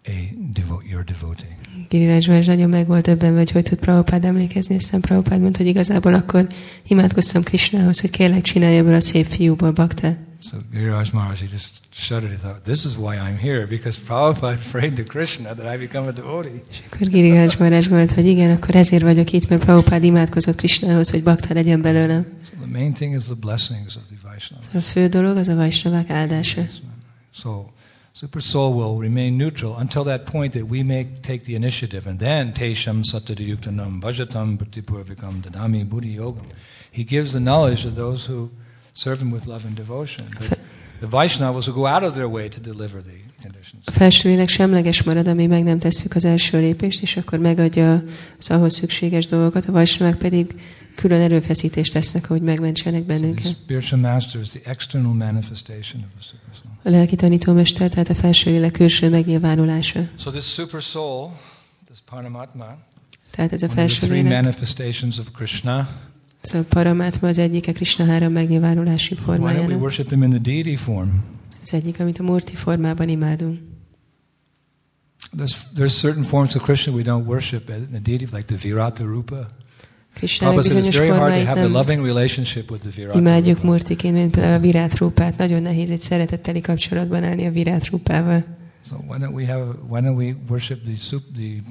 a 0.06 0.34
devo- 0.54 0.84
your 0.90 1.04
devotee. 1.04 1.58
Giriraj 1.90 2.28
Maharaj 2.28 2.46
nagyon 2.46 2.70
meg 2.70 2.88
volt 2.88 3.08
öbben, 3.08 3.38
hogy 3.38 3.52
hogy 3.52 3.64
tud 3.64 3.80
Prabhupád 3.80 4.26
emlékezni, 4.26 4.76
aztán 4.76 5.02
Prabhupád 5.02 5.42
mondta, 5.42 5.60
hogy 5.60 5.68
igazából 5.68 6.14
akkor 6.14 6.48
imádkoztam 6.88 7.44
Krishnához, 7.44 8.00
hogy 8.00 8.10
kérlek 8.10 8.42
csinálja 8.42 8.78
ebből 8.78 8.94
a 8.94 9.02
szép 9.02 9.26
fiúból 9.26 9.72
baktát. 9.72 10.18
So 10.44 10.58
Giriraj 10.74 11.14
Maharaj, 11.14 11.40
he 11.40 11.48
just 11.48 11.96
shuddered. 11.96 12.32
He 12.32 12.38
thought, 12.38 12.66
this 12.66 12.84
is 12.84 12.98
why 12.98 13.16
I'm 13.16 13.38
here, 13.38 13.66
because 13.66 13.98
Prabhupada 13.98 14.60
prayed 14.72 14.98
to 14.98 15.04
Krishna 15.06 15.56
that 15.56 15.66
I 15.66 15.78
become 15.78 16.08
a 16.08 16.12
devotee. 16.12 16.62
És 16.70 16.82
akkor 16.86 17.08
Giriraj 17.08 17.56
Maharaj 17.60 17.88
mondta, 17.88 18.14
hogy 18.16 18.26
igen, 18.26 18.52
akkor 18.52 18.76
ezért 18.76 19.04
vagyok 19.04 19.32
itt, 19.32 19.50
mert 19.50 19.64
Prabhupád 19.64 20.04
imádkozott 20.04 20.56
Krishnához, 20.56 21.10
hogy 21.10 21.24
baktá 21.24 21.54
legyen 21.54 21.82
belőlem. 21.82 22.26
So 22.50 22.56
the 22.62 22.72
main 22.80 22.94
thing 22.94 23.16
is 23.16 23.24
the 23.24 23.36
blessings 23.40 23.96
of 23.96 24.02
the 24.08 24.16
Vaishnava. 24.24 24.64
A 24.74 24.82
fő 24.82 25.08
dolog 25.08 25.38
az 25.38 25.48
a 25.48 25.56
Vaisnavák 25.56 26.10
áldása. 26.10 26.62
So 27.34 27.66
Super 28.12 28.42
Soul 28.42 28.74
will 28.74 29.02
remain 29.02 29.34
neutral 29.34 29.76
until 29.80 30.04
that 30.04 30.24
point 30.32 30.54
that 30.54 30.70
we 30.70 30.84
make 30.84 31.08
take 31.22 31.44
the 31.44 31.54
initiative, 31.54 32.10
and 32.10 32.20
then 32.20 32.54
Tesham 32.54 33.04
Satadayuktanam 33.04 34.00
Bhajatam 34.02 34.58
Pratipurvikam 34.58 35.42
Dadami 35.42 35.90
Buddhi 35.90 36.18
Yogam. 36.18 36.46
He 36.92 37.04
gives 37.04 37.32
the 37.32 37.40
knowledge 37.40 37.82
to 37.84 37.90
those 37.90 38.26
who 38.26 38.50
serve 38.94 39.22
him 39.22 39.32
with 39.32 39.46
love 39.46 39.62
and 39.66 39.76
devotion. 39.76 40.28
But 40.40 40.60
the 41.00 41.08
Vaishnavas 41.08 41.66
will 41.68 41.76
go 41.76 41.86
out 41.86 42.04
of 42.04 42.14
their 42.14 42.28
way 42.28 42.50
to 42.50 42.60
deliver 42.60 43.02
the 43.02 43.12
conditions. 43.42 43.84
A 43.86 43.92
felső 43.92 44.30
lélek 44.30 44.50
semleges 44.50 45.04
marad, 45.04 45.28
amíg 45.28 45.48
meg 45.48 45.64
nem 45.64 45.80
tesszük 45.80 46.16
az 46.16 46.26
első 46.26 46.60
lépést, 46.60 47.02
és 47.02 47.18
akkor 47.18 47.40
megadja 47.40 48.04
az 48.40 48.50
ahhoz 48.50 48.76
szükséges 48.76 49.26
dolgokat, 49.26 49.66
a 49.66 49.72
vajsnavák 49.72 50.18
pedig 50.18 50.56
külön 50.96 51.22
erőfeszítést 51.22 51.94
tesznek, 51.94 52.26
hogy 52.26 52.42
megmentsenek 52.42 53.04
bennünket. 53.04 53.46
spiritual 53.46 54.02
master 54.02 54.42
is 54.42 54.50
the 54.50 54.60
external 54.64 55.14
manifestation 55.14 56.04
of 56.04 56.10
the 56.10 56.22
Super 56.22 56.54
Soul. 56.62 56.74
A 56.84 56.90
lelki 56.90 57.16
tanítómester, 57.16 57.90
tehát 57.90 58.10
a 58.10 58.16
felső 58.16 58.52
lélek 58.52 58.72
külső 58.72 59.10
megnyilvánulása. 59.10 60.00
So 60.20 60.32
this 60.32 60.54
Super 60.54 60.82
Soul, 60.82 61.32
this 61.86 62.00
Paramatma, 62.10 62.78
Tehát 63.32 63.54
ez 63.54 63.64
a 63.64 63.70
felső 63.70 64.08
lélek, 64.08 64.56
manifestations 66.44 66.52
of 66.52 66.52
Krishna, 66.52 66.52
ez 66.52 66.54
a 66.54 66.64
paramátma 66.64 67.28
az 67.28 67.38
egyik 67.38 67.68
a 67.68 67.72
Krishna 67.72 68.06
három 68.06 68.32
megnyilvánulási 68.32 69.14
why 69.14 69.24
don't 69.24 69.28
we 69.28 69.36
formájának. 69.36 69.82
worship 69.82 70.10
him 70.10 70.24
in 70.24 70.30
the 70.30 70.40
deity 70.40 70.76
form? 70.76 71.10
Az 71.62 71.74
egyik, 71.74 72.00
amit 72.00 72.20
a 72.20 72.24
murti 72.24 72.56
formában 72.56 73.10
imádunk. 73.10 73.60
There's, 75.38 75.56
there's 75.76 76.00
certain 76.00 76.24
forms 76.24 76.56
of 76.56 76.64
Krishna 76.64 76.94
we 76.94 77.02
don't 77.02 77.26
worship 77.26 77.70
in 77.70 77.88
the 77.92 78.00
deity, 78.00 78.26
like 78.32 78.44
the 78.44 78.56
Virata 78.56 79.04
Rupa. 79.04 79.48
It's 80.22 80.56
bizonyos 80.56 80.96
formáit 80.98 81.46
nem 81.46 81.72
imádjuk 83.14 83.64
murtiként, 83.64 84.16
mint 84.16 84.32
például 84.32 84.56
a 84.56 84.60
virát 84.60 84.98
rúpát. 84.98 85.38
Nagyon 85.38 85.62
nehéz 85.62 85.90
egy 85.90 86.00
szeretetteli 86.00 86.62
kapcsolatban 86.62 87.24
állni 87.24 87.46
a 87.46 87.52
virát 87.52 87.88
rúpával. 87.88 88.46
So 88.86 88.96
why 89.08 89.18
don't 89.18 89.34
we 89.34 89.46
have? 89.46 89.66
Why 89.90 90.02
don't 90.02 90.16
we 90.16 90.36
worship 90.50 90.84
the 90.84 91.18
the 91.36 91.62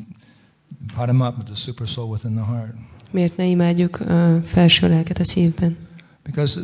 Paramatma, 0.95 1.43
the 1.45 1.55
super 1.55 1.87
soul 1.87 2.11
within 2.11 2.35
the 2.35 2.45
heart? 2.45 2.75
Miért 3.13 3.37
ne 3.37 3.47
imádjuk 3.47 4.01
a 4.01 4.41
felső 4.45 4.89
lelket 4.89 5.19
a 5.19 5.25
szívben? 5.25 5.77
Because 6.25 6.61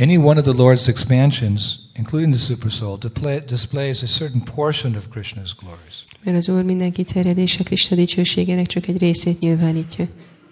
any 0.00 0.16
one 0.16 0.40
of 0.40 0.44
the 0.44 0.54
Lord's 0.56 0.88
expansions, 0.88 1.78
including 1.94 2.34
the 2.34 2.42
super 2.42 2.70
soul, 2.70 2.98
display, 2.98 3.40
displays 3.46 4.02
a 4.02 4.06
certain 4.06 4.42
portion 4.54 4.94
of 4.94 5.04
Krishna's 5.14 5.50
glories. 5.60 6.04
Mert 6.24 6.36
az 6.36 6.48
Úr 6.48 6.62
mindenki 6.62 7.04
terjedése 7.04 7.62
Krishna 7.62 7.96
dicsőségének 7.96 8.66
csak 8.66 8.86
egy 8.86 8.98
részét 8.98 9.40
nyilvánítja. 9.40 10.08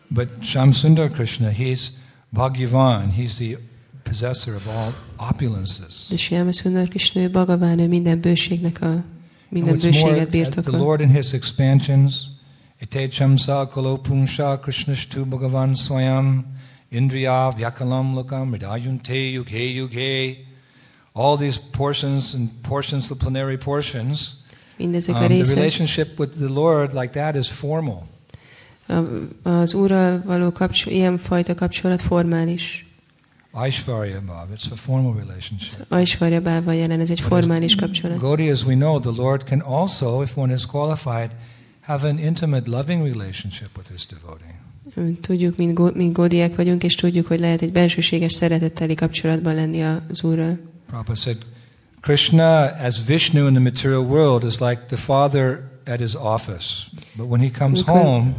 But 0.09 0.29
Shamsundar 0.41 1.11
Krishna, 1.11 1.51
he's 1.59 1.81
Bhagavan. 2.29 3.15
He's 3.19 3.35
the 3.35 3.59
possessor 4.03 4.55
of 4.55 4.67
all 4.67 4.93
opulences. 5.31 6.07
De 6.09 6.17
Sjáma 6.17 6.53
Sundar 6.53 6.89
Krishna, 6.89 7.29
Bhagavan, 7.29 7.79
ő 7.79 7.89
minden 7.89 8.21
bőségnek 8.21 8.83
a 8.83 9.05
minden 9.49 9.79
bőséget 9.79 10.11
as 10.11 10.17
the 10.17 10.25
birtokol. 10.25 10.79
Lord 10.79 11.01
in 11.01 11.11
His 11.11 11.33
expansions, 11.33 12.15
ete 12.81 13.09
chamsa 13.09 13.67
kalopungsha 13.67 14.59
krishnashtu 14.65 15.25
bhagavan 15.25 15.75
swayam 15.77 16.45
indriya 16.91 17.53
vyakalam 17.57 18.15
lokam 18.15 18.49
hridayunte 18.51 19.19
yughe 19.33 19.65
yughe. 19.79 20.37
All 21.13 21.37
these 21.37 21.61
portions 21.71 22.35
and 22.35 22.49
portions, 22.63 23.09
the 23.09 23.17
plenary 23.17 23.59
portions, 23.59 24.45
um, 24.79 24.93
the 24.93 25.55
relationship 25.55 26.19
with 26.19 26.39
the 26.39 26.49
Lord 26.49 26.93
like 26.93 27.13
that 27.13 27.35
is 27.35 27.49
formal. 27.49 28.07
a- 28.89 29.49
az 29.49 29.75
Úrral 29.75 30.23
való 30.25 30.51
kapcsol, 30.53 30.93
ilyen 30.93 31.19
fajta 31.19 31.55
kapcsolat 31.55 32.01
formális. 32.01 32.87
Aishvarya 33.53 34.23
Bhav, 34.27 34.47
it's 34.55 34.73
a 34.73 34.77
formal 34.77 35.13
relationship. 35.13 35.93
Aishvarya 35.93 36.41
bával 36.41 36.75
jelen, 36.75 37.01
ez 37.01 37.11
egy 37.11 37.21
formális 37.21 37.75
kapcsolat. 37.75 38.19
Gaudiya, 38.19 38.51
as 38.51 38.65
we 38.65 38.75
know, 38.75 38.99
the 39.01 39.23
Lord 39.23 39.45
can 39.45 39.61
also, 39.61 40.23
if 40.23 40.37
one 40.37 40.53
is 40.53 40.67
qualified, 40.67 41.31
have 41.81 42.09
an 42.09 42.19
intimate, 42.19 42.71
loving 42.71 43.03
relationship 43.03 43.77
with 43.77 43.91
his 43.91 44.07
devotee. 44.07 44.59
Tudjuk, 45.21 45.57
mint, 45.57 45.95
mint 45.95 46.13
gódiák 46.13 46.57
vagyunk, 46.57 46.83
és 46.83 46.95
tudjuk, 46.95 47.27
hogy 47.27 47.39
lehet 47.39 47.63
egy 47.63 47.73
bensőséges 47.73 48.33
szeretetteli 48.33 48.95
kapcsolatban 48.95 49.55
lenni 49.55 49.83
az 49.83 50.23
Úrral. 50.23 50.59
Prabhupada 50.87 51.15
said, 51.15 51.39
Krishna 52.01 52.65
as 52.65 53.05
Vishnu 53.05 53.47
in 53.47 53.53
the 53.53 53.63
material 53.63 54.03
world 54.03 54.45
is 54.45 54.59
like 54.59 54.87
the 54.87 54.97
father 54.97 55.71
at 55.87 56.01
his 56.01 56.15
office. 56.15 56.87
But 57.17 57.27
when 57.27 57.41
he 57.41 57.51
comes 57.51 57.83
Mikor- 57.83 58.03
home, 58.03 58.35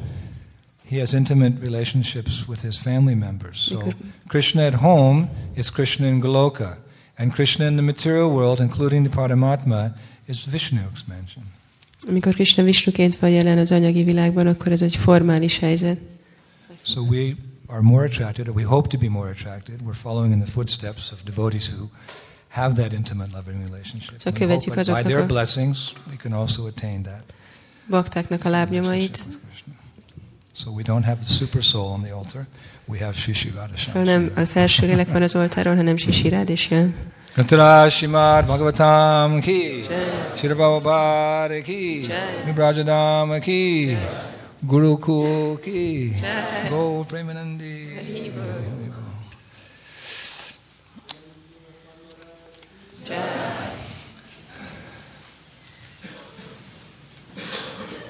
he 0.90 1.00
has 1.00 1.14
intimate 1.14 1.54
relationships 1.62 2.48
with 2.48 2.62
his 2.62 2.78
family 2.78 3.16
members. 3.16 3.58
So 3.58 3.78
Mikor- 3.78 3.96
Krishna 4.28 4.62
at 4.66 4.74
home 4.74 5.30
is 5.56 5.70
Krishna 5.70 6.08
in 6.08 6.22
Goloka. 6.22 6.78
And 7.18 7.34
Krishna 7.34 7.66
in 7.66 7.76
the 7.76 7.82
material 7.82 8.30
world, 8.30 8.60
including 8.60 9.04
the 9.04 9.16
Paramatma, 9.16 9.94
is 10.28 10.46
Vishnu 10.46 10.82
expansion. 10.92 11.44
Amikor 12.08 12.34
Krishna 12.34 12.64
Visnuként 12.64 13.20
van 13.20 13.30
jelen 13.30 13.58
az 13.58 13.72
anyagi 13.72 14.04
világban, 14.04 14.48
akkor 14.48 14.72
ez 14.72 14.82
egy 14.82 14.96
formális 14.96 15.60
helyzet. 15.60 16.00
So 16.82 17.02
we 17.02 17.36
are 17.68 17.82
more 17.82 18.06
attracted, 18.06 18.48
or 18.48 18.56
we 18.56 18.66
hope 18.66 18.88
to 18.88 18.98
be 18.98 19.10
more 19.10 19.30
attracted. 19.30 19.76
We're 19.86 20.00
following 20.02 20.34
in 20.34 20.40
the 20.40 20.52
footsteps 20.52 21.12
of 21.12 21.24
devotees 21.24 21.70
who 21.70 21.88
have 22.48 22.82
that 22.82 22.94
intimate 22.94 23.30
loving 23.34 23.64
relationship. 23.64 24.18
Csak 24.18 24.34
követjük 24.34 24.74
that 24.74 24.86
by 24.86 24.92
azoknak 24.92 25.12
their 25.12 25.26
blessings, 25.26 25.94
we 26.10 26.16
can 26.16 26.34
also 26.34 26.66
attain 26.66 27.02
that. 27.02 27.24
Baktáknak 27.90 28.46
a 28.46 28.50
lábnyomait. 28.50 29.26
So 30.52 30.72
we 30.72 30.82
don't 30.84 31.04
have 31.04 31.18
the 31.24 31.34
super 31.34 31.64
soul 31.64 31.92
on 31.92 32.02
the 32.02 32.14
altar. 32.14 32.46
We 32.86 33.00
have 33.00 33.14
Shishivada 33.14 33.78
szóval 33.78 34.04
nem 34.04 34.32
a 34.36 34.46
felső 34.46 34.88
lélek 34.88 35.12
van 35.12 35.22
az 35.22 35.36
oltáron, 35.36 35.76
hanem 35.76 35.96
is 36.48 36.70
jön. 36.70 36.96
Gantara 37.36 37.88
Shimad 37.90 38.44
Bhagavatam 38.44 39.42
ki, 39.42 39.84
Jai. 39.84 40.36
Shirabhavabhare 40.36 41.64
ki, 41.64 42.04
Jai. 42.04 42.44
Nibrajadama 42.46 43.42
ki, 43.42 43.98
Gurukul 44.66 45.64
ki, 45.64 46.14
Go 46.70 47.06
Premanandi. 47.08 47.72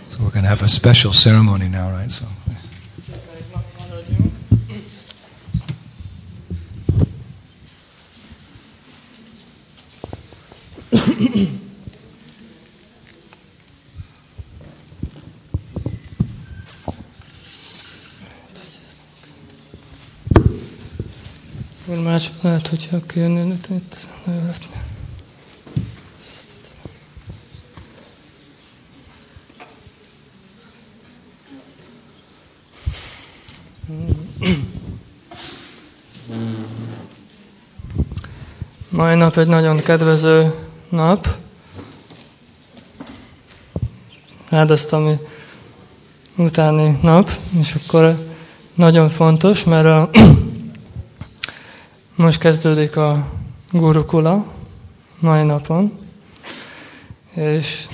So 0.10 0.24
we're 0.24 0.32
going 0.32 0.44
to 0.44 0.50
have 0.50 0.64
a 0.64 0.68
special 0.68 1.14
ceremony 1.14 1.70
now, 1.70 1.92
right? 1.92 2.12
So. 2.12 2.26
Akkor 21.86 22.04
már 22.04 22.22
csak 22.22 22.42
lehet, 22.42 22.68
hogyha 22.68 23.06
kijönne 23.06 23.44
itt 23.70 24.08
lehetne. 24.24 24.86
Mai 38.90 39.16
nap 39.16 39.38
egy 39.38 39.48
nagyon 39.48 39.78
kedvező 39.78 40.70
nap. 40.92 41.28
áldoztami 44.50 45.20
utáni 46.36 47.00
nap, 47.02 47.30
és 47.60 47.76
akkor 47.76 48.30
nagyon 48.74 49.10
fontos, 49.10 49.64
mert 49.64 49.86
a, 49.86 50.10
most 52.16 52.40
kezdődik 52.40 52.96
a 52.96 53.28
gurukula 53.72 54.46
mai 55.20 55.44
napon, 55.44 55.98
és 57.34 57.88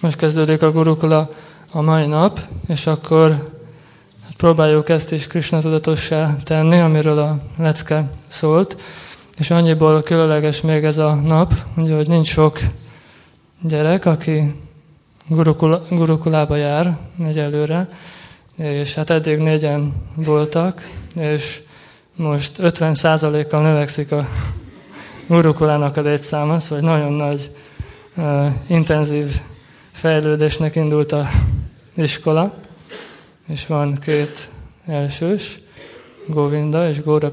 most 0.00 0.16
kezdődik 0.16 0.62
a 0.62 0.72
gurukula 0.72 1.30
a 1.70 1.80
mai 1.80 2.06
nap, 2.06 2.40
és 2.66 2.86
akkor 2.86 3.30
hát 4.24 4.34
próbáljuk 4.36 4.88
ezt 4.88 5.12
is 5.12 5.26
Krishna 5.26 5.60
tudatossá 5.60 6.36
tenni, 6.44 6.78
amiről 6.78 7.18
a 7.18 7.38
lecke 7.58 8.10
szólt, 8.28 8.76
és 9.38 9.50
annyiból 9.50 10.02
különleges 10.02 10.60
még 10.60 10.84
ez 10.84 10.98
a 10.98 11.14
nap, 11.14 11.52
ugye, 11.76 11.96
hogy 11.96 12.08
nincs 12.08 12.28
sok 12.28 12.58
gyerek, 13.62 14.06
aki 14.06 14.60
gurukula, 15.28 15.82
gurukulába 15.90 16.56
jár 16.56 16.98
egyelőre, 17.24 17.88
és 18.56 18.94
hát 18.94 19.10
eddig 19.10 19.38
négyen 19.38 19.92
voltak, 20.14 20.88
és 21.16 21.62
most 22.16 22.58
50%-kal 22.62 23.62
növekszik 23.62 24.12
a 24.12 24.28
gurukulának 25.26 25.96
a 25.96 26.00
létszáma, 26.00 26.60
szóval 26.60 26.96
nagyon 26.96 27.12
nagy, 27.12 27.50
intenzív 28.66 29.40
fejlődésnek 29.92 30.76
indult 30.76 31.12
a 31.12 31.28
iskola, 31.94 32.54
és 33.48 33.66
van 33.66 33.98
két 33.98 34.48
elsős, 34.86 35.60
Govinda 36.26 36.88
és 36.88 37.02
Góra 37.02 37.32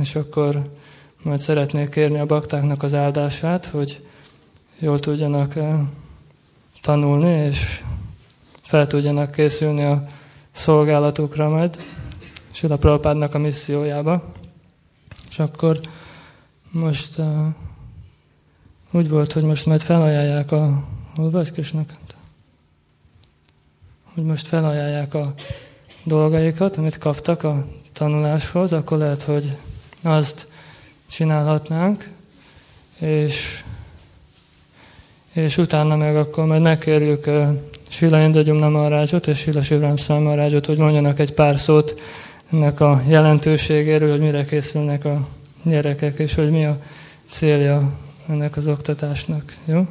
és 0.00 0.14
akkor 0.14 0.62
majd 1.22 1.40
szeretnék 1.40 1.88
kérni 1.88 2.18
a 2.18 2.26
baktáknak 2.26 2.82
az 2.82 2.94
áldását, 2.94 3.66
hogy 3.66 4.06
jól 4.78 4.98
tudjanak 4.98 5.56
eh, 5.56 5.78
tanulni, 6.80 7.30
és 7.30 7.84
fel 8.62 8.86
tudjanak 8.86 9.30
készülni 9.30 9.84
a 9.84 10.02
szolgálatukra 10.52 11.48
majd, 11.48 11.78
a 12.62 12.76
Prabhupádnak 12.76 13.34
a 13.34 13.38
missziójába. 13.38 14.32
És 15.30 15.38
akkor 15.38 15.80
most 16.70 17.18
uh, 17.18 17.46
úgy 18.90 19.08
volt, 19.08 19.32
hogy 19.32 19.42
most 19.42 19.66
majd 19.66 19.80
felajánlják 19.80 20.52
a... 20.52 20.84
Hol 21.14 21.30
vagy, 21.30 21.52
Krisnak? 21.52 21.94
Hogy 24.14 24.24
most 24.24 24.46
felajánlják 24.46 25.14
a 25.14 25.34
dolgaikat, 26.04 26.76
amit 26.76 26.98
kaptak 26.98 27.42
a 27.42 27.66
tanuláshoz, 27.92 28.72
akkor 28.72 28.98
lehet, 28.98 29.22
hogy 29.22 29.56
azt 30.02 30.48
csinálhatnánk, 31.10 32.10
és, 32.98 33.64
és 35.32 35.58
utána 35.58 35.96
meg 35.96 36.16
akkor 36.16 36.46
majd 36.46 36.62
megkérjük 36.62 37.26
uh, 37.26 37.48
Sila 37.88 38.22
Indagyumna 38.22 38.68
Marácsot 38.68 39.26
és 39.26 39.38
Sila 39.38 39.62
Sivram 39.62 40.22
Marácsot, 40.22 40.66
hogy 40.66 40.78
mondjanak 40.78 41.18
egy 41.18 41.32
pár 41.32 41.58
szót 41.58 42.00
ennek 42.52 42.80
a 42.80 43.02
jelentőségéről, 43.08 44.10
hogy 44.10 44.20
mire 44.20 44.44
készülnek 44.44 45.04
a 45.04 45.28
gyerekek, 45.62 46.18
és 46.18 46.34
hogy 46.34 46.50
mi 46.50 46.64
a 46.64 46.78
célja 47.30 47.92
ennek 48.28 48.56
az 48.56 48.66
oktatásnak. 48.66 49.54
Jó? 49.64 49.86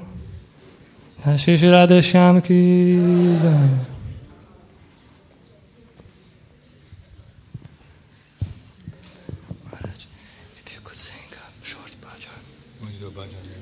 Sisi 1.38 1.68
Rádesjám 1.68 2.41
ki... 2.41 2.93
Yeah, 2.93 3.97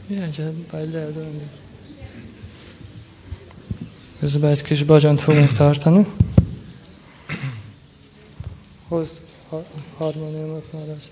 by 0.08 0.86
there, 0.92 1.10
Közben 4.20 4.50
egy 4.50 4.62
kis 4.62 4.84
bajant 4.84 5.22
fogunk 5.22 5.52
tartani. 5.52 6.06
Hozd 8.88 9.22
a 9.52 9.56
harmóniumot 9.98 10.74
már 10.74 10.88
ezt. 10.98 11.10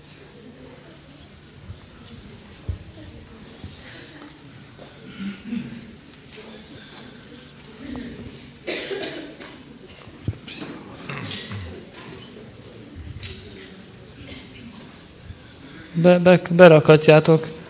Be, 15.92 16.18
be, 16.18 16.40
berakatjátok, 16.50 17.63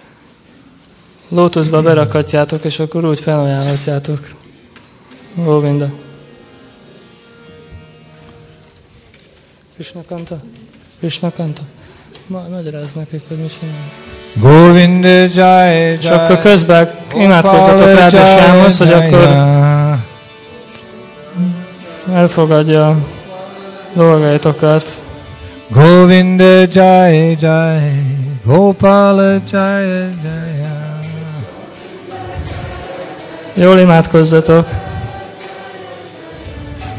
lótuszba 1.34 1.82
berakatjátok, 1.82 2.64
és 2.64 2.78
akkor 2.78 3.04
úgy 3.04 3.20
felajánlatjátok. 3.20 4.18
Govinda. 5.34 5.88
Krishna 9.74 10.00
Kanta? 10.08 10.36
Krishna 10.98 11.32
Kanta? 11.32 11.60
Ma, 12.26 12.42
magyarázd 12.50 12.96
nekik, 12.96 13.22
hogy 13.28 13.38
mit 13.38 13.58
csinál. 13.58 13.74
Govinda 14.34 15.08
Jai. 15.08 15.76
És 15.76 16.06
akkor 16.06 16.38
közben 16.38 16.90
imádkozzatok 17.16 17.98
Rádisámhoz, 17.98 18.78
hogy 18.78 18.92
akkor 18.92 19.28
elfogadja 22.12 22.88
a 22.88 22.96
dolgaitokat. 23.94 25.02
Govinda 25.68 26.64
Jai 26.72 27.36
Jai. 27.40 28.02
Gopala 28.44 29.40
Jai 29.50 29.86
Jai. 30.22 30.53
Jól 33.56 33.78
imádkozzatok. 33.78 34.68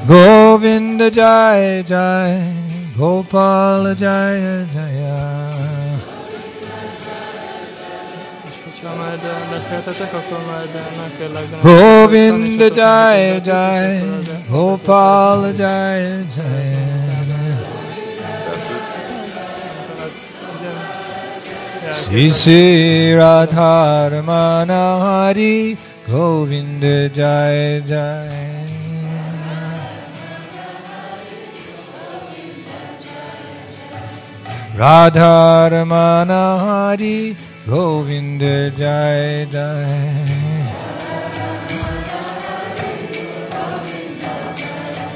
Govinda 0.08 1.10
Jai 1.10 1.84
Jai 1.84 2.38
Gopala 2.98 3.94
Jaya 3.94 4.66
Jaya 4.74 5.50
Govinda 11.64 12.70
Jaya 12.70 13.40
Jai 13.40 14.04
Gopala 14.50 15.52
Jaya 15.52 16.24
Jaya 16.36 16.86
Sisi 21.92 23.14
Radharamana 23.18 25.00
Hari 25.02 25.76
Govinda 26.08 27.10
Jaya 27.10 27.82
Jaya 27.82 28.66
Radha 34.78 35.70
Ramana 35.72 36.60
Hari 36.60 37.36
Govinda 37.66 38.70
Jai 38.72 39.48
Jai 39.52 40.86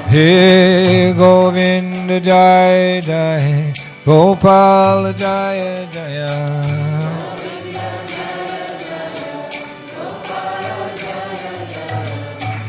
He 0.08 1.12
Govinda 1.12 2.20
Jai 2.20 3.00
Jai 3.02 3.72
Gopal 4.04 5.12
Jai 5.12 5.86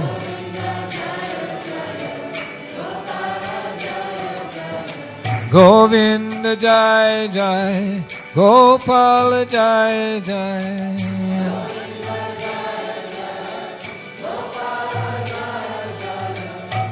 Govinda 5.52 6.56
Jai 6.56 7.28
Jai 7.28 8.04
Gopal 8.34 9.45
Jai 9.45 10.20
Jai. 10.26 10.97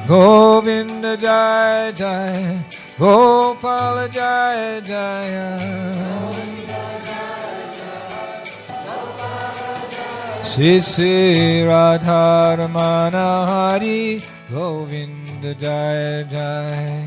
Govinda 0.06 1.16
Jai 1.16 1.92
Jai 1.92 2.64
Gopal 2.98 4.08
Jai 4.10 4.80
Jai 4.86 6.59
Sisi 10.60 11.64
Radharamana 11.64 13.48
Hari 13.48 14.20
Govinda 14.52 15.54
Jai 15.54 16.28
Jai 16.28 17.06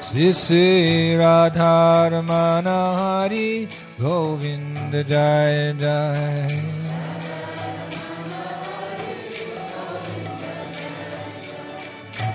Sisi 0.00 1.18
Radharamana 1.18 2.78
Hari 3.00 3.66
Govinda 3.98 5.02
Jai 5.02 5.74
Jai 5.74 6.46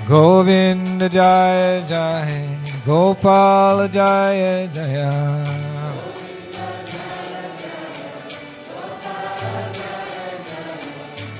Govinda 0.05 1.07
Jaya 1.07 1.87
Jaya 1.87 2.59
Gopal 2.85 3.87
Jaya 3.87 4.67
Jaya 4.67 5.74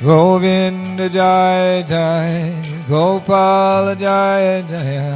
Govinda 0.05 1.09
Jai 1.09 1.81
Jai 1.81 2.53
Gopal 2.87 3.95
Jai 3.95 4.61
Jaya 4.69 5.15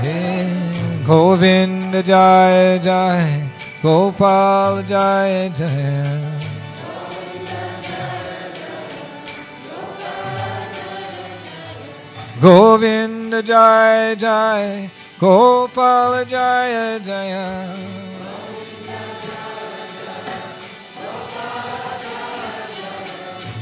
Hey, 0.00 1.04
Govinda 1.06 2.02
Jai 2.02 2.78
Jai 2.82 3.50
Gopal 3.82 4.82
Jai 4.84 5.52
Jaya 5.58 6.30
Govinda 12.40 13.42
Jai 13.42 14.14
Jai 14.14 14.90
Gopal 15.20 16.24
jai 16.24 16.98
Jaya 17.04 18.09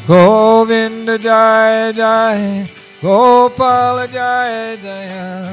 Govinda 0.09 1.19
Jaya 1.19 1.93
Jaya 1.93 2.65
Gopal 3.03 4.09
Jaya 4.09 4.75
Jaya 4.81 5.45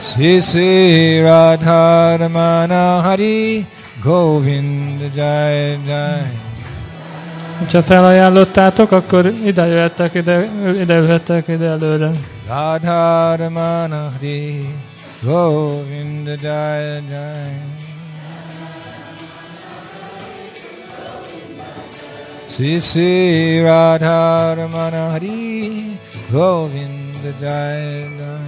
Sri 0.00 0.40
Sri 0.40 1.20
Radha 1.20 2.16
Ramana 2.16 3.02
Hari 3.04 3.66
Govinda 4.02 5.12
Jaya 5.12 5.76
Jaya 5.84 6.24
Ha 7.72 7.82
felajánlottátok, 7.82 8.92
akkor 8.92 9.26
ide 9.26 9.66
jöhettek, 9.66 10.14
ide, 10.14 10.50
ide 10.82 10.94
jöhettek 10.94 11.48
ide 11.48 11.66
előre. 11.66 12.10
Radha 12.48 13.36
Ramana 13.36 14.10
Hari 14.12 14.64
Govinda 15.22 16.34
Jaya 16.36 17.00
Jaya 17.10 17.81
Sri 22.52 22.80
Sri 22.80 23.62
Radha 23.62 24.54
Ramana 24.54 25.12
Hari 25.12 25.98
Govinda 26.30 27.32
Jaya 27.40 28.08
Jaya 28.18 28.40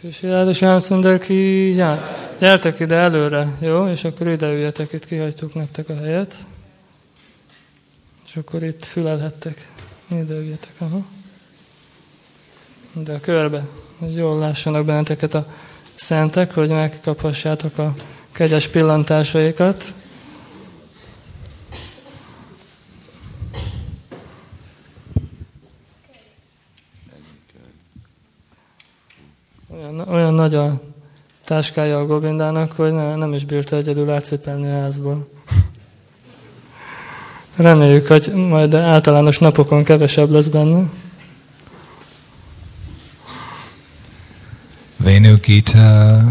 Sisirád 0.00 0.48
és 0.48 0.60
Jámszundar 0.60 1.18
ki, 1.18 1.74
já. 1.74 2.08
Gyertek 2.38 2.80
ide 2.80 2.94
előre, 2.94 3.56
jó? 3.60 3.88
És 3.88 4.04
akkor 4.04 4.28
ide 4.28 4.52
üljetek, 4.52 4.92
itt 4.92 5.06
kihagytuk 5.06 5.54
nektek 5.54 5.88
a 5.88 5.96
helyet. 5.96 6.36
És 8.26 8.36
akkor 8.36 8.62
itt 8.62 8.84
fülelhettek. 8.84 9.68
Ide 10.10 10.34
üljetek, 10.34 10.74
aha. 10.78 11.04
De 12.94 13.12
a 13.12 13.20
körbe, 13.20 13.66
hogy 13.98 14.14
jól 14.14 14.38
lássanak 14.38 14.84
benneteket 14.84 15.34
a 15.34 15.46
szentek, 15.94 16.54
hogy 16.54 16.68
megkaphassátok 16.68 17.78
a 17.78 17.94
kegyes 18.32 18.68
pillantásaikat. 18.68 19.84
Olyan, 29.68 30.08
olyan 30.08 30.34
nagy 30.34 30.54
a 30.54 30.80
táskája 31.44 31.98
a 31.98 32.06
Govindának, 32.06 32.72
hogy 32.72 32.92
ne, 32.92 33.16
nem 33.16 33.32
is 33.32 33.44
bírta 33.44 33.76
egyedül 33.76 34.10
átszépelni 34.10 34.66
a 34.66 34.80
házból. 34.80 35.28
Reméljük, 37.56 38.06
hogy 38.06 38.32
majd 38.34 38.74
általános 38.74 39.38
napokon 39.38 39.84
kevesebb 39.84 40.30
lesz 40.30 40.46
benne. 40.46 40.88
Venu 45.04 45.36
Gita 45.36 46.22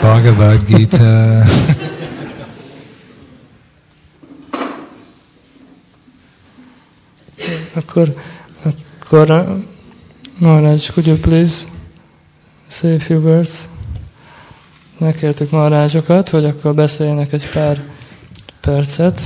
Bhagavad 0.00 0.64
Gita 0.66 1.42
Akkor, 7.74 8.22
akkor 8.62 9.58
Maharaj, 10.38 10.90
could 10.92 11.06
you 11.06 11.16
please 11.16 11.64
say 12.68 12.94
a 12.94 13.00
few 13.00 13.20
words? 13.20 13.68
Megkértük 14.98 15.50
Maharajsokat, 15.50 16.28
hogy 16.28 16.44
akkor 16.44 16.74
beszéljenek 16.74 17.32
egy 17.32 17.48
pár 17.50 17.82
percet. 18.60 19.20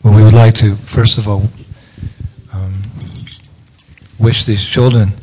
Well, 0.00 0.14
we 0.14 0.22
would 0.22 0.44
like 0.44 0.66
to, 0.66 0.74
first 0.84 1.18
of 1.18 1.26
all, 1.26 1.42
um, 2.54 2.80
wish 4.16 4.44
these 4.44 4.68
children 4.70 5.14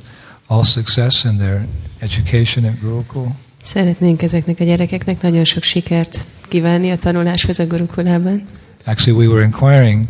all 0.54 0.64
success 0.64 1.24
in 1.24 1.38
their 1.38 1.66
education 2.00 2.66
at 2.66 2.80
Gurukul. 2.80 3.36
Szeretnénk 3.64 4.22
ezeknek 4.22 4.60
a 4.60 4.64
gyerekeknek 4.64 5.22
nagyon 5.22 5.44
sok 5.44 5.64
sikert 5.64 6.26
kívánni 6.48 6.92
a 6.92 6.98
tanuláshoz 6.98 7.60
a 7.60 7.68
Gurukulában. 7.68 8.48
Actually, 8.86 9.26
we 9.26 9.34
were 9.34 9.44
inquiring 9.46 10.08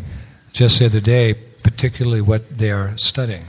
just 0.53 0.75
the 0.77 0.85
other 0.85 1.01
day, 1.01 1.35
particularly 1.61 2.21
what 2.21 2.41
they 2.57 2.69
are 2.69 2.93
studying. 2.95 3.43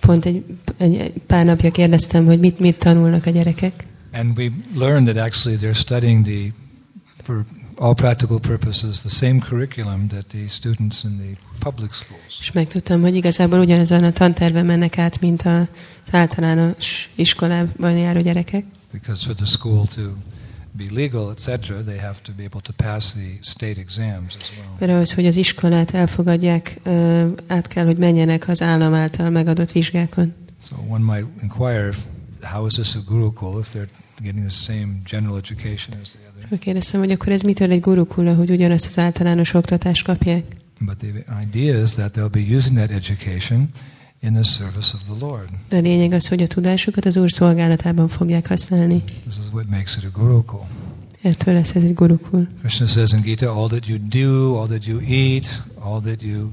Pont 0.00 0.24
egy, 0.24 0.44
egy 0.76 1.12
pár 1.26 1.44
napja 1.44 1.70
kérdeztem, 1.70 2.26
hogy 2.26 2.40
mit, 2.40 2.58
mit 2.58 2.78
tanulnak 2.78 3.26
a 3.26 3.30
gyerekek. 3.30 3.84
And 4.12 4.38
we 4.38 4.50
learned 4.74 5.14
that 5.14 5.26
actually 5.26 5.58
they're 5.58 5.78
studying 5.78 6.24
the, 6.24 6.52
for 7.22 7.44
all 7.78 7.94
practical 7.94 8.38
purposes, 8.40 9.00
the 9.00 9.08
same 9.08 9.40
curriculum 9.40 10.08
that 10.08 10.28
the 10.28 10.48
students 10.48 11.04
in 11.04 11.18
the 11.18 11.36
public 11.58 11.92
schools. 11.92 12.38
És 12.40 12.52
megtudtam, 12.52 13.00
hogy 13.00 13.14
igazából 13.14 13.58
ugyanazon 13.58 14.04
a 14.04 14.12
tanterven 14.12 14.66
mennek 14.66 14.98
át, 14.98 15.20
mint 15.20 15.42
az 15.42 15.66
általános 16.10 17.10
iskolában 17.14 17.96
járó 17.96 18.20
gyerekek. 18.20 18.64
Because 18.92 19.26
for 19.26 19.34
the 19.34 19.46
school 19.46 19.86
to 19.86 20.02
be 20.72 20.84
legal, 20.90 21.30
etc., 21.30 21.60
they 21.84 21.98
have 21.98 22.16
to 22.22 22.32
be 22.36 22.44
able 22.44 22.60
to 22.60 22.72
pass 22.72 23.12
the 23.12 23.38
state 23.40 23.80
exams 23.80 24.36
as 24.40 24.50
well. 24.56 24.76
Mert 24.78 24.92
ahhoz, 24.92 25.12
hogy 25.12 25.26
az 25.26 25.36
iskolát 25.36 25.94
elfogadják, 25.94 26.80
át 27.46 27.66
kell, 27.66 27.84
hogy 27.84 27.98
menjenek 27.98 28.48
az 28.48 28.62
állam 28.62 28.94
által 28.94 29.30
megadott 29.30 29.72
vizsgákon. 29.72 30.34
So 30.62 30.76
one 30.88 31.14
might 31.14 31.42
inquire, 31.42 31.90
how 32.42 32.66
is 32.66 32.72
this 32.72 32.94
a 32.94 33.00
Gurukul 33.06 33.60
if 33.60 33.74
they're 33.74 33.88
getting 34.22 34.46
the 34.46 34.72
same 34.72 35.02
general 35.04 35.36
education 35.36 35.96
as 36.02 36.08
the? 36.08 36.27
Kérdeztem, 36.58 37.00
hogy 37.00 37.10
akkor 37.10 37.28
ez 37.32 37.40
mitől 37.40 37.70
egy 37.70 37.80
gurukula, 37.80 38.34
hogy 38.34 38.50
ugyanazt 38.50 38.86
az 38.86 38.98
általános 38.98 39.54
oktatást 39.54 40.04
kapják? 40.04 40.44
But 40.80 40.96
the 40.96 41.42
idea 41.42 41.82
is 41.82 41.90
that 41.90 42.16
they'll 42.16 42.30
be 42.30 42.56
using 42.56 42.76
that 42.76 42.90
education 42.90 43.68
in 44.22 44.32
the 44.32 44.42
service 44.42 44.94
of 44.94 45.02
the 45.16 45.26
Lord. 45.26 45.48
De 45.68 45.76
a 45.76 45.80
lényeg 45.80 46.12
az, 46.12 46.28
hogy 46.28 46.42
a 46.42 46.46
tudásukat 46.46 47.04
az 47.04 47.16
Úr 47.16 47.30
szolgálatában 47.30 48.08
fogják 48.08 48.48
használni. 48.48 49.02
This 49.02 49.36
is 49.38 49.52
what 49.52 49.68
makes 49.70 49.96
it 49.96 50.04
a 50.04 50.18
Gurukul. 50.18 50.66
Ettől 51.22 51.54
lesz 51.54 51.74
ez 51.74 51.82
egy 51.82 51.94
gurukul. 51.94 52.46
Krishna 52.60 52.86
says 52.86 53.12
in 53.12 53.20
Gita, 53.20 53.50
all 53.50 53.68
that 53.68 53.86
you 53.86 53.98
do, 54.08 54.54
all 54.54 54.66
that 54.66 54.86
you 54.86 55.00
eat, 55.00 55.62
all 55.78 56.00
that 56.00 56.22
you 56.22 56.50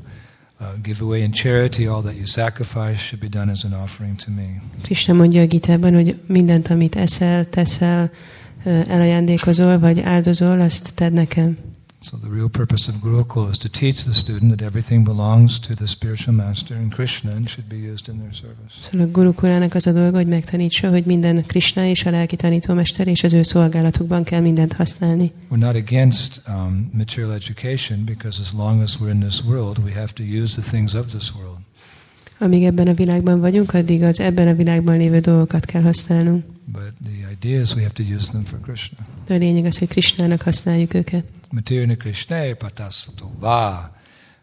uh, 0.59 0.67
give 0.81 1.03
away 1.03 1.21
in 1.21 1.31
charity, 1.31 1.87
all 1.87 2.01
that 2.01 2.15
you 2.15 2.25
sacrifice 2.25 2.97
should 2.97 3.19
be 3.19 3.39
done 3.39 3.51
as 3.51 3.63
an 3.63 3.73
offering 3.73 4.15
to 4.15 4.31
me. 4.31 4.61
Krishna 4.81 5.13
mondja 5.13 5.41
a 5.41 5.45
Gitában, 5.45 5.93
hogy 5.93 6.19
mindent, 6.27 6.67
amit 6.67 6.95
eszel, 6.95 7.49
teszel, 7.49 8.11
elajándékozol, 8.65 9.79
vagy 9.79 9.99
áldozol, 9.99 10.59
azt 10.59 10.95
tedd 10.95 11.13
nekem. 11.13 11.57
So 12.05 12.17
the 12.17 12.29
real 12.29 12.49
purpose 12.49 12.87
of 12.87 13.01
Gurukul 13.01 13.49
is 13.49 13.57
to 13.57 13.69
teach 13.69 14.03
the 14.03 14.13
student 14.13 14.51
that 14.51 14.61
everything 14.61 15.03
belongs 15.03 15.59
to 15.59 15.73
the 15.73 15.87
spiritual 15.87 16.35
master 16.35 16.75
and 16.75 16.93
Krishna 16.93 17.31
and 17.31 17.49
should 17.49 17.67
be 17.67 17.77
used 17.77 18.07
in 18.07 18.19
their 18.19 18.33
service. 18.33 18.75
Szóval 18.79 19.07
a 19.07 19.11
gurukulának 19.11 19.73
az 19.73 19.87
a 19.87 19.91
dolga, 19.91 20.17
hogy 20.17 20.27
megtanítsa, 20.27 20.89
hogy 20.89 21.05
minden 21.05 21.45
Krishna 21.45 21.85
és 21.85 22.05
a 22.05 22.09
lelki 22.09 22.35
tanítómester 22.35 23.07
és 23.07 23.23
az 23.23 23.33
ő 23.33 23.43
szolgálatukban 23.43 24.23
kell 24.23 24.41
mindent 24.41 24.73
használni. 24.73 25.31
We're 25.49 25.57
not 25.57 25.75
against 25.75 26.41
um, 26.47 26.91
material 26.93 27.33
education 27.33 28.03
because 28.03 28.41
as 28.41 28.53
long 28.53 28.81
as 28.81 28.97
we're 28.99 29.11
in 29.11 29.19
this 29.19 29.43
world, 29.43 29.77
we 29.77 29.91
have 29.91 30.13
to 30.13 30.23
use 30.23 30.61
the 30.61 30.69
things 30.69 30.93
of 30.93 31.09
this 31.09 31.33
world. 31.35 31.64
Amíg 32.37 32.63
ebben 32.63 32.87
a 32.87 32.93
világban 32.93 33.39
vagyunk, 33.39 33.73
addig 33.73 34.03
az 34.03 34.19
ebben 34.19 34.47
a 34.47 34.53
világban 34.53 34.97
lévő 34.97 35.19
dolgokat 35.19 35.65
kell 35.65 35.81
használnunk. 35.81 36.45
But 36.65 36.93
the 37.05 37.31
idea 37.31 37.61
is 37.61 37.73
we 37.73 37.81
have 37.81 37.93
to 37.93 38.03
use 38.15 38.29
them 38.29 38.43
for 38.43 38.59
Krishna. 38.59 38.97
De 39.25 39.33
a 39.33 39.37
lényeg 39.37 39.65
az, 39.65 39.77
hogy 39.77 39.87
Krishnának 39.87 40.41
használjuk 40.41 40.93
őket. 40.93 41.25
Materina 41.49 41.95
Krishna 41.95 42.55
patasvato 42.57 43.31
va. 43.39 43.93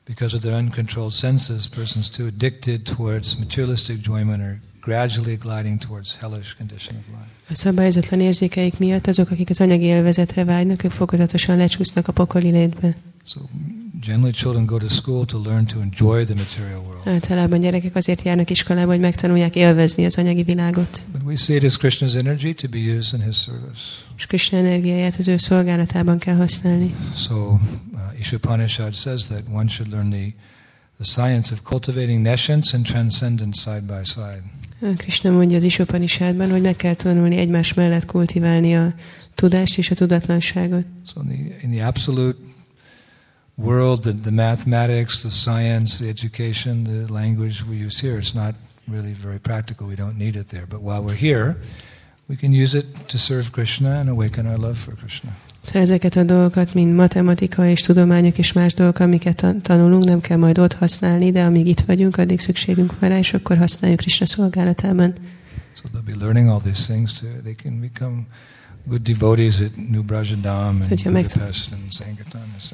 Because 0.06 0.36
of 0.36 0.42
their 0.42 0.56
uncontrolled 0.56 1.12
senses, 1.12 1.68
persons 1.68 2.10
too 2.10 2.26
addicted 2.26 2.80
towards 2.82 3.36
materialistic 3.36 3.96
enjoyment 3.96 4.42
are 4.42 4.60
gradually 4.80 5.36
gliding 5.36 5.78
towards 5.78 6.16
hellish 6.16 6.56
condition 6.56 6.96
of 6.98 7.04
life. 7.06 7.30
A 7.48 7.54
szabályozatlan 7.54 8.20
érzékeik 8.20 8.78
miatt 8.78 9.06
azok, 9.06 9.30
akik 9.30 9.50
az 9.50 9.60
anyagi 9.60 9.84
élvezetre 9.84 10.44
vágynak, 10.44 10.84
ők 10.84 10.90
fokozatosan 10.90 11.56
lecsúsznak 11.56 12.08
a 12.08 12.12
pokoli 12.12 12.50
létbe. 12.50 12.96
So 13.24 13.40
generally 14.02 14.32
children 14.32 14.66
go 14.66 14.78
to 14.78 14.88
school 14.88 15.24
to 15.24 15.38
learn 15.38 15.64
to 15.66 15.80
enjoy 15.80 16.24
the 16.24 16.34
material 16.34 16.80
world. 16.86 17.06
Általában 17.08 17.60
gyerekek 17.60 17.96
azért 17.96 18.22
járnak 18.22 18.50
iskolába, 18.50 18.90
hogy 18.90 19.00
megtanulják 19.00 19.56
élvezni 19.56 20.04
az 20.04 20.18
anyagi 20.18 20.42
világot. 20.42 21.04
But 21.12 21.22
we 21.24 21.36
see 21.36 21.56
it 21.56 21.64
as 21.64 21.76
Krishna's 21.76 22.16
energy 22.16 22.54
to 22.54 22.68
be 22.68 22.78
used 22.78 23.20
in 23.20 23.26
his 23.26 23.36
service. 23.36 23.80
És 24.16 24.26
Krishna 24.26 24.58
energiáját 24.58 25.16
az 25.16 25.28
ő 25.28 25.36
szolgálatában 25.36 26.18
kell 26.18 26.36
használni. 26.36 26.94
So 27.14 27.34
uh, 27.34 27.58
Ishopanishad 28.18 28.94
says 28.94 29.24
that 29.24 29.42
one 29.52 29.68
should 29.68 29.92
learn 29.92 30.10
the, 30.10 30.34
the 30.96 31.04
science 31.04 31.52
of 31.52 31.62
cultivating 31.62 32.22
nescience 32.22 32.76
and 32.76 32.86
transcendence 32.86 33.70
side 33.70 33.86
by 33.86 34.04
side. 34.04 34.42
Krishna 34.96 35.30
mondja 35.30 35.56
az 35.56 35.62
Isopanishadban, 35.62 36.50
hogy 36.50 36.62
meg 36.62 36.76
kell 36.76 36.94
tanulni 36.94 37.36
egymás 37.36 37.74
mellett 37.74 38.04
kultiválni 38.04 38.76
a 38.76 38.94
tudást 39.34 39.78
és 39.78 39.90
a 39.90 39.94
tudatlanságot. 39.94 40.84
So 41.06 41.20
in 41.20 41.26
the, 41.26 41.58
in 41.62 41.70
the 41.70 41.86
absolute 41.86 42.38
world, 43.56 44.04
the, 44.04 44.12
the 44.12 44.30
mathematics, 44.30 45.22
the 45.22 45.30
science, 45.30 45.98
the 45.98 46.08
education, 46.08 46.84
the 46.84 47.12
language 47.12 47.64
we 47.68 47.76
use 47.76 48.00
here, 48.00 48.18
it's 48.18 48.34
not 48.34 48.54
really 48.88 49.12
very 49.12 49.38
practical. 49.38 49.86
We 49.86 49.94
don't 49.94 50.16
need 50.16 50.36
it 50.36 50.48
there. 50.48 50.66
But 50.66 50.80
while 50.80 51.02
we're 51.02 51.14
here, 51.14 51.56
we 52.28 52.36
can 52.36 52.52
use 52.52 52.74
it 52.74 52.86
to 53.08 53.18
serve 53.18 53.50
Krishna 53.52 54.00
and 54.00 54.08
awaken 54.08 54.46
our 54.46 54.58
love 54.58 54.78
for 54.78 54.94
Krishna. 54.94 55.30
Szóval 55.64 55.82
ezeket 55.82 56.16
a 56.16 56.24
dolgokat, 56.24 56.74
mint 56.74 56.96
matematika 56.96 57.66
és 57.66 57.80
tudományok 57.80 58.38
és 58.38 58.52
más 58.52 58.74
dolgok, 58.74 58.98
amiket 58.98 59.36
tan- 59.36 59.62
tanulunk, 59.62 60.04
nem 60.04 60.20
kell 60.20 60.36
majd 60.36 60.58
ott 60.58 60.72
használni, 60.72 61.30
de 61.30 61.44
amíg 61.44 61.66
itt 61.66 61.80
vagyunk, 61.80 62.16
addig 62.16 62.40
szükségünk 62.40 62.98
van 63.00 63.10
rá, 63.10 63.18
és 63.18 63.34
akkor 63.34 63.56
használjuk 63.56 64.00
Krishna 64.00 64.26
szolgálatában. 64.26 65.12
So 65.74 65.88
they'll 65.88 66.04
be 66.04 66.24
learning 66.24 66.48
all 66.48 66.60
these 66.60 66.92
things. 66.92 67.12
To, 67.12 67.26
they 67.42 67.54
can 67.62 67.80
become 67.80 68.26
good 68.84 69.02
devotees 69.02 69.60
at 69.60 69.76
New 69.90 70.02
Brajadam 70.02 70.80
and 70.80 71.02
Budapest 71.02 71.72
and 71.72 71.92
Sankirtan, 71.92 72.52
etc. 72.56 72.72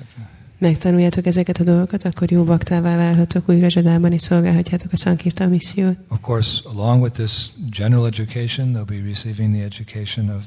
Megtanuljátok 0.59 1.27
ezeket 1.27 1.59
a 1.59 1.65
dolgokat, 1.65 2.05
akkor 2.05 2.31
jó 2.31 2.45
baktává 2.45 2.97
válhatok 2.97 3.49
új 3.49 3.61
Rajadában, 3.61 4.13
és 4.13 4.21
szolgálhatjátok 4.21 4.93
a 4.93 4.97
Sankirtan 4.97 5.49
missziót. 5.49 5.97
Of 6.09 6.19
course, 6.21 6.61
along 6.69 7.03
with 7.03 7.15
this 7.15 7.51
general 7.71 8.07
education, 8.07 8.73
they'll 8.73 9.01
be 9.01 9.09
receiving 9.09 9.55
the 9.55 9.65
education 9.65 10.29
of 10.29 10.43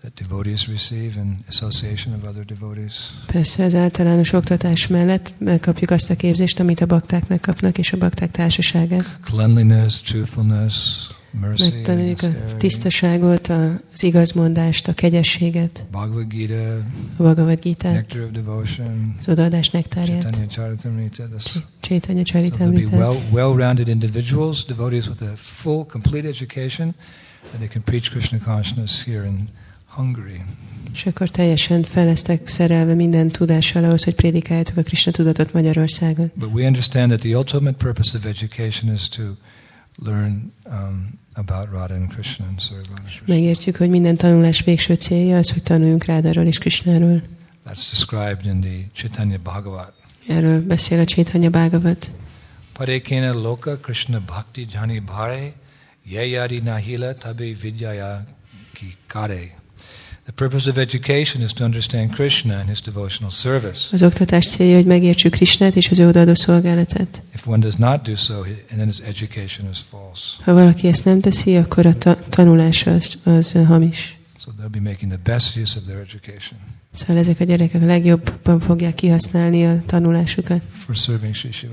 that 0.00 0.14
devotees 0.14 0.68
receive 0.68 1.20
in 1.20 1.44
association 1.48 2.14
of 2.14 2.28
other 2.28 2.44
devotees. 2.44 2.94
Persze 3.26 3.64
az 3.64 3.74
általános 3.74 4.32
oktatás 4.32 4.86
mellett 4.86 5.34
megkapjuk 5.38 5.90
azt 5.90 6.10
a 6.10 6.16
képzést, 6.16 6.60
amit 6.60 6.80
a 6.80 6.86
bakták 6.86 7.28
megkapnak, 7.28 7.78
és 7.78 7.92
a 7.92 7.96
bakták 7.96 8.30
társaságát. 8.30 9.18
Cleanliness, 9.24 10.00
truthfulness, 10.00 11.06
Megtanuljuk 11.40 12.22
a 12.22 12.56
tisztaságot, 12.56 13.48
az 13.48 14.02
igazmondást, 14.02 14.88
a 14.88 14.92
kegyességet, 14.92 15.84
Bhagavad 15.90 16.28
Gita, 16.28 16.74
a 17.16 17.22
Bhagavad 17.22 17.60
Gita-t, 17.60 18.22
az 19.18 19.28
odaadás 19.28 19.70
nektárját, 19.70 20.38
Chaitanya 21.80 22.22
Charitamrita. 22.22 23.16
Well-rounded 23.30 23.88
individuals, 23.88 24.64
devotees 24.64 25.08
with 25.08 25.22
a 25.22 25.32
full, 25.36 25.86
complete 25.86 26.28
education, 26.28 26.94
and 27.52 27.56
they 27.56 27.68
can 27.68 27.82
preach 27.82 28.10
Krishna 28.10 28.38
consciousness 28.38 29.04
here 29.04 29.26
in 29.26 29.48
Hungary. 29.86 30.40
És 30.92 31.06
akkor 31.06 31.28
teljesen 31.28 31.82
fel 31.82 32.04
lesztek 32.04 32.48
szerelve 32.48 32.94
minden 32.94 33.28
tudással 33.28 33.84
ahhoz, 33.84 34.04
hogy 34.04 34.14
prédikáljátok 34.14 34.76
a 34.76 34.82
Krishna 34.82 35.12
tudatot 35.12 35.52
Magyarországon. 35.52 36.30
But 36.34 36.52
we 36.52 36.66
understand 36.66 37.08
that 37.08 37.20
the 37.20 37.36
ultimate 37.36 37.76
purpose 37.76 38.16
of 38.16 38.24
education 38.24 38.94
is 38.94 39.08
to 39.08 39.22
learn 39.98 40.52
um, 40.64 41.18
about 41.34 41.70
Radha 41.72 41.94
and 41.94 42.08
Krishna 42.12 42.46
and 42.46 42.60
serve 42.60 42.84
Radha 42.88 43.02
Krishna. 43.02 43.34
Megértjük, 43.34 43.76
hogy 43.76 43.90
minden 43.90 44.16
tanulás 44.16 44.62
végső 44.62 44.94
célja 44.94 45.36
az, 45.36 45.52
hogy 45.52 45.62
tanuljunk 45.62 46.04
Rádáról 46.04 46.44
és 46.44 46.58
Krishnáról. 46.58 47.22
That's 47.66 47.90
described 47.90 48.46
in 48.46 48.60
the 48.60 48.88
Chaitanya 48.92 49.38
Bhagavat. 49.38 49.92
Erről 50.28 50.62
beszél 50.62 51.00
a 51.00 51.04
Csétanya 51.04 51.50
Bhagavat. 51.50 52.10
Parekena 52.72 53.32
loka 53.32 53.76
Krishna 53.76 54.20
bhakti 54.20 54.66
jhani 54.72 55.00
bhare 55.00 55.52
yayadi 56.04 56.58
nahila 56.58 57.14
tabe 57.14 57.54
vidyaya 57.60 58.24
ki 58.72 58.96
kare. 59.06 59.61
The 60.34 60.48
purpose 60.48 60.70
of 60.70 60.78
education 60.78 61.42
is 61.42 61.52
to 61.52 61.64
understand 61.64 62.14
Krishna 62.14 62.54
and 62.54 62.68
his 62.68 62.80
devotional 62.80 63.30
service. 63.30 63.88
Az 63.92 64.02
oktatás 64.02 64.46
célja, 64.46 64.76
hogy 64.76 64.86
megértsük 64.86 65.32
Krishnát 65.32 65.76
és 65.76 65.90
az 65.90 65.98
ő 65.98 66.08
odaadó 66.08 66.34
szolgálatát. 66.34 67.22
If 67.34 67.46
one 67.46 67.58
does 67.58 67.74
not 67.74 68.02
do 68.02 68.16
so, 68.16 68.34
then 68.66 68.86
his 68.86 68.98
education 68.98 69.70
is 69.70 69.78
false. 69.90 70.22
Ha 70.42 70.52
valaki 70.52 70.88
ezt 70.88 71.04
nem 71.04 71.20
teszi, 71.20 71.56
akkor 71.56 71.86
a 71.86 71.94
ta- 71.94 72.24
tanulása 72.28 72.90
az, 72.90 73.18
az 73.24 73.52
hamis. 73.52 74.18
So 74.38 74.50
they'll 74.50 74.82
be 74.82 74.90
making 74.90 75.12
the 75.12 75.20
best 75.32 75.56
use 75.56 75.78
of 75.78 75.84
their 75.84 76.00
education 76.00 76.58
Szóval 76.92 77.16
ezek 77.16 77.40
a 77.40 77.44
gyerekek 77.44 77.82
a 77.82 77.86
legjobban 77.86 78.60
fogják 78.60 78.94
kihasználni 78.94 79.66
a 79.66 79.82
tanulásukat, 79.86 80.62
for 80.84 80.96
serving 80.96 81.34
Sri 81.34 81.68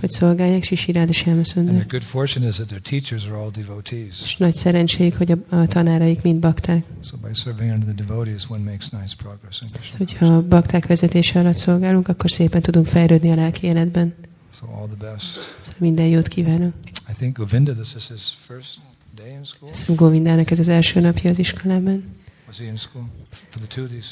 hogy 0.00 0.10
szolgálják 0.10 0.62
Sisiráda 0.62 1.06
And 1.06 1.14
Sámaszundar. 1.14 1.74
their 1.74 1.86
good 1.86 2.02
fortune 2.02 2.46
is 2.46 2.54
that 2.54 2.66
their 2.66 2.80
teachers 2.80 3.24
are 3.24 3.36
all 3.36 3.50
devotees. 3.50 4.22
És 4.22 4.36
nagy 4.36 4.54
szerencséjük, 4.54 5.14
hogy 5.14 5.32
a, 5.32 5.56
a 5.56 5.66
tanáraik 5.66 6.22
mind 6.22 6.40
bakták. 6.40 6.84
So 7.02 7.16
by 7.16 7.34
serving 7.34 7.70
under 7.70 7.94
the 7.94 8.04
devotees, 8.04 8.50
one 8.50 8.62
makes 8.70 8.88
nice 8.88 9.14
progress 9.16 9.60
in 9.60 9.68
Krishna. 9.72 9.96
Hogyha 9.98 10.26
a 10.26 10.42
bakták 10.48 10.86
vezetése 10.86 11.38
alatt 11.40 11.56
szolgálunk, 11.56 12.08
akkor 12.08 12.30
szépen 12.30 12.62
tudunk 12.62 12.86
fejlődni 12.86 13.30
a 13.30 13.34
lelki 13.34 13.66
életben. 13.66 14.14
So 14.52 14.66
all 14.66 14.86
the 14.86 15.10
best. 15.10 15.32
Szóval 15.60 15.78
minden 15.78 16.06
jót 16.06 16.28
kívánok. 16.28 16.72
I 17.08 17.12
think 17.18 17.36
Govinda, 17.36 17.72
this 17.72 17.94
is 17.96 18.08
his 18.08 18.22
first 18.46 18.78
day 19.16 19.30
in 19.30 19.44
school. 19.44 19.70
Hiszem 19.70 19.94
Govindának 19.94 20.50
ez 20.50 20.58
az 20.58 20.68
első 20.68 21.00
napja 21.00 21.30
az 21.30 21.38
iskolában. 21.38 22.14
Was 22.46 22.58
he 22.58 22.64
in 22.64 22.76
school 22.76 23.04
for 23.50 23.62
the 23.62 23.68
two 23.68 23.84
of 23.84 23.90
these? 23.90 24.08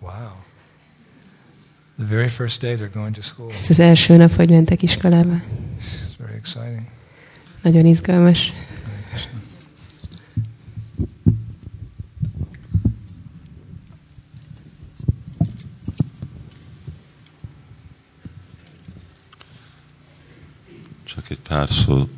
Wow. 0.00 0.32
The 1.98 2.06
very 2.06 2.28
first 2.28 2.60
day 2.62 2.74
they're 2.76 2.88
going 2.88 3.14
to 3.14 3.22
school. 3.22 3.52
Ez 3.60 3.70
az 3.70 3.78
első 3.78 4.16
nap, 4.16 4.34
hogy 4.34 4.50
mentek 4.50 4.82
iskolába. 4.82 5.34
It's 5.34 6.18
very 6.18 6.34
exciting. 6.34 6.86
Nagyon 7.62 7.86
izgalmas. 7.86 8.52
Csak 21.04 21.30
egy 21.30 21.38
pár 21.38 21.68
szó 21.68 22.08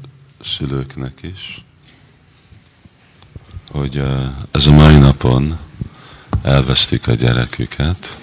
szülőknek 0.44 1.22
is, 1.22 1.64
hogy 3.70 3.96
eh, 3.96 4.30
ez 4.50 4.66
a 4.66 4.72
mai 4.72 4.98
napon 4.98 5.58
elvesztik 6.42 7.08
a 7.08 7.14
gyereküket. 7.14 8.16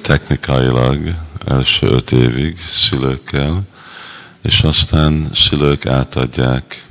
Technikailag 0.00 1.14
első 1.46 1.86
öt 1.86 2.12
évig 2.12 2.60
szülőkkel, 2.60 3.62
és 4.42 4.60
aztán 4.60 5.30
szülők 5.34 5.86
átadják 5.86 6.86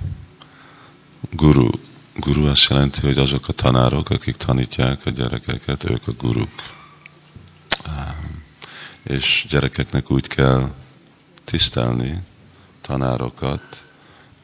guru. 1.31 1.69
Guru 2.15 2.47
azt 2.47 2.69
jelenti, 2.69 2.99
hogy 3.01 3.17
azok 3.17 3.47
a 3.47 3.53
tanárok, 3.53 4.09
akik 4.09 4.35
tanítják 4.35 5.01
a 5.05 5.09
gyerekeket, 5.09 5.89
ők 5.89 6.07
a 6.07 6.11
guruk 6.11 6.49
és 9.07 9.45
gyerekeknek 9.49 10.11
úgy 10.11 10.27
kell 10.27 10.71
tisztelni 11.43 12.21
tanárokat, 12.81 13.81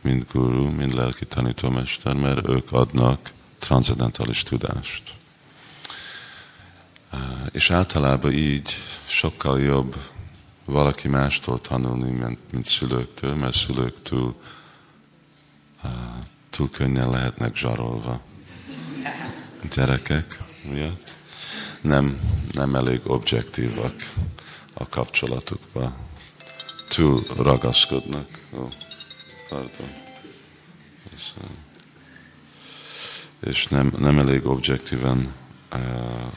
mint 0.03 0.31
guru, 0.31 0.69
mint 0.69 0.93
lelki 0.93 1.25
tanítómester, 1.25 2.13
mert 2.13 2.47
ők 2.47 2.71
adnak 2.71 3.31
transzendentális 3.59 4.43
tudást. 4.43 5.13
És 7.51 7.71
általában 7.71 8.31
így 8.31 8.69
sokkal 9.05 9.59
jobb 9.59 9.95
valaki 10.65 11.07
mástól 11.07 11.61
tanulni, 11.61 12.11
mint, 12.11 12.39
mint 12.51 12.65
szülőktől, 12.65 13.35
mert 13.35 13.55
szülőktől 13.55 14.35
túl 16.49 16.69
könnyen 16.69 17.09
lehetnek 17.09 17.55
zsarolva. 17.55 18.21
Gyerekek 19.75 20.39
miatt 20.61 21.13
nem, 21.83 22.19
nem 22.51 22.75
elég 22.75 23.01
objektívak 23.03 23.93
a 24.73 24.89
kapcsolatukba. 24.89 25.95
Túl 26.89 27.23
ragaszkodnak. 27.37 28.27
Ó, 28.57 28.67
pardon. 29.49 29.93
És, 31.15 31.33
és 33.45 33.67
nem, 33.67 33.93
nem 33.97 34.19
elég 34.19 34.45
objektíven 34.45 35.33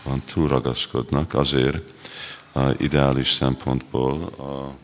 van, 0.02 0.22
túl 0.24 0.48
ragaszkodnak, 0.48 1.34
azért 1.34 1.92
uh, 2.52 2.74
ideális 2.78 3.30
szempontból 3.30 4.22
a 4.22 4.74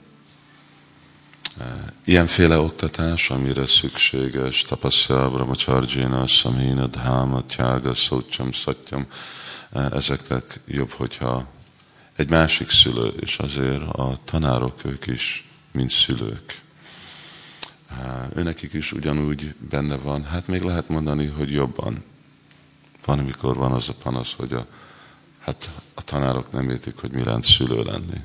ilyenféle 2.04 2.58
oktatás, 2.58 3.30
amire 3.30 3.66
szükséges, 3.66 4.62
tapasztja 4.62 5.30
brahmacharjina, 5.30 6.26
samhina, 6.26 6.86
dháma, 6.86 7.46
tyága, 7.46 7.94
szócsam, 7.94 8.52
szattyam, 8.52 9.06
ezeknek 9.72 10.60
jobb, 10.66 10.90
hogyha 10.90 11.46
egy 12.16 12.30
másik 12.30 12.70
szülő, 12.70 13.12
és 13.20 13.38
azért 13.38 13.82
a 13.82 14.18
tanárok 14.24 14.84
ők 14.84 15.06
is, 15.06 15.48
mint 15.72 15.90
szülők. 15.90 16.61
Őnekik 18.34 18.72
is 18.72 18.92
ugyanúgy 18.92 19.54
benne 19.70 19.96
van, 19.96 20.24
hát 20.24 20.46
még 20.46 20.62
lehet 20.62 20.88
mondani, 20.88 21.26
hogy 21.26 21.52
jobban. 21.52 22.04
Van, 23.04 23.18
amikor 23.18 23.56
van 23.56 23.72
az 23.72 23.88
a 23.88 23.94
panasz, 23.94 24.34
hogy 24.34 24.52
a, 24.52 24.66
hát 25.38 25.70
a 25.94 26.02
tanárok 26.02 26.52
nem 26.52 26.70
értik, 26.70 26.96
hogy 26.96 27.10
mi 27.10 27.24
lent 27.24 27.44
szülő 27.44 27.82
lenni. 27.82 28.20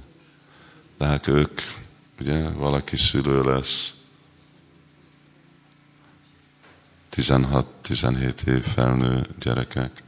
De 0.97 1.05
hát 1.05 1.27
ők, 1.27 1.61
ugye, 2.19 2.49
valaki 2.49 2.95
szülő 2.95 3.41
lesz, 3.41 3.93
16-17 7.15 8.47
év 8.47 8.63
felnő 8.63 9.27
gyerekek, 9.39 10.03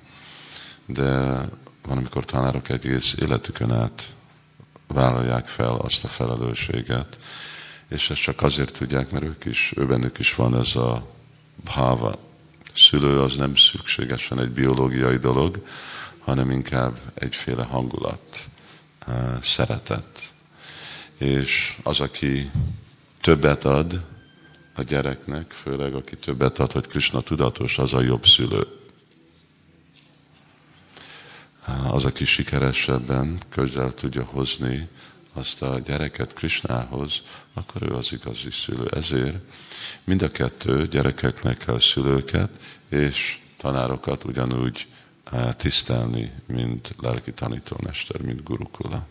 de 0.86 1.26
van, 1.82 1.98
amikor 1.98 2.26
tanárok 2.26 2.70
egész 2.70 3.16
életükön 3.20 3.72
át 3.72 4.14
vállalják 4.88 5.48
fel 5.48 5.74
azt 5.74 6.04
a 6.04 6.08
felelősséget, 6.08 7.20
és 7.90 8.10
ezt 8.10 8.22
csak 8.22 8.42
azért 8.42 8.78
tudják, 8.78 9.12
mert 9.12 9.24
ők 9.24 9.46
is, 9.46 9.74
őbenük 9.76 10.20
is 10.20 10.36
van 10.36 10.58
ez 10.58 10.76
a 10.76 11.08
bhava. 11.64 12.20
Szülő 12.74 13.22
az 13.22 13.36
nem 13.36 13.56
szükségesen 13.56 14.40
egy 14.40 14.52
biológiai 14.52 15.18
dolog, 15.18 15.66
hanem 16.20 16.52
inkább 16.52 17.00
egyféle 17.14 17.64
hangulat, 17.64 18.50
eh, 19.08 19.42
szeretet. 19.42 20.34
És 21.18 21.78
az, 21.84 22.00
aki 22.00 22.52
többet 23.22 23.66
ad 23.66 24.02
a 24.74 24.84
gyereknek, 24.84 25.52
főleg 25.52 25.96
aki 25.96 26.16
többet 26.16 26.60
ad, 26.60 26.72
hogy 26.72 26.88
Krishna 26.88 27.22
tudatos, 27.22 27.78
az 27.78 27.94
a 27.94 28.02
jobb 28.02 28.26
szülő. 28.26 28.68
Eh, 31.68 31.94
az, 31.94 32.06
aki 32.06 32.26
sikeresebben 32.26 33.38
közel 33.50 33.94
tudja 33.94 34.24
hozni 34.24 34.88
azt 35.40 35.62
a 35.62 35.80
gyereket 35.80 36.34
Krisnához, 36.34 37.22
akkor 37.54 37.82
ő 37.90 37.96
az 37.96 38.14
igazi 38.14 38.52
szülő. 38.52 38.88
Ezért 38.92 39.36
mind 40.04 40.22
a 40.22 40.32
kettő 40.32 40.88
gyerekeknek 40.88 41.58
kell 41.58 41.80
szülőket 41.80 42.50
és 42.90 43.40
tanárokat 43.58 44.24
ugyanúgy 44.24 44.88
eh, 45.32 45.54
tisztelni, 45.54 46.32
mint 46.46 46.96
lelki 47.02 47.32
tanítómester, 47.34 48.22
mint 48.22 48.44
gurukula. 48.44 49.06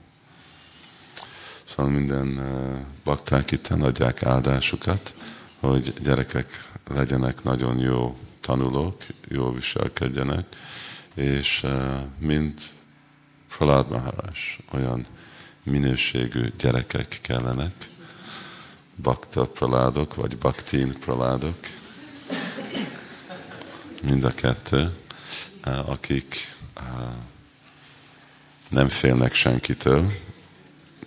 Szóval 1.69 1.93
minden 1.93 2.41
eh, 2.41 2.81
bakták 3.05 3.51
itt 3.51 3.67
adják 3.67 4.23
áldásukat, 4.23 5.15
hogy 5.61 5.95
gyerekek 6.03 6.71
legyenek 6.87 7.43
nagyon 7.43 7.79
jó 7.79 8.17
tanulók, 8.41 9.03
jó 9.29 9.53
viselkedjenek, 9.53 10.47
és 11.15 11.63
eh, 11.63 12.03
mint 12.19 12.77
Maharás, 13.59 14.59
olyan 14.73 15.07
minőségű 15.71 16.53
gyerekek 16.59 17.19
kellenek, 17.23 17.89
bakta 19.03 19.47
praládok, 19.47 20.15
vagy 20.15 20.39
baktin 20.39 20.93
praládok, 21.01 21.59
mind 24.03 24.25
a 24.25 24.31
kettő, 24.31 24.93
akik 25.87 26.57
nem 28.69 28.89
félnek 28.89 29.35
senkitől, 29.35 30.13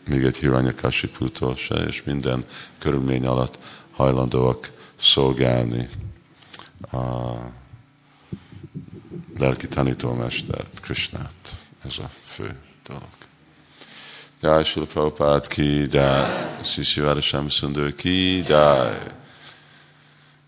még 0.03 0.23
egy 0.23 0.37
Hiranyakasipútól 0.37 1.55
se, 1.55 1.75
és 1.75 2.03
minden 2.03 2.45
körülmény 2.77 3.25
alatt 3.25 3.59
hajlandóak 3.91 4.71
szolgálni 4.95 5.89
a 6.91 7.33
lelki 9.37 9.67
tanítómestert, 9.67 10.79
Krishnát. 10.79 11.55
Ez 11.85 11.97
a 11.97 12.09
fő 12.23 12.55
dolog. 12.83 13.09
Jai 14.41 14.63
Srila 14.63 14.85
Prabhupada 14.87 15.47
ki, 15.47 15.87
jai 15.91 16.63
Sri 16.63 16.83
Shivara 16.83 17.21
Shamsundar 17.21 17.93
ki, 17.93 18.43
jai 18.47 18.97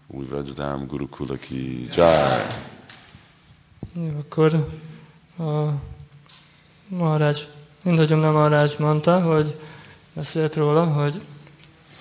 Új 0.07 0.25
Vrajadám 0.25 0.87
Gurukula 0.87 1.37
ki, 1.37 1.87
jai 1.95 2.45
akkor 4.19 4.67
a 5.37 5.69
Maharaj, 6.87 7.35
Indhagyom 7.83 8.19
nem 8.19 8.33
Maharaj 8.33 8.69
mondta, 8.79 9.21
hogy 9.21 9.59
beszélt 10.13 10.55
róla, 10.55 10.85
hogy 10.85 11.21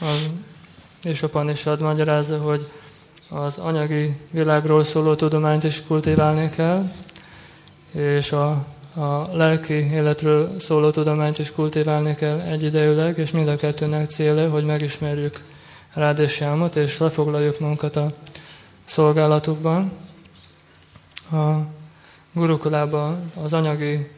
az 0.00 0.30
és 1.02 1.22
a 1.22 1.28
Panisad 1.28 1.80
magyarázza, 1.80 2.38
hogy 2.38 2.70
az 3.28 3.58
anyagi 3.58 4.20
világról 4.30 4.84
szóló 4.84 5.14
tudományt 5.14 5.64
is 5.64 5.86
kultiválni 5.86 6.48
kell, 6.48 6.92
és 7.92 8.32
a 8.32 8.66
a 8.94 9.36
lelki 9.36 9.74
életről 9.74 10.60
szóló 10.60 10.90
tudományt 10.90 11.38
is 11.38 11.52
kultiválni 11.52 12.14
kell 12.14 12.40
egyidejűleg, 12.40 13.18
és 13.18 13.30
mind 13.30 13.48
a 13.48 13.56
kettőnek 13.56 14.10
célja, 14.10 14.50
hogy 14.50 14.64
megismerjük 14.64 15.40
Rádésjámot, 15.94 16.76
és 16.76 16.98
lefoglaljuk 16.98 17.60
magunkat 17.60 17.96
a 17.96 18.12
szolgálatukban. 18.84 19.92
A 21.32 21.52
gurukulában 22.32 23.32
az 23.42 23.52
anyagi 23.52 24.10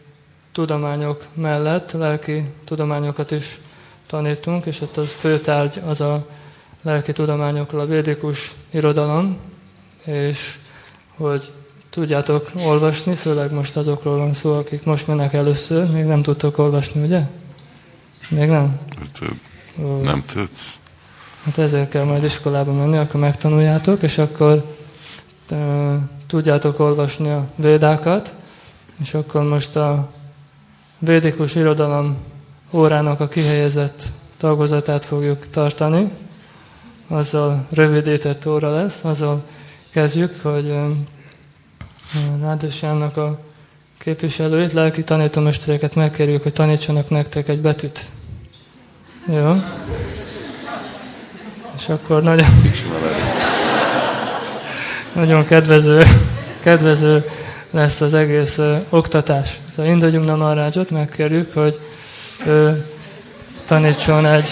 tudományok 0.53 1.27
mellett 1.35 1.93
lelki 1.93 2.55
tudományokat 2.65 3.31
is 3.31 3.61
tanítunk, 4.07 4.67
és 4.67 4.81
ott 4.81 4.97
az 4.97 5.13
főtárgy 5.13 5.81
az 5.87 6.01
a 6.01 6.27
lelki 6.83 7.13
tudományokról 7.13 7.81
a 7.81 7.87
védikus 7.87 8.53
irodalom, 8.71 9.39
és 10.05 10.59
hogy 11.17 11.53
tudjátok 11.95 12.51
olvasni, 12.67 13.15
főleg 13.15 13.53
most 13.53 13.77
azokról 13.77 14.19
van 14.19 14.33
szó, 14.33 14.57
akik 14.57 14.85
most 14.85 15.07
mennek 15.07 15.33
először, 15.33 15.91
még 15.91 16.05
nem 16.05 16.23
tudtok 16.23 16.59
olvasni, 16.59 17.03
ugye? 17.03 17.21
Még 18.29 18.49
nem? 18.49 18.79
Tud. 19.13 19.39
Nem 20.03 20.25
tudsz. 20.27 20.79
Hát 21.45 21.59
ezért 21.59 21.89
kell 21.89 22.05
majd 22.05 22.25
iskolába 22.25 22.73
menni, 22.73 22.97
akkor 22.97 23.21
megtanuljátok, 23.21 24.03
és 24.03 24.19
akkor 24.19 24.65
e, 25.51 25.57
tudjátok 26.27 26.79
olvasni 26.79 27.31
a 27.31 27.47
védákat, 27.57 28.35
és 29.01 29.15
akkor 29.15 29.43
most 29.43 29.77
a 29.77 30.09
védikus 30.99 31.55
irodalom 31.55 32.17
órának 32.71 33.21
a 33.21 33.29
kihelyezett 33.29 34.03
tagozatát 34.37 35.05
fogjuk 35.05 35.51
tartani. 35.51 36.11
Azzal 37.09 37.67
rövidített 37.71 38.47
óra 38.47 38.75
lesz, 38.75 39.05
azzal 39.05 39.45
kezdjük, 39.91 40.41
hogy 40.43 40.75
Rádösjának 42.41 43.17
a 43.17 43.39
képviselőit, 43.99 44.73
lelki 44.73 45.05
tanítómestereket 45.05 45.95
megkérjük, 45.95 46.43
hogy 46.43 46.53
tanítsanak 46.53 47.11
nektek 47.11 47.49
egy 47.49 47.61
betűt. 47.61 48.07
Jó? 49.27 49.63
És 51.77 51.89
akkor 51.89 52.23
nagyon, 52.23 52.47
nagyon 55.13 55.47
kedvező, 55.47 56.03
kedvező 56.61 57.25
lesz 57.71 58.01
az 58.01 58.15
egész 58.15 58.59
uh, 58.59 58.77
oktatás. 58.89 59.61
Szóval 59.75 59.93
Indagyumna 59.93 60.37
Marácsot 60.37 60.91
megkérjük, 60.91 61.55
hogy 61.55 61.81
ő 62.47 62.87
tanítson 63.65 64.27
egy 64.27 64.49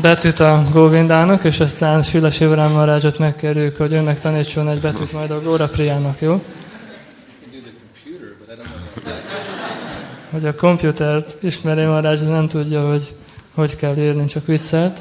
betűt 0.00 0.40
a 0.40 0.64
Govindának, 0.72 1.44
és 1.44 1.60
aztán 1.60 2.02
Sila 2.02 2.30
Sivrán 2.30 2.70
Marácsot 2.70 3.18
megkérjük, 3.18 3.76
hogy 3.76 3.92
ő 3.92 4.00
meg 4.00 4.18
egy 4.24 4.80
betűt 4.80 5.12
majd 5.12 5.30
a 5.30 5.42
Góra 5.42 5.68
Priának, 5.68 6.20
jó? 6.20 6.42
Hogy 10.30 10.44
a 10.44 10.54
komputert 10.54 11.42
ismeri 11.42 11.84
Marács, 11.84 12.20
de 12.20 12.28
nem 12.28 12.48
tudja, 12.48 12.88
hogy 12.88 13.14
hogy 13.54 13.76
kell 13.76 13.96
írni, 13.96 14.24
csak 14.24 14.46
viccelt. 14.46 15.00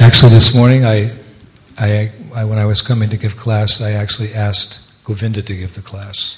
Actually, 0.00 0.34
this 0.34 0.52
morning, 0.52 0.84
I, 0.84 1.10
I, 1.76 2.10
I, 2.34 2.44
when 2.44 2.58
I 2.58 2.64
was 2.64 2.82
coming 2.82 3.10
to 3.10 3.16
give 3.16 3.36
class, 3.36 3.80
I 3.80 3.92
actually 3.92 4.34
asked 4.34 4.78
Govinda 5.04 5.42
to 5.42 5.52
give 5.52 5.72
the 5.72 5.82
class. 5.82 6.36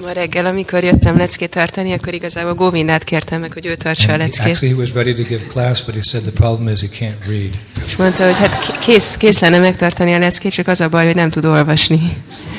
Ma 0.00 0.12
reggel, 0.12 0.46
amikor 0.46 0.84
jöttem 0.84 1.16
leckét 1.16 1.50
tartani, 1.50 1.92
akkor 1.92 2.14
igazából 2.14 2.54
Govindát 2.54 3.04
kértem 3.04 3.40
meg, 3.40 3.52
hogy 3.52 3.66
ő 3.66 3.74
tartsa 3.74 4.12
a 4.12 4.16
leckét. 4.16 4.46
Actually, 4.46 4.74
he 4.74 4.80
was 4.80 4.92
ready 4.92 5.14
to 5.14 5.22
give 5.22 5.42
class, 5.48 5.84
but 5.84 5.94
he 5.94 6.02
said 6.02 6.22
the 6.22 6.32
problem 6.32 6.68
is 6.68 6.80
he 6.80 6.88
can't 6.88 7.28
read. 7.28 7.58
És 7.86 7.96
mondta, 7.96 8.24
hogy 8.24 8.38
hát 8.38 8.78
kész, 8.78 9.16
kész 9.16 9.38
lenne 9.38 9.58
megtartani 9.58 10.14
a 10.14 10.18
leckét, 10.18 10.52
csak 10.52 10.66
az 10.68 10.80
a 10.80 10.88
baj, 10.88 11.04
hogy 11.06 11.14
nem 11.14 11.30
tud 11.30 11.44
olvasni. 11.44 12.00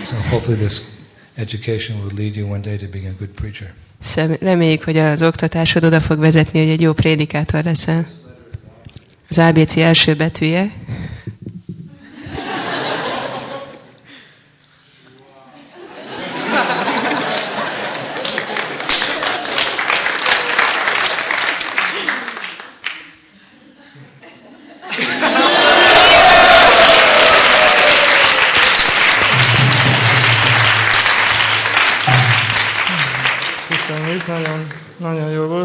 So 0.05 0.15
hopefully 0.29 0.57
this 0.57 0.77
education 1.35 1.97
will 1.97 2.13
lead 2.17 2.35
you 2.35 2.49
one 2.49 2.59
day 2.59 2.75
to 2.75 2.85
being 2.91 3.07
a 3.07 3.15
good 3.17 3.31
preacher. 3.35 3.73
Reméljük, 4.39 4.83
hogy 4.83 4.97
az 4.97 5.21
oktatásod 5.23 5.83
oda 5.83 6.01
fog 6.01 6.19
vezetni, 6.19 6.59
hogy 6.59 6.69
egy 6.69 6.81
jó 6.81 6.93
prédikátor 6.93 7.63
leszel. 7.63 8.07
Az 9.29 9.37
ABC 9.37 9.77
első 9.77 10.13
betűje. 10.13 10.71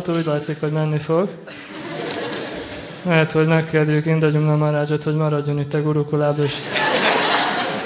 Úgy 0.08 0.24
látszik, 0.26 0.60
hogy 0.60 0.72
menni 0.72 0.96
fog. 0.98 1.28
Lehet, 3.02 3.32
hogy 3.32 3.46
megkérjük 3.46 4.06
Indagyumna 4.06 4.56
Marázsot, 4.56 5.02
hogy 5.02 5.14
maradjon 5.14 5.58
itt 5.58 5.74
a 5.74 5.82
gurukulába, 5.82 6.42
és 6.42 6.54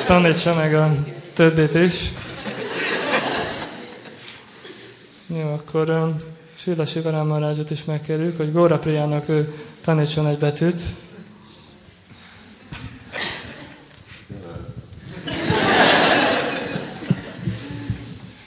tanítsa 0.07 0.55
meg 0.55 0.75
a 0.75 0.95
többit 1.33 1.75
is. 1.75 2.13
Jó, 5.27 5.53
akkor 5.53 5.91
um, 5.91 6.17
Sila 6.55 6.85
Sivarám 6.85 7.27
Marázsot 7.27 7.71
is 7.71 7.85
megkérjük, 7.85 8.37
hogy 8.37 8.53
Góra 8.53 8.79
Priának 8.79 9.29
ő 9.29 9.55
tanítson 9.85 10.27
egy 10.27 10.39
betűt. 10.39 10.81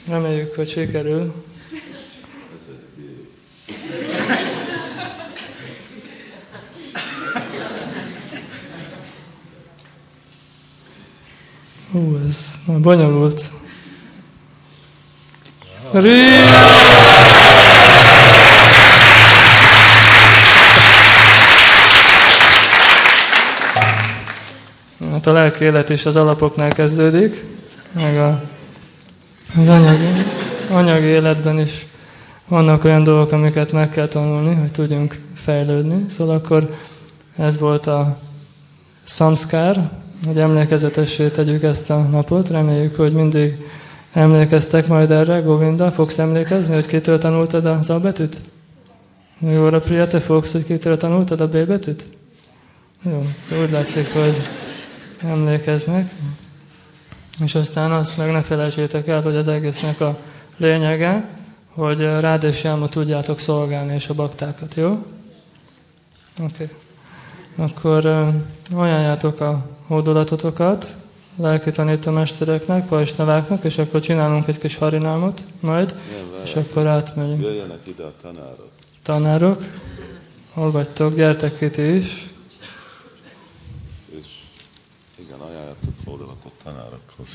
Reméljük, 0.08 0.54
hogy 0.54 0.68
sikerül. 0.68 1.34
Bonyolult. 12.66 13.42
Hát 25.10 25.26
a 25.26 25.32
lelki 25.32 25.64
élet 25.64 25.88
is 25.88 26.06
az 26.06 26.16
alapoknál 26.16 26.72
kezdődik, 26.72 27.44
meg 27.92 28.18
a, 28.18 28.42
az 29.60 29.68
anyagi, 29.68 30.06
anyagi 30.70 31.04
életben 31.04 31.58
is 31.58 31.86
vannak 32.48 32.84
olyan 32.84 33.02
dolgok, 33.02 33.32
amiket 33.32 33.72
meg 33.72 33.90
kell 33.90 34.08
tanulni, 34.08 34.54
hogy 34.54 34.72
tudjunk 34.72 35.20
fejlődni. 35.34 36.04
Szóval 36.10 36.36
akkor 36.36 36.74
ez 37.36 37.58
volt 37.58 37.86
a 37.86 38.18
samskár, 39.04 39.90
hogy 40.26 40.38
emlékezetessé 40.38 41.28
tegyük 41.28 41.62
ezt 41.62 41.90
a 41.90 42.02
napot. 42.02 42.48
Reméljük, 42.48 42.96
hogy 42.96 43.12
mindig 43.12 43.66
emlékeztek 44.12 44.86
majd 44.86 45.10
erre. 45.10 45.40
Govinda, 45.40 45.90
fogsz 45.90 46.18
emlékezni, 46.18 46.74
hogy 46.74 46.86
kitől 46.86 47.18
tanultad 47.18 47.66
az 47.66 47.90
A 47.90 48.00
betűt? 48.00 48.40
Jóra 49.38 49.80
Priya, 49.80 50.06
te 50.06 50.20
fogsz, 50.20 50.52
hogy 50.52 50.64
kitől 50.64 50.96
tanultad 50.96 51.40
a 51.40 51.48
B 51.48 51.66
betűt? 51.66 52.04
Jó, 53.02 53.26
szóval 53.38 53.64
úgy 53.64 53.70
látszik, 53.70 54.12
hogy 54.12 54.34
emlékeznek. 55.22 56.10
És 57.44 57.54
aztán 57.54 57.92
azt 57.92 58.16
meg 58.16 58.30
ne 58.30 58.42
felejtsétek 58.42 59.08
el, 59.08 59.22
hogy 59.22 59.36
az 59.36 59.48
egésznek 59.48 60.00
a 60.00 60.16
lényege, 60.56 61.28
hogy 61.68 62.00
rád 62.00 62.44
és 62.44 62.64
Jáma 62.64 62.88
tudjátok 62.88 63.38
szolgálni 63.38 63.94
és 63.94 64.08
a 64.08 64.14
baktákat, 64.14 64.74
jó? 64.74 64.90
Oké. 66.42 66.52
Okay. 66.52 66.68
Akkor 67.56 68.30
ajánljátok 68.74 69.40
a 69.40 69.66
hódolatotokat 69.86 70.96
lelki 71.36 71.70
tanítómestereknek, 71.70 72.86
pajsnaváknak, 72.86 73.64
és 73.64 73.78
akkor 73.78 74.00
csinálunk 74.00 74.48
egy 74.48 74.58
kis 74.58 74.76
harinámot 74.76 75.42
majd, 75.60 75.94
és 76.44 76.56
akkor 76.56 76.86
átmegyünk. 76.86 77.42
Jöjjenek 77.42 77.86
ide 77.86 78.02
a 78.02 78.12
tanárok. 78.22 78.70
Tanárok, 79.02 79.64
hol 80.52 80.70
vagytok? 80.70 81.14
Gyertek 81.14 81.54
ki 81.54 81.70
ti 81.70 81.82
is. 81.82 82.28
És 84.08 84.26
igen, 85.16 85.38
ajánljátok 85.40 85.94
hódolatot 86.04 86.52
tanárokhoz. 86.62 87.28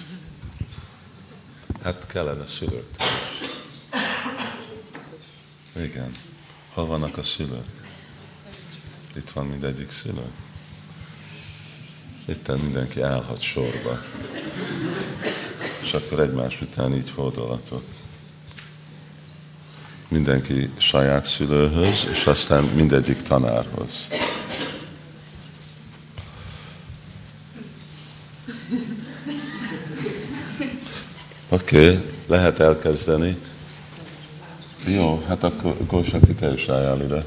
Hát 1.84 2.06
kellene 2.06 2.46
szülők. 2.46 2.88
Igen. 5.76 6.12
Hol 6.74 6.86
vannak 6.86 7.18
a 7.18 7.24
szülők? 7.24 7.66
Itt 9.16 9.30
van 9.30 9.46
mindegyik 9.46 9.92
szülő. 9.92 10.32
Itt 12.30 12.62
mindenki 12.62 13.02
állhat 13.02 13.42
sorba. 13.42 14.02
És 15.82 15.94
akkor 15.94 16.20
egymás 16.20 16.62
után 16.62 16.96
így 16.96 17.12
hódolatot. 17.16 17.86
Mindenki 20.08 20.70
saját 20.78 21.26
szülőhöz, 21.26 22.08
és 22.12 22.26
aztán 22.26 22.64
mindegyik 22.64 23.22
tanárhoz. 23.22 24.08
Oké, 31.50 31.88
okay, 31.88 32.04
lehet 32.28 32.60
elkezdeni. 32.60 33.38
Jó, 34.86 35.24
hát 35.28 35.44
akkor 35.44 35.78
Gósaki, 35.88 36.34
te 36.34 36.54
is 36.54 36.68
álljál 36.68 37.02
ide. 37.02 37.24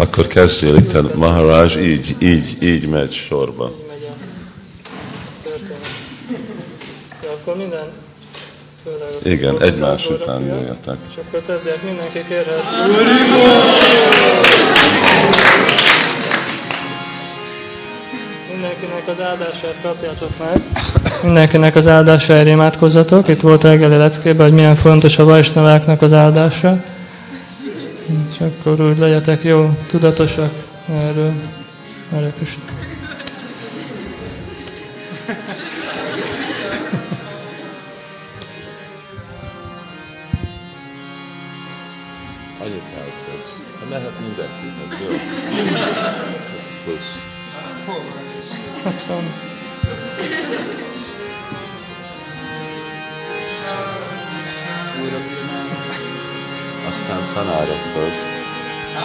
Akkor 0.00 0.26
kezdjél 0.26 0.76
itt 0.76 0.94
a 0.94 1.10
Maharaj, 1.14 1.80
így, 1.80 2.16
így, 2.18 2.56
így 2.62 2.88
megy 2.88 3.12
sorba. 3.12 3.72
akkor 7.40 7.56
minden 7.56 7.92
igen, 9.22 9.62
egymás 9.62 10.06
után 10.10 10.40
jöjjetek. 10.40 10.96
És 11.08 11.16
akkor 11.16 11.40
többiek 11.40 11.82
mindenki 11.82 12.24
kérhet. 12.28 12.62
Mindenkinek 18.50 19.08
az 19.08 19.20
áldását 19.20 19.74
kapjátok 19.82 20.30
meg. 20.38 20.62
Mindenkinek 21.22 21.76
az 21.76 21.86
áldásáért 21.86 22.48
imádkozzatok. 22.48 23.28
Itt 23.28 23.40
volt 23.40 23.62
reggeli 23.62 23.96
leckében, 23.96 24.46
hogy 24.46 24.54
milyen 24.54 24.76
fontos 24.76 25.18
a 25.18 25.24
vajsnaváknak 25.24 26.02
az 26.02 26.12
áldása. 26.12 26.82
Akkor 28.40 28.80
úgy 28.80 28.98
legyetek 28.98 29.42
jó, 29.42 29.70
tudatosak 29.86 30.52
erről. 30.88 31.32
Hare 32.10 32.32
Krishna. 32.36 32.89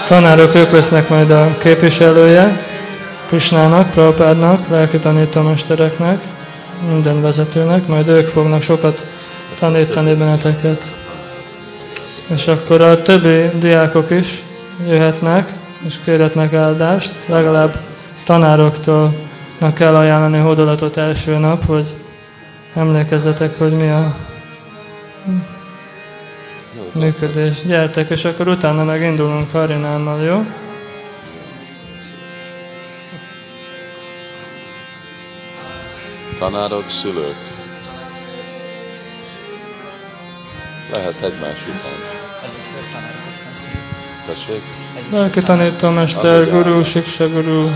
Tanárok, 0.07 0.55
ők 0.55 0.71
lesznek 0.71 1.09
majd 1.09 1.31
a 1.31 1.57
képviselője 1.57 2.65
Krisnának, 3.27 3.89
Prabhupádnak, 3.89 4.67
lelki 4.67 4.97
tanítómestereknek, 4.97 6.21
minden 6.89 7.21
vezetőnek, 7.21 7.87
majd 7.87 8.07
ők 8.07 8.27
fognak 8.27 8.61
sokat 8.61 9.05
tanítani 9.59 10.13
benneteket. 10.13 10.95
És 12.27 12.47
akkor 12.47 12.81
a 12.81 13.01
többi 13.01 13.57
diákok 13.59 14.09
is 14.09 14.43
jöhetnek, 14.87 15.49
és 15.85 15.95
kérhetnek 16.03 16.53
áldást, 16.53 17.11
legalább 17.25 17.77
tanároktól 18.25 19.15
kell 19.73 19.95
ajánlani 19.95 20.37
hódolatot 20.37 20.97
első 20.97 21.37
nap, 21.37 21.65
hogy 21.65 21.87
emlékezzetek, 22.73 23.57
hogy 23.57 23.71
mi 23.71 23.89
a 23.89 24.15
működés. 26.93 27.65
Gyertek, 27.65 28.09
és 28.09 28.25
akkor 28.25 28.47
utána 28.47 28.83
megindulunk 28.83 29.51
Harinámmal, 29.51 30.21
jó? 30.21 30.45
Tanárok, 36.39 36.89
szülők. 36.89 37.35
Lehet 40.91 41.21
egymás 41.21 41.61
után. 41.67 41.99
Először 42.43 42.79
tanárok, 42.91 43.25
aztán 43.29 43.53
szülők. 43.53 43.95
Tessék? 44.25 44.63
Lelki 45.11 45.41
tanítómester, 45.41 46.49
guru, 46.49 46.83
siksa 46.83 47.29
guru. 47.29 47.69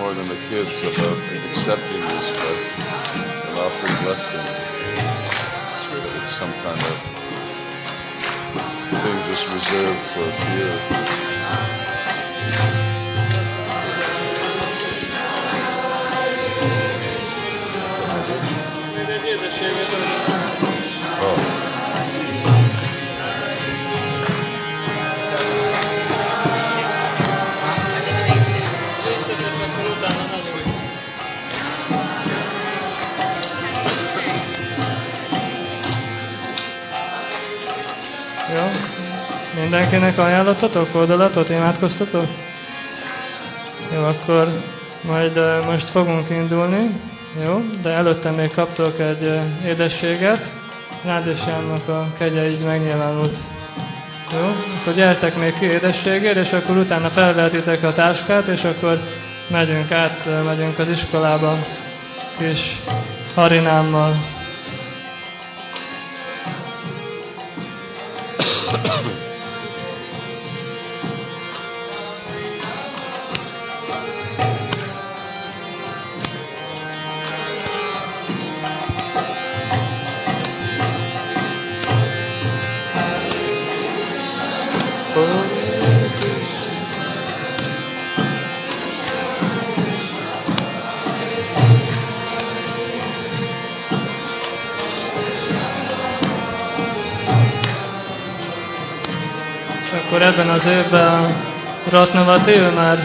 More 0.00 0.14
than 0.14 0.26
the 0.28 0.40
kids 0.48 0.80
about 0.80 0.96
uh, 0.98 1.50
accepting 1.50 2.00
this 2.00 2.28
gift 2.32 2.78
and 3.48 3.58
offering 3.58 3.96
blessings. 4.02 4.60
It's 6.16 6.36
some 6.36 6.52
kind 6.64 6.80
of 6.80 6.96
thing 9.02 9.18
just 9.28 9.46
reserved 9.52 10.00
for 10.12 10.22
a 10.22 10.32
few. 10.32 10.99
Mindenkinek 39.90 40.26
ajánlottatok 40.26 40.88
oldalatot, 40.94 41.48
imádkoztatok? 41.48 42.26
Jó, 43.94 44.04
akkor 44.04 44.48
majd 45.00 45.38
uh, 45.38 45.66
most 45.70 45.88
fogunk 45.88 46.30
indulni, 46.30 47.00
jó? 47.44 47.64
De 47.82 47.90
előtte 47.90 48.30
még 48.30 48.50
kaptok 48.50 49.00
egy 49.00 49.22
uh, 49.22 49.66
édességet, 49.66 50.46
rád 51.04 51.26
és 51.26 51.40
Jánnak 51.46 51.88
a 51.88 52.06
kegye 52.18 52.50
így 52.50 52.60
megnyilvánult. 52.60 53.36
Jó? 54.32 54.46
Akkor 54.80 54.94
gyertek 54.94 55.36
még 55.36 55.58
ki 55.58 55.64
édességért, 55.64 56.36
és 56.36 56.52
akkor 56.52 56.76
utána 56.76 57.08
felvehetitek 57.08 57.82
a 57.82 57.92
táskát, 57.92 58.46
és 58.46 58.64
akkor 58.64 58.98
megyünk 59.46 59.90
át, 59.90 60.28
megyünk 60.44 60.78
az 60.78 60.88
iskolába 60.88 61.66
kis 62.38 62.80
harinámmal. 63.34 64.39
Az 100.60 100.66
évben 100.66 101.34
Ratnavati, 101.90 102.50
ő 102.50 102.70
már 102.70 102.98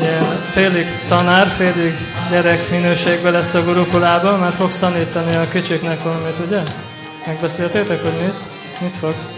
ilyen 0.00 0.42
félig 0.50 0.86
tanár, 1.08 1.48
félig 1.48 1.94
gyerek 2.30 2.70
minőségben 2.70 3.32
lesz 3.32 3.54
a 3.54 3.64
gurukulában, 3.64 4.38
már 4.38 4.52
fogsz 4.52 4.78
tanítani 4.78 5.36
a 5.36 5.48
kicsiknek 5.48 6.02
valamit, 6.02 6.38
ugye? 6.46 6.62
Megbeszéltétek, 7.26 8.02
hogy 8.02 8.12
mit? 8.22 8.34
Mit 8.80 8.96
fogsz? 8.96 9.32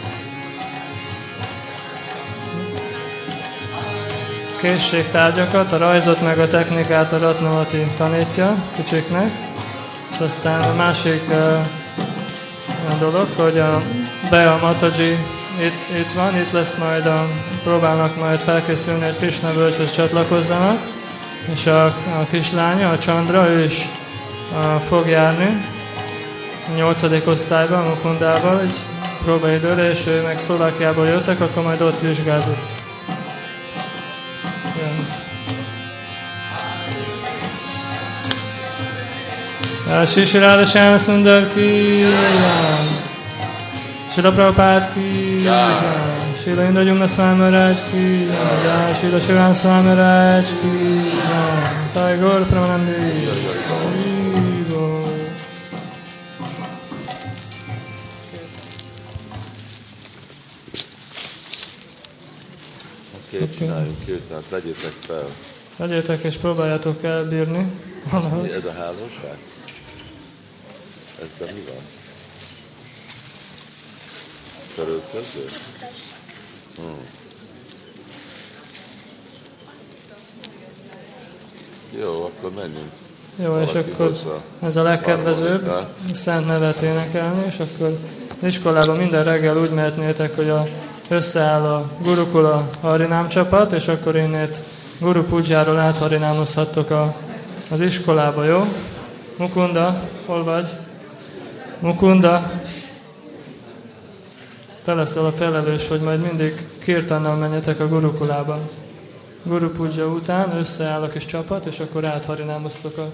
Készségtárgyakat, 4.60 5.72
a 5.72 5.78
rajzot 5.78 6.22
meg 6.22 6.38
a 6.38 6.48
technikát 6.48 7.12
a 7.12 7.18
Ratnavati 7.18 7.86
tanítja 7.96 8.54
kicsiknek, 8.76 9.30
és 10.10 10.18
aztán 10.18 10.60
a 10.60 10.74
másik 10.74 11.22
uh, 11.28 12.98
dolog, 12.98 13.28
hogy 13.36 13.58
a 13.58 13.82
Bea 14.30 14.58
Mataji 14.62 15.37
itt, 15.60 15.98
itt 15.98 16.12
van, 16.12 16.36
itt 16.36 16.52
lesz 16.52 16.76
majd 16.76 17.06
a, 17.06 17.28
próbálnak 17.62 18.16
majd 18.16 18.40
felkészülni, 18.40 19.04
hogy 19.04 19.16
Krishna 19.16 19.52
bölcsös 19.52 19.92
csatlakozzanak, 19.92 20.78
és 21.52 21.66
a, 21.66 21.84
a 21.84 22.26
kislánya, 22.30 22.90
a 22.90 22.98
Chandra, 22.98 23.48
ő 23.48 23.64
is 23.64 23.88
a, 24.54 24.78
fog 24.78 25.08
járni 25.08 25.64
a 26.68 26.76
nyolcadik 26.76 27.26
osztályban, 27.26 27.84
Mukundával, 27.84 28.60
egy 28.60 28.76
próbaidőre, 29.24 29.90
és 29.90 30.06
ő 30.06 30.22
meg 30.22 30.38
Szlovákiából 30.38 31.06
jöttek, 31.06 31.40
akkor 31.40 31.62
majd 31.62 31.80
ott 31.80 32.00
vizsgázott. 32.00 32.76
Shri 40.06 40.38
Radha 40.38 40.64
Shyam 40.64 40.98
Sundar 40.98 41.48
ki 41.54 42.04
jai. 44.18 44.32
Shila 44.32 44.32
Prabhupada 44.32 44.92
ki 44.94 45.42
jai. 45.42 46.34
Shila 46.36 46.64
Indra 46.64 46.84
Jumna 46.84 47.08
Swami 47.08 47.38
Maharaj 47.38 47.76
ki 47.90 48.26
jai. 48.26 48.94
Shila 48.94 49.20
Shivan 49.20 49.54
Swami 49.54 49.88
Maharaj 49.88 50.46
ki 50.60 50.74
jai. 51.28 52.18
Pramanandi. 52.48 53.28
Oké, 63.30 63.48
csináljuk 63.58 64.04
kirtát, 64.04 64.42
vegyétek 64.50 64.92
fel. 65.06 65.28
Legyetek 65.76 66.22
és 66.22 66.36
próbáljátok 66.36 67.02
elbírni. 67.02 67.72
Ez 68.56 68.64
a 68.64 68.72
házasság? 68.72 69.38
Ezben 71.22 71.54
mi 71.54 71.60
van? 71.66 71.97
Törődköző? 74.78 75.44
Hmm. 76.76 76.96
Jó, 82.00 82.24
akkor 82.24 82.50
menjünk. 82.54 82.90
Jó, 83.36 83.58
és 83.58 83.74
akkor 83.74 84.40
ez 84.62 84.76
a 84.76 84.82
legkedvezőbb, 84.82 85.70
szent 86.12 86.46
nevet 86.46 86.80
énekelni, 86.80 87.44
és 87.46 87.58
akkor 87.58 87.98
iskolában 88.42 88.96
minden 88.96 89.24
reggel 89.24 89.56
úgy 89.56 89.70
mehetnétek, 89.70 90.36
hogy 90.36 90.48
a, 90.48 90.66
összeáll 91.08 91.62
a 91.62 91.90
Gurukula 92.02 92.68
Harinám 92.80 93.28
csapat, 93.28 93.72
és 93.72 93.88
akkor 93.88 94.16
innét 94.16 94.56
Guru 95.00 95.22
Pujáról 95.22 95.78
átharinámozhattok 95.78 96.90
a, 96.90 97.14
az 97.70 97.80
iskolába, 97.80 98.44
jó? 98.44 98.64
Mukunda, 99.36 100.00
hol 100.26 100.44
vagy? 100.44 100.68
Mukunda, 101.78 102.50
te 104.88 104.94
leszel 104.94 105.26
a 105.26 105.32
felelős, 105.32 105.88
hogy 105.88 106.00
majd 106.00 106.20
mindig 106.20 106.66
kirtannal 106.78 107.36
menjetek 107.36 107.80
a 107.80 107.88
Gurukulába. 107.88 108.68
Guru 109.42 109.86
után 110.14 110.56
összeáll 110.56 111.02
a 111.02 111.08
kis 111.08 111.26
csapat, 111.26 111.66
és 111.66 111.80
akkor 111.80 112.04
átharinámoztok 112.04 112.98
a 112.98 113.12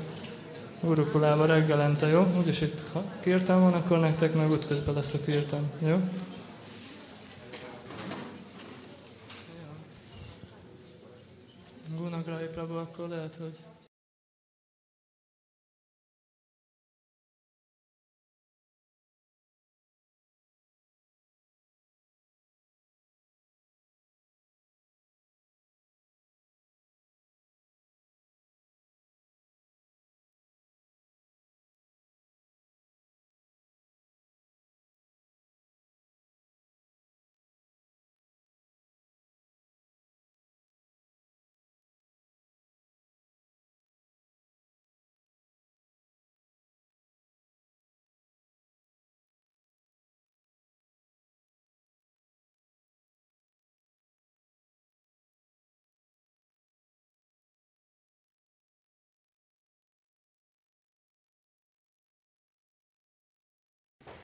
Gurukulába 0.80 1.46
reggelente, 1.46 2.06
jó? 2.06 2.26
Úgyis 2.38 2.60
itt 2.60 2.80
ha 2.92 3.02
kirtan 3.20 3.60
van, 3.60 3.72
akkor 3.72 4.00
nektek 4.00 4.34
meg 4.34 4.50
útközben 4.50 4.94
lesz 4.94 5.14
a 5.14 5.18
kirtan, 5.24 5.70
jó? 5.78 6.00
Gunagrahi 11.96 12.46
Prabhu, 12.46 12.76
akkor 12.76 13.08
lehet, 13.08 13.34
hogy 13.38 13.73